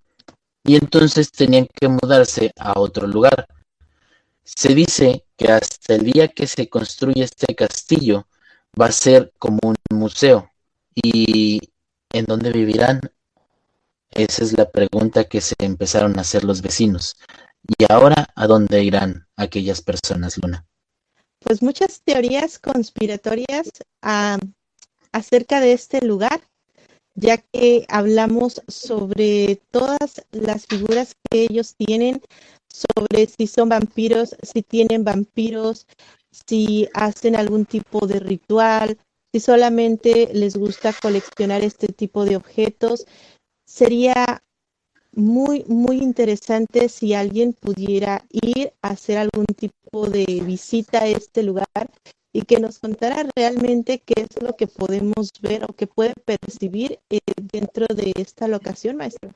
Y 0.65 0.77
entonces 0.77 1.31
tenían 1.31 1.67
que 1.67 1.89
mudarse 1.89 2.51
a 2.59 2.81
otro 2.81 3.07
lugar. 3.07 3.47
Se 4.43 4.75
dice 4.75 5.27
que 5.37 5.53
hasta 5.53 5.97
el 5.97 6.05
día 6.05 6.29
que 6.29 6.47
se 6.47 6.71
construye 6.71 7.23
este 7.23 7.55
castillo 7.55 8.27
va 8.81 8.87
a 8.87 8.93
ser 8.93 9.35
como 9.39 9.59
un 9.65 9.77
museo. 9.91 10.49
¿Y 10.95 11.61
en 12.11 12.25
dónde 12.25 12.53
vivirán? 12.53 13.03
Esa 14.11 14.45
es 14.45 14.57
la 14.57 14.71
pregunta 14.71 15.25
que 15.25 15.43
se 15.43 15.57
empezaron 15.59 16.19
a 16.19 16.23
hacer 16.23 16.43
los 16.43 16.63
vecinos. 16.63 17.17
¿Y 17.67 17.91
ahora 17.91 18.29
a 18.35 18.47
dónde 18.47 18.85
irán 18.85 19.27
aquellas 19.37 19.81
personas, 19.81 20.39
Luna? 20.43 20.67
Pues 21.39 21.63
muchas 21.63 22.03
teorías 22.03 22.59
conspiratorias 22.59 23.71
ah, 24.03 24.39
acerca 25.13 25.61
de 25.61 25.73
este 25.73 26.05
lugar, 26.05 26.43
ya 27.15 27.39
que 27.39 27.87
hablamos 27.89 28.63
sobre 28.69 29.63
todas 29.71 30.25
las 30.31 30.67
figuras 30.67 31.15
que 31.31 31.47
ellos 31.49 31.75
tienen, 31.77 32.21
sobre 32.69 33.27
si 33.27 33.47
son 33.47 33.69
vampiros, 33.69 34.37
si 34.43 34.63
tienen 34.63 35.05
vampiros, 35.05 35.87
si 36.47 36.89
hacen 36.93 37.37
algún 37.37 37.65
tipo 37.65 38.07
de 38.07 38.21
ritual, 38.21 38.99
si 39.33 39.41
solamente 39.41 40.31
les 40.33 40.57
gusta 40.57 40.93
coleccionar 40.93 41.63
este 41.63 41.89
tipo 41.89 42.25
de 42.25 42.37
objetos. 42.37 43.07
Sería 43.67 44.43
muy, 45.17 45.65
muy 45.67 45.99
interesante 45.99 46.89
si 46.89 47.15
alguien 47.15 47.53
pudiera 47.53 48.25
ir 48.31 48.73
a 48.83 48.91
hacer 48.91 49.19
algún 49.19 49.47
tipo 49.47 50.09
de 50.09 50.43
visita 50.45 51.03
a 51.03 51.07
este 51.07 51.43
lugar 51.43 51.67
y 52.33 52.43
que 52.43 52.59
nos 52.59 52.81
contara 52.81 53.27
realmente 53.37 54.03
qué 54.05 54.23
es 54.23 54.43
lo 54.43 54.57
que 54.57 54.67
podemos 54.67 55.31
ver 55.41 55.65
o 55.65 55.73
que 55.73 55.87
puede 55.87 56.15
percibir 56.25 56.99
eh, 57.09 57.21
dentro 57.53 57.87
de 57.95 58.13
esta 58.17 58.49
locación, 58.49 58.97
maestro. 58.97 59.31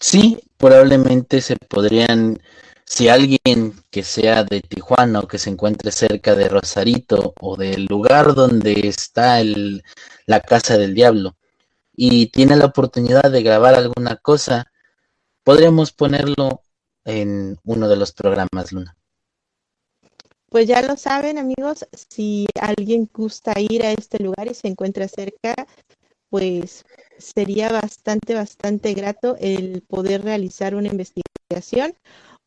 Sí, 0.00 0.40
probablemente 0.56 1.40
se 1.40 1.56
podrían, 1.68 2.42
si 2.84 3.06
alguien 3.06 3.74
que 3.90 4.02
sea 4.02 4.42
de 4.42 4.60
Tijuana 4.60 5.20
o 5.20 5.28
que 5.28 5.38
se 5.38 5.50
encuentre 5.50 5.92
cerca 5.92 6.34
de 6.34 6.48
Rosarito 6.48 7.32
o 7.40 7.56
del 7.56 7.84
lugar 7.84 8.34
donde 8.34 8.72
está 8.88 9.40
el, 9.40 9.84
la 10.26 10.40
casa 10.40 10.76
del 10.76 10.94
diablo 10.94 11.36
y 11.94 12.26
tiene 12.26 12.56
la 12.56 12.64
oportunidad 12.66 13.30
de 13.30 13.42
grabar 13.44 13.76
alguna 13.76 14.16
cosa, 14.16 14.71
podríamos 15.44 15.92
ponerlo 15.92 16.62
en 17.04 17.58
uno 17.64 17.88
de 17.88 17.96
los 17.96 18.12
programas, 18.12 18.72
Luna. 18.72 18.96
Pues 20.48 20.66
ya 20.66 20.82
lo 20.82 20.96
saben, 20.96 21.38
amigos, 21.38 21.86
si 22.10 22.46
alguien 22.60 23.08
gusta 23.12 23.54
ir 23.58 23.84
a 23.84 23.92
este 23.92 24.22
lugar 24.22 24.48
y 24.48 24.54
se 24.54 24.68
encuentra 24.68 25.08
cerca, 25.08 25.54
pues 26.28 26.84
sería 27.18 27.70
bastante, 27.70 28.34
bastante 28.34 28.92
grato 28.92 29.36
el 29.40 29.82
poder 29.82 30.22
realizar 30.22 30.74
una 30.74 30.88
investigación 30.88 31.94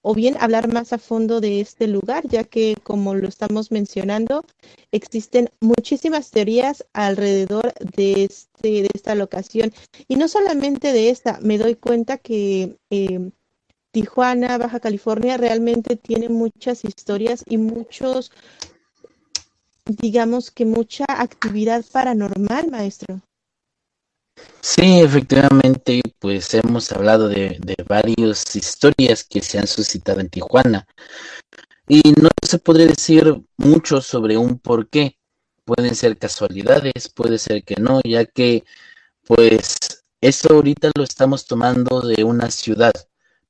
o 0.07 0.13
bien 0.13 0.37
hablar 0.39 0.71
más 0.71 0.93
a 0.93 0.99
fondo 0.99 1.41
de 1.41 1.61
este 1.61 1.87
lugar, 1.87 2.27
ya 2.27 2.43
que 2.43 2.75
como 2.83 3.15
lo 3.15 3.27
estamos 3.27 3.71
mencionando, 3.71 4.45
existen 4.91 5.49
muchísimas 5.61 6.29
teorías 6.29 6.85
alrededor 6.93 7.73
de, 7.79 8.25
este, 8.25 8.83
de 8.83 8.89
esta 8.93 9.15
locación. 9.15 9.73
Y 10.07 10.17
no 10.17 10.27
solamente 10.27 10.93
de 10.93 11.09
esta, 11.09 11.39
me 11.41 11.57
doy 11.57 11.73
cuenta 11.73 12.19
que 12.19 12.77
eh, 12.91 13.31
Tijuana, 13.89 14.59
Baja 14.59 14.79
California, 14.79 15.37
realmente 15.37 15.95
tiene 15.95 16.29
muchas 16.29 16.85
historias 16.85 17.43
y 17.49 17.57
muchos, 17.57 18.31
digamos 19.87 20.51
que 20.51 20.65
mucha 20.65 21.05
actividad 21.07 21.83
paranormal, 21.91 22.69
maestro. 22.69 23.21
Sí, 24.61 24.99
efectivamente, 24.99 26.01
pues 26.19 26.53
hemos 26.55 26.91
hablado 26.91 27.27
de, 27.29 27.59
varias 27.87 28.55
historias 28.55 29.23
que 29.23 29.41
se 29.41 29.59
han 29.59 29.67
suscitado 29.67 30.19
en 30.19 30.29
Tijuana 30.29 30.87
y 31.87 32.01
no 32.19 32.29
se 32.41 32.59
podría 32.59 32.87
decir 32.87 33.41
mucho 33.57 34.01
sobre 34.01 34.37
un 34.37 34.59
por 34.59 34.89
qué. 34.89 35.17
Pueden 35.65 35.95
ser 35.95 36.17
casualidades, 36.17 37.09
puede 37.09 37.37
ser 37.37 37.63
que 37.63 37.75
no, 37.75 38.01
ya 38.03 38.25
que 38.25 38.63
pues 39.23 39.77
esto 40.21 40.55
ahorita 40.55 40.91
lo 40.95 41.03
estamos 41.03 41.45
tomando 41.45 42.01
de 42.01 42.23
una 42.23 42.51
ciudad, 42.51 42.93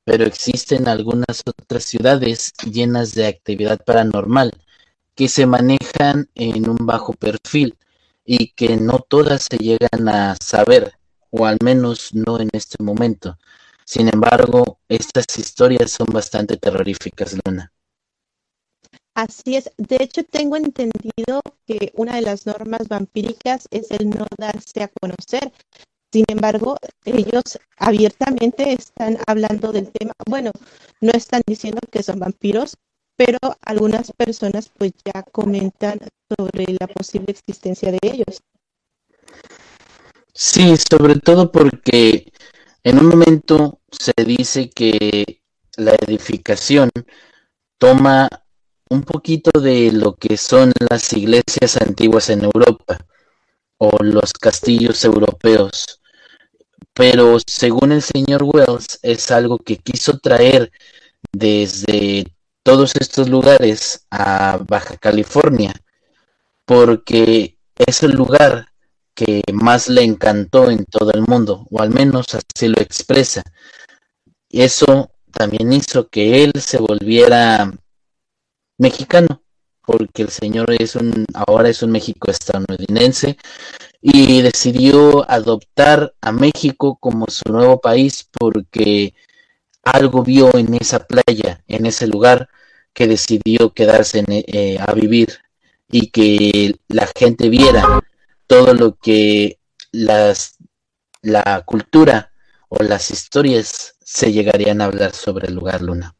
pero 0.03 0.25
existen 0.25 0.87
algunas 0.87 1.41
otras 1.45 1.85
ciudades 1.85 2.53
llenas 2.71 3.13
de 3.15 3.27
actividad 3.27 3.79
paranormal 3.83 4.51
que 5.15 5.29
se 5.29 5.45
manejan 5.45 6.29
en 6.35 6.69
un 6.69 6.77
bajo 6.85 7.13
perfil 7.13 7.75
y 8.25 8.51
que 8.53 8.75
no 8.77 8.99
todas 8.99 9.47
se 9.49 9.57
llegan 9.57 10.09
a 10.09 10.35
saber, 10.43 10.97
o 11.29 11.45
al 11.45 11.57
menos 11.63 12.13
no 12.13 12.39
en 12.39 12.49
este 12.51 12.83
momento. 12.83 13.37
Sin 13.85 14.09
embargo, 14.11 14.79
estas 14.89 15.25
historias 15.37 15.91
son 15.91 16.07
bastante 16.11 16.57
terroríficas, 16.57 17.37
Luna. 17.45 17.71
Así 19.13 19.55
es. 19.55 19.71
De 19.77 19.97
hecho, 20.01 20.23
tengo 20.23 20.57
entendido 20.57 21.41
que 21.65 21.93
una 21.95 22.15
de 22.15 22.21
las 22.21 22.45
normas 22.45 22.87
vampíricas 22.89 23.67
es 23.71 23.89
el 23.91 24.09
no 24.09 24.25
darse 24.37 24.83
a 24.83 24.89
conocer. 24.89 25.53
Sin 26.11 26.25
embargo, 26.27 26.77
ellos 27.05 27.59
abiertamente 27.77 28.73
están 28.73 29.17
hablando 29.27 29.71
del 29.71 29.91
tema. 29.91 30.13
Bueno, 30.27 30.51
no 30.99 31.11
están 31.11 31.43
diciendo 31.45 31.79
que 31.91 32.03
son 32.03 32.19
vampiros, 32.19 32.75
pero 33.15 33.37
algunas 33.61 34.11
personas 34.11 34.69
pues 34.77 34.91
ya 35.03 35.23
comentan 35.23 35.99
sobre 36.37 36.65
la 36.79 36.87
posible 36.87 37.27
existencia 37.29 37.91
de 37.91 37.99
ellos. 38.01 38.41
Sí, 40.33 40.75
sobre 40.77 41.15
todo 41.15 41.51
porque 41.51 42.31
en 42.83 42.99
un 42.99 43.07
momento 43.07 43.79
se 43.89 44.13
dice 44.25 44.69
que 44.69 45.41
la 45.77 45.95
edificación 45.95 46.89
toma 47.77 48.27
un 48.89 49.03
poquito 49.03 49.59
de 49.59 49.91
lo 49.91 50.15
que 50.15 50.37
son 50.37 50.73
las 50.89 51.11
iglesias 51.13 51.77
antiguas 51.77 52.29
en 52.29 52.43
Europa 52.43 52.97
o 53.77 53.91
los 54.03 54.33
castillos 54.33 55.03
europeos. 55.03 56.01
Pero 56.93 57.37
según 57.45 57.91
el 57.91 58.01
señor 58.01 58.43
Wells 58.43 58.99
es 59.01 59.31
algo 59.31 59.57
que 59.57 59.77
quiso 59.77 60.17
traer 60.19 60.71
desde 61.31 62.34
todos 62.65 62.93
estos 62.99 63.29
lugares 63.29 64.07
a 64.09 64.57
Baja 64.57 64.97
California, 64.97 65.71
porque 66.65 67.59
es 67.75 68.01
el 68.01 68.13
lugar 68.13 68.69
que 69.13 69.43
más 69.53 69.87
le 69.87 70.01
encantó 70.01 70.71
en 70.71 70.83
todo 70.85 71.11
el 71.11 71.21
mundo, 71.21 71.67
o 71.69 71.79
al 71.79 71.91
menos 71.91 72.25
así 72.33 72.67
lo 72.67 72.81
expresa. 72.81 73.43
Eso 74.49 75.11
también 75.31 75.71
hizo 75.73 76.07
que 76.07 76.43
él 76.43 76.53
se 76.59 76.79
volviera 76.79 77.71
mexicano, 78.79 79.43
porque 79.85 80.23
el 80.23 80.29
señor 80.29 80.71
es 80.71 80.95
un, 80.95 81.23
ahora 81.35 81.69
es 81.69 81.83
un 81.83 81.91
México 81.91 82.31
estadounidense 82.31 83.37
y 84.01 84.41
decidió 84.41 85.29
adoptar 85.29 86.15
a 86.19 86.31
México 86.31 86.97
como 86.99 87.27
su 87.27 87.43
nuevo 87.51 87.79
país 87.79 88.27
porque 88.31 89.13
algo 89.85 90.23
vio 90.23 90.55
en 90.57 90.73
esa 90.73 90.99
playa, 90.99 91.63
en 91.67 91.85
ese 91.85 92.07
lugar, 92.07 92.49
que 92.93 93.07
decidió 93.07 93.73
quedarse 93.73 94.23
eh, 94.27 94.77
a 94.79 94.93
vivir 94.93 95.39
y 95.89 96.07
que 96.07 96.75
la 96.87 97.07
gente 97.15 97.49
viera 97.49 98.01
todo 98.47 98.73
lo 98.73 98.95
que 98.95 99.59
las, 99.91 100.57
la 101.21 101.61
cultura 101.65 102.31
o 102.69 102.83
las 102.83 103.11
historias 103.11 103.95
se 104.03 104.31
llegarían 104.31 104.81
a 104.81 104.85
hablar 104.85 105.13
sobre 105.13 105.47
el 105.47 105.55
lugar 105.55 105.81
Luna. 105.81 106.15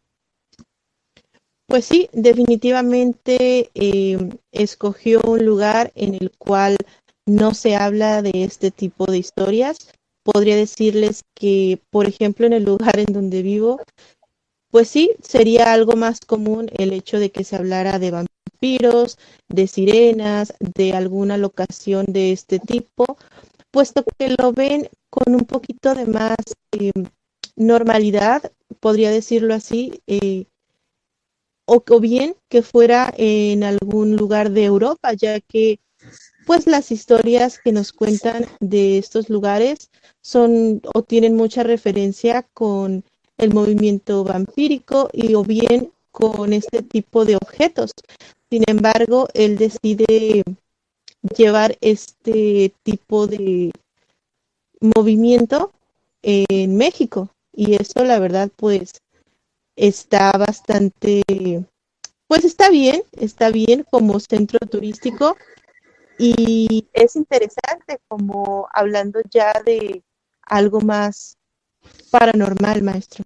Pues 1.68 1.86
sí, 1.86 2.10
definitivamente 2.14 3.72
eh, 3.74 4.30
escogió 4.52 5.22
un 5.26 5.46
lugar 5.46 5.92
en 5.96 6.14
el 6.14 6.32
cual 6.38 6.78
no 7.26 7.54
se 7.54 7.76
habla 7.76 8.22
de 8.22 8.44
este 8.44 8.70
tipo 8.70 9.06
de 9.06 9.18
historias. 9.18 9.92
Podría 10.26 10.56
decirles 10.56 11.24
que, 11.36 11.80
por 11.92 12.08
ejemplo, 12.08 12.48
en 12.48 12.54
el 12.54 12.64
lugar 12.64 12.98
en 13.00 13.14
donde 13.14 13.44
vivo, 13.44 13.80
pues 14.72 14.90
sí, 14.90 15.12
sería 15.22 15.72
algo 15.72 15.96
más 15.96 16.20
común 16.20 16.70
el 16.78 16.92
hecho 16.92 17.20
de 17.20 17.32
que 17.32 17.44
se 17.44 17.56
hablara 17.56 18.00
de 18.00 18.12
vampiros, 18.12 19.18
de 19.48 19.68
sirenas, 19.68 20.54
de 20.60 20.94
alguna 20.94 21.38
locación 21.38 22.08
de 22.10 22.32
este 22.32 22.60
tipo, 22.60 23.18
puesto 23.70 24.04
que 24.18 24.36
lo 24.38 24.52
ven 24.52 24.90
con 25.12 25.36
un 25.36 25.46
poquito 25.46 25.94
de 25.94 26.08
más 26.08 26.38
eh, 26.72 26.92
normalidad, 27.56 28.52
podría 28.80 29.12
decirlo 29.12 29.54
así, 29.54 30.02
eh, 30.08 30.46
o 31.68 31.84
bien 32.00 32.36
que 32.50 32.62
fuera 32.62 33.14
en 33.18 33.64
algún 33.64 34.16
lugar 34.16 34.52
de 34.52 34.66
Europa, 34.66 35.14
ya 35.14 35.40
que 35.40 35.80
pues 36.46 36.68
las 36.68 36.92
historias 36.92 37.60
que 37.60 37.72
nos 37.72 37.92
cuentan 37.92 38.46
de 38.60 38.98
estos 38.98 39.30
lugares 39.30 39.90
son 40.22 40.82
o 40.94 41.02
tienen 41.02 41.36
mucha 41.36 41.64
referencia 41.64 42.44
con 42.54 43.04
el 43.38 43.54
movimiento 43.54 44.24
vampírico 44.24 45.10
y 45.12 45.34
o 45.36 45.44
bien 45.44 45.92
con 46.12 46.54
este 46.54 46.82
tipo 46.82 47.26
de 47.26 47.36
objetos. 47.36 47.92
Sin 48.50 48.64
embargo, 48.68 49.28
él 49.34 49.58
decide 49.58 50.44
llevar 51.36 51.78
este 51.82 52.74
tipo 52.84 53.28
de 53.28 53.72
movimiento 54.80 55.72
en 56.22 56.78
México 56.78 57.30
y 57.54 57.76
eso 57.76 58.04
la 58.04 58.20
verdad 58.20 58.52
pues 58.56 58.94
está 59.76 60.32
bastante 60.34 61.24
pues 62.28 62.44
está 62.44 62.70
bien, 62.70 63.04
está 63.14 63.50
bien 63.50 63.86
como 63.90 64.20
centro 64.20 64.60
turístico 64.60 65.36
y 66.18 66.88
es 66.94 67.16
interesante 67.16 68.00
como 68.08 68.68
hablando 68.74 69.20
ya 69.30 69.54
de 69.66 70.04
algo 70.44 70.82
más 70.82 71.38
paranormal, 72.12 72.82
maestro. 72.82 73.24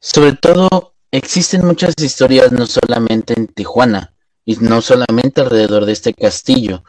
Sobre 0.00 0.32
todo, 0.32 0.94
existen 1.10 1.64
muchas 1.64 1.94
historias 1.98 2.52
no 2.52 2.66
solamente 2.66 3.34
en 3.36 3.46
Tijuana 3.46 4.14
y 4.44 4.56
no 4.56 4.82
solamente 4.82 5.40
alrededor 5.40 5.86
de 5.86 5.92
este 5.92 6.12
castillo, 6.12 6.84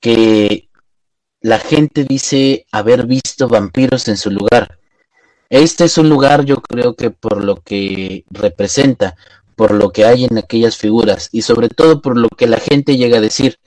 que 0.00 0.68
la 1.40 1.58
gente 1.58 2.04
dice 2.04 2.66
haber 2.72 3.06
visto 3.06 3.48
vampiros 3.48 4.08
en 4.08 4.16
su 4.16 4.30
lugar. 4.30 4.78
Este 5.50 5.84
es 5.84 5.98
un 5.98 6.08
lugar, 6.08 6.44
yo 6.44 6.56
creo 6.56 6.94
que 6.94 7.10
por 7.10 7.44
lo 7.44 7.56
que 7.56 8.24
representa, 8.30 9.16
por 9.58 9.74
lo 9.74 9.90
que 9.90 10.04
hay 10.04 10.24
en 10.24 10.38
aquellas 10.38 10.76
figuras 10.76 11.30
y 11.32 11.42
sobre 11.42 11.68
todo 11.68 12.00
por 12.00 12.16
lo 12.16 12.28
que 12.28 12.46
la 12.46 12.58
gente 12.58 12.96
llega 12.96 13.18
a 13.18 13.20
decir. 13.20 13.58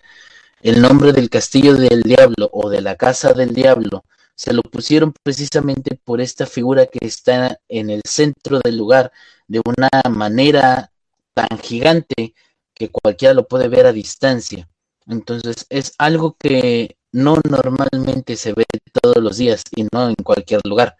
El 0.62 0.82
nombre 0.82 1.12
del 1.12 1.30
castillo 1.30 1.76
del 1.76 2.02
diablo 2.04 2.50
o 2.54 2.70
de 2.70 2.80
la 2.80 2.96
casa 2.96 3.34
del 3.34 3.54
diablo 3.54 4.06
se 4.34 4.54
lo 4.54 4.62
pusieron 4.62 5.14
precisamente 5.22 6.00
por 6.02 6.22
esta 6.22 6.46
figura 6.46 6.86
que 6.86 7.06
está 7.06 7.60
en 7.68 7.90
el 7.90 8.02
centro 8.06 8.62
del 8.64 8.78
lugar 8.78 9.12
de 9.50 9.62
una 9.66 9.90
manera 10.10 10.94
tan 11.34 11.60
gigante 11.60 12.36
que 12.74 12.90
cualquiera 12.90 13.34
lo 13.34 13.46
puede 13.46 13.68
ver 13.68 13.86
a 13.86 13.92
distancia. 13.92 14.70
Entonces 15.08 15.66
es 15.68 15.94
algo 15.98 16.38
que 16.40 16.96
no 17.12 17.42
normalmente 17.50 18.38
se 18.38 18.54
ve 18.54 18.64
todos 19.02 19.18
los 19.18 19.36
días 19.36 19.64
y 19.76 19.86
no 19.92 20.08
en 20.08 20.16
cualquier 20.24 20.62
lugar. 20.64 20.96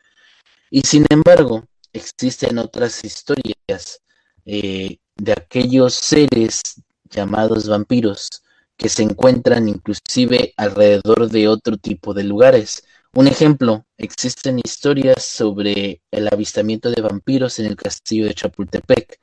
Y 0.70 0.82
sin 0.82 1.06
embargo, 1.10 1.64
existen 1.94 2.58
otras 2.58 3.06
historias 3.06 4.02
eh, 4.46 4.98
de 5.16 5.32
aquellos 5.34 5.94
seres 5.94 6.62
llamados 7.10 7.68
vampiros 7.68 8.30
que 8.78 8.90
se 8.90 9.04
encuentran 9.04 9.70
inclusive 9.70 10.54
alrededor 10.58 11.30
de 11.30 11.48
otro 11.48 11.78
tipo 11.78 12.14
de 12.14 12.24
lugares. 12.24 12.84
Un 13.14 13.28
ejemplo, 13.28 13.86
existen 13.98 14.60
historias 14.60 15.24
sobre 15.24 16.02
el 16.12 16.28
avistamiento 16.32 16.90
de 16.90 17.02
vampiros 17.02 17.60
en 17.60 17.68
el 17.68 17.76
castillo 17.76 18.26
de 18.26 18.34
Chapultepec, 18.34 19.20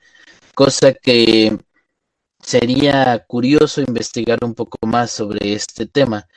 cosa 0.54 0.92
que 0.92 1.58
sería 2.40 3.24
curioso 3.26 3.80
investigar 3.80 4.38
un 4.42 4.54
poco 4.54 4.78
más 4.86 5.10
sobre 5.10 5.54
este 5.54 5.86
tema, 5.86 6.28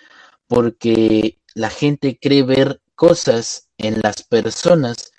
porque 0.48 1.40
la 1.54 1.70
gente 1.70 2.18
cree 2.20 2.44
ver 2.44 2.82
cosas 2.96 3.70
en 3.78 4.00
las 4.02 4.24
personas 4.24 5.12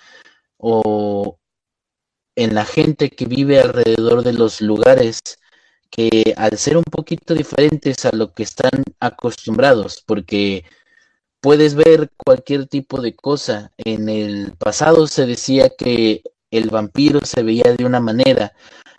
o 0.57 1.39
en 2.37 2.55
la 2.55 2.65
gente 2.65 3.11
que 3.11 3.27
vive 3.27 3.61
alrededor 3.61 4.23
de 4.25 4.33
los 4.33 4.61
lugares 4.61 5.21
que 5.91 6.35
al 6.37 6.57
ser 6.59 6.79
un 6.79 6.85
poquito 6.85 7.35
diferentes 7.35 8.05
a 8.07 8.17
lo 8.17 8.33
que 8.33 8.43
están 8.45 8.83
acostumbrados, 8.99 10.03
porque 10.07 10.65
puedes 11.41 11.75
ver 11.75 12.11
cualquier 12.17 12.67
tipo 12.67 13.03
de 13.03 13.15
cosa. 13.15 13.73
En 13.77 14.09
el 14.09 14.55
pasado 14.59 15.07
se 15.07 15.27
decía 15.27 15.71
que 15.77 16.23
el 16.51 16.71
vampiro 16.71 17.21
se 17.25 17.43
veía 17.43 17.75
de 17.77 17.85
una 17.85 18.01
manera 18.01 18.53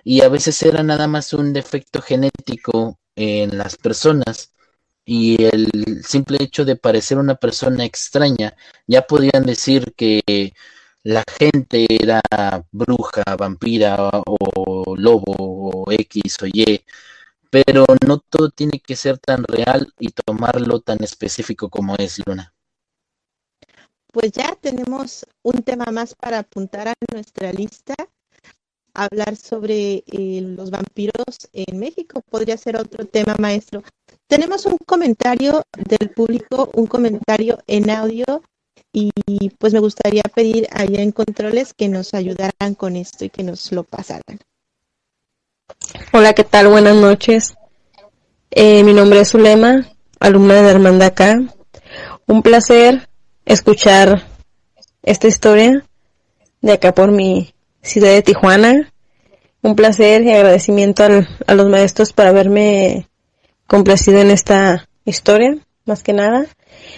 y 0.03 0.21
a 0.21 0.29
veces 0.29 0.61
era 0.63 0.83
nada 0.83 1.07
más 1.07 1.33
un 1.33 1.53
defecto 1.53 2.01
genético 2.01 2.99
en 3.15 3.57
las 3.57 3.77
personas 3.77 4.51
y 5.05 5.43
el 5.43 6.03
simple 6.03 6.37
hecho 6.41 6.65
de 6.65 6.75
parecer 6.75 7.17
una 7.17 7.35
persona 7.35 7.85
extraña 7.85 8.55
ya 8.87 9.01
podían 9.03 9.43
decir 9.45 9.93
que 9.95 10.53
la 11.03 11.23
gente 11.37 11.85
era 11.89 12.21
bruja, 12.71 13.23
vampira 13.37 14.09
o 14.25 14.95
lobo 14.95 15.33
o 15.37 15.91
X 15.91 16.37
o 16.41 16.47
Y, 16.47 16.83
pero 17.49 17.85
no 18.07 18.19
todo 18.19 18.49
tiene 18.49 18.79
que 18.79 18.95
ser 18.95 19.17
tan 19.19 19.43
real 19.43 19.93
y 19.99 20.09
tomarlo 20.09 20.79
tan 20.79 21.03
específico 21.03 21.69
como 21.69 21.95
es 21.97 22.21
Luna. 22.25 22.53
Pues 24.11 24.31
ya 24.31 24.55
tenemos 24.59 25.25
un 25.41 25.63
tema 25.63 25.85
más 25.91 26.15
para 26.15 26.39
apuntar 26.39 26.87
a 26.87 26.93
nuestra 27.11 27.51
lista. 27.51 27.95
Hablar 28.93 29.35
sobre 29.35 30.03
eh, 30.05 30.41
los 30.41 30.69
vampiros 30.69 31.49
en 31.51 31.79
México 31.79 32.21
podría 32.29 32.55
ser 32.57 32.77
otro 32.77 33.05
tema, 33.05 33.35
maestro. 33.39 33.81
Tenemos 34.27 34.67
un 34.67 34.77
comentario 34.85 35.63
del 35.75 36.11
público, 36.11 36.69
un 36.75 36.85
comentario 36.85 37.57
en 37.65 37.89
audio 37.89 38.43
y 38.93 39.49
pues 39.57 39.73
me 39.73 39.79
gustaría 39.79 40.23
pedir 40.23 40.67
allá 40.71 41.01
en 41.01 41.11
controles 41.11 41.73
que 41.73 41.89
nos 41.89 42.13
ayudaran 42.13 42.75
con 42.77 42.95
esto 42.95 43.25
y 43.25 43.29
que 43.29 43.43
nos 43.43 43.71
lo 43.71 43.83
pasaran. 43.83 44.39
Hola, 46.11 46.33
¿qué 46.33 46.43
tal? 46.43 46.67
Buenas 46.67 46.95
noches. 46.95 47.55
Eh, 48.51 48.83
mi 48.83 48.93
nombre 48.93 49.21
es 49.21 49.31
Zulema, 49.31 49.87
alumna 50.19 50.61
de 50.61 50.69
Hermandad 50.69 51.07
acá. 51.07 51.39
Un 52.27 52.43
placer 52.43 53.09
escuchar 53.45 54.27
esta 55.01 55.27
historia 55.27 55.85
de 56.61 56.73
acá 56.73 56.93
por 56.93 57.11
mi 57.11 57.53
ciudad 57.81 58.09
de 58.09 58.21
Tijuana. 58.21 58.93
Un 59.61 59.75
placer 59.75 60.23
y 60.23 60.31
agradecimiento 60.31 61.03
al, 61.03 61.27
a 61.47 61.55
los 61.55 61.69
maestros 61.69 62.13
por 62.13 62.27
haberme 62.27 63.07
complacido 63.65 64.19
en 64.19 64.29
esta 64.29 64.87
historia, 65.05 65.57
más 65.85 66.03
que 66.03 66.13
nada. 66.13 66.45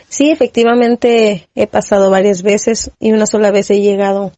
Sí, 0.07 0.31
efectivamente 0.31 1.47
he 1.55 1.67
pasado 1.67 2.09
varias 2.09 2.43
veces 2.43 2.91
y 2.99 3.11
una 3.11 3.25
sola 3.25 3.51
vez 3.51 3.69
he 3.69 3.81
llegado 3.81 4.31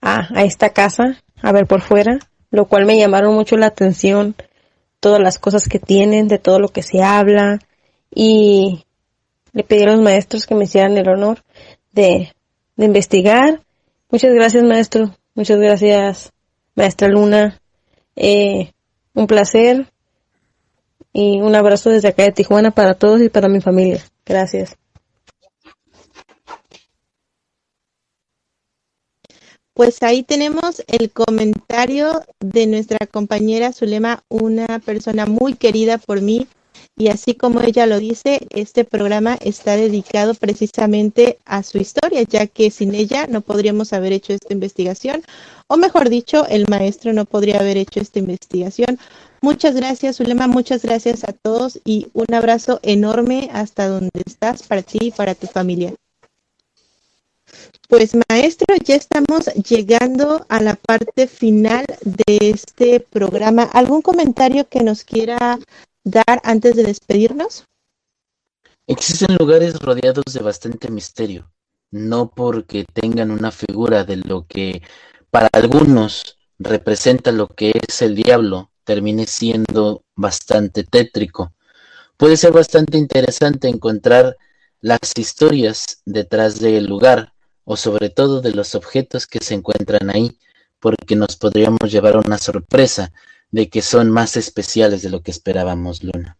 a, 0.00 0.28
a 0.34 0.44
esta 0.44 0.70
casa 0.70 1.22
a 1.42 1.52
ver 1.52 1.66
por 1.66 1.80
fuera, 1.80 2.18
lo 2.50 2.66
cual 2.66 2.86
me 2.86 2.98
llamaron 2.98 3.34
mucho 3.34 3.56
la 3.56 3.66
atención 3.66 4.34
todas 5.00 5.20
las 5.20 5.38
cosas 5.38 5.68
que 5.68 5.78
tienen, 5.78 6.28
de 6.28 6.38
todo 6.38 6.58
lo 6.58 6.68
que 6.68 6.82
se 6.82 7.02
habla 7.02 7.58
y 8.14 8.84
le 9.52 9.64
pedí 9.64 9.82
a 9.82 9.88
los 9.88 10.00
maestros 10.00 10.46
que 10.46 10.54
me 10.54 10.64
hicieran 10.64 10.96
el 10.96 11.08
honor 11.08 11.42
de, 11.92 12.32
de 12.76 12.84
investigar. 12.86 13.60
Muchas 14.10 14.32
gracias 14.32 14.64
maestro, 14.64 15.14
muchas 15.34 15.58
gracias 15.58 16.32
maestra 16.74 17.08
Luna. 17.08 17.60
Eh, 18.16 18.72
un 19.14 19.26
placer 19.26 19.86
y 21.12 21.40
un 21.40 21.54
abrazo 21.54 21.90
desde 21.90 22.08
acá 22.08 22.24
de 22.24 22.32
Tijuana 22.32 22.70
para 22.70 22.94
todos 22.94 23.20
y 23.20 23.28
para 23.28 23.48
mi 23.48 23.60
familia. 23.60 24.00
Gracias. 24.24 24.76
Pues 29.74 30.04
ahí 30.04 30.22
tenemos 30.22 30.84
el 30.86 31.10
comentario 31.10 32.22
de 32.38 32.68
nuestra 32.68 33.08
compañera 33.08 33.72
Zulema, 33.72 34.22
una 34.28 34.78
persona 34.78 35.26
muy 35.26 35.54
querida 35.54 35.98
por 35.98 36.20
mí. 36.20 36.46
Y 36.96 37.08
así 37.08 37.34
como 37.34 37.60
ella 37.60 37.86
lo 37.86 37.98
dice, 37.98 38.46
este 38.50 38.84
programa 38.84 39.36
está 39.40 39.74
dedicado 39.74 40.34
precisamente 40.34 41.38
a 41.44 41.64
su 41.64 41.78
historia, 41.78 42.22
ya 42.22 42.46
que 42.46 42.70
sin 42.70 42.94
ella 42.94 43.26
no 43.26 43.40
podríamos 43.40 43.92
haber 43.92 44.12
hecho 44.12 44.32
esta 44.32 44.52
investigación, 44.52 45.24
o 45.66 45.76
mejor 45.76 46.08
dicho, 46.08 46.46
el 46.46 46.66
maestro 46.68 47.12
no 47.12 47.24
podría 47.24 47.58
haber 47.58 47.76
hecho 47.76 47.98
esta 47.98 48.20
investigación. 48.20 49.00
Muchas 49.40 49.74
gracias, 49.74 50.18
Zulema, 50.18 50.46
muchas 50.46 50.82
gracias 50.82 51.24
a 51.24 51.32
todos 51.32 51.80
y 51.84 52.06
un 52.12 52.32
abrazo 52.32 52.78
enorme 52.84 53.50
hasta 53.52 53.88
donde 53.88 54.22
estás 54.24 54.62
para 54.62 54.82
ti 54.82 54.98
y 55.00 55.10
para 55.10 55.34
tu 55.34 55.48
familia. 55.48 55.94
Pues 57.88 58.16
maestro, 58.28 58.74
ya 58.82 58.96
estamos 58.96 59.44
llegando 59.68 60.46
a 60.48 60.60
la 60.60 60.74
parte 60.74 61.26
final 61.26 61.84
de 62.02 62.38
este 62.40 62.98
programa. 62.98 63.64
¿Algún 63.64 64.00
comentario 64.00 64.66
que 64.68 64.82
nos 64.82 65.04
quiera 65.04 65.58
dar 66.02 66.40
antes 66.44 66.76
de 66.76 66.84
despedirnos? 66.84 67.64
Existen 68.86 69.36
lugares 69.38 69.78
rodeados 69.78 70.24
de 70.32 70.40
bastante 70.40 70.90
misterio, 70.90 71.50
no 71.90 72.30
porque 72.30 72.86
tengan 72.90 73.30
una 73.30 73.50
figura 73.50 74.04
de 74.04 74.16
lo 74.16 74.46
que 74.46 74.82
para 75.30 75.48
algunos 75.52 76.38
representa 76.58 77.32
lo 77.32 77.48
que 77.48 77.72
es 77.86 78.00
el 78.00 78.14
diablo, 78.14 78.70
termine 78.84 79.26
siendo 79.26 80.04
bastante 80.14 80.84
tétrico. 80.84 81.52
Puede 82.16 82.38
ser 82.38 82.52
bastante 82.52 82.96
interesante 82.96 83.68
encontrar 83.68 84.38
las 84.80 85.00
historias 85.16 86.00
detrás 86.06 86.60
del 86.60 86.86
lugar 86.86 87.33
o 87.64 87.76
sobre 87.76 88.10
todo 88.10 88.40
de 88.40 88.52
los 88.52 88.74
objetos 88.74 89.26
que 89.26 89.40
se 89.40 89.54
encuentran 89.54 90.10
ahí, 90.10 90.38
porque 90.80 91.16
nos 91.16 91.36
podríamos 91.36 91.90
llevar 91.90 92.16
una 92.16 92.38
sorpresa 92.38 93.12
de 93.50 93.68
que 93.68 93.82
son 93.82 94.10
más 94.10 94.36
especiales 94.36 95.02
de 95.02 95.10
lo 95.10 95.22
que 95.22 95.30
esperábamos, 95.30 96.02
Luna. 96.02 96.38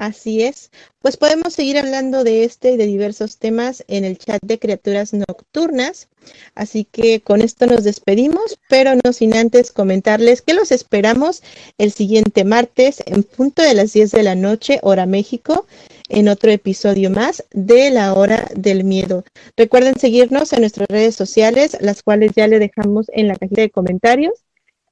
Así 0.00 0.42
es. 0.42 0.70
Pues 1.00 1.18
podemos 1.18 1.52
seguir 1.52 1.76
hablando 1.76 2.24
de 2.24 2.44
este 2.44 2.70
y 2.70 2.76
de 2.78 2.86
diversos 2.86 3.36
temas 3.36 3.84
en 3.86 4.06
el 4.06 4.16
chat 4.16 4.40
de 4.42 4.58
criaturas 4.58 5.12
nocturnas. 5.12 6.08
Así 6.54 6.86
que 6.86 7.20
con 7.20 7.42
esto 7.42 7.66
nos 7.66 7.84
despedimos, 7.84 8.58
pero 8.70 8.92
no 9.04 9.12
sin 9.12 9.36
antes 9.36 9.72
comentarles 9.72 10.40
que 10.40 10.54
los 10.54 10.72
esperamos 10.72 11.42
el 11.76 11.92
siguiente 11.92 12.44
martes 12.44 13.02
en 13.04 13.24
punto 13.24 13.60
de 13.60 13.74
las 13.74 13.92
10 13.92 14.10
de 14.12 14.22
la 14.22 14.34
noche, 14.34 14.78
hora 14.82 15.04
México, 15.04 15.66
en 16.10 16.28
otro 16.28 16.50
episodio 16.50 17.10
más 17.10 17.44
de 17.52 17.90
La 17.90 18.12
Hora 18.14 18.48
del 18.54 18.84
Miedo. 18.84 19.24
Recuerden 19.56 19.98
seguirnos 19.98 20.52
en 20.52 20.60
nuestras 20.60 20.88
redes 20.88 21.14
sociales, 21.14 21.76
las 21.80 22.02
cuales 22.02 22.32
ya 22.36 22.46
le 22.46 22.58
dejamos 22.58 23.06
en 23.14 23.28
la 23.28 23.36
cajita 23.36 23.62
de 23.62 23.70
comentarios. 23.70 24.34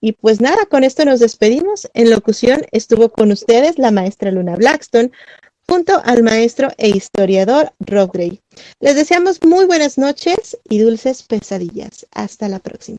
Y 0.01 0.13
pues 0.13 0.41
nada, 0.41 0.65
con 0.67 0.85
esto 0.85 1.05
nos 1.05 1.21
despedimos. 1.21 1.91
En 1.93 2.11
locución 2.11 2.63
estuvo 2.71 3.11
con 3.11 3.33
ustedes 3.33 3.79
la 3.79 3.91
maestra 3.91 4.31
Luna 4.31 4.57
Blackstone 4.57 5.11
junto 5.69 6.01
al 6.05 6.23
maestro 6.23 6.69
e 6.79 6.89
historiador 6.89 7.73
Rob 7.81 8.13
Gray. 8.13 8.41
Les 8.81 8.95
deseamos 8.95 9.41
muy 9.45 9.67
buenas 9.67 9.99
noches 9.99 10.57
y 10.69 10.79
dulces 10.79 11.23
pesadillas. 11.25 12.07
Hasta 12.13 12.49
la 12.49 12.59
próxima. 12.59 12.99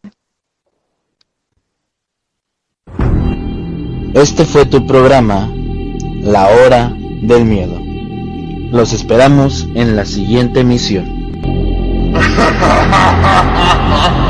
Este 4.13 4.43
fue 4.43 4.65
tu 4.65 4.85
programa, 4.85 5.51
La 6.21 6.49
Hora 6.49 6.93
del 7.21 7.45
Miedo. 7.45 7.88
Los 8.71 8.93
esperamos 8.93 9.67
en 9.73 9.95
la 9.95 10.05
siguiente 10.05 10.59
emisión. 10.61 11.05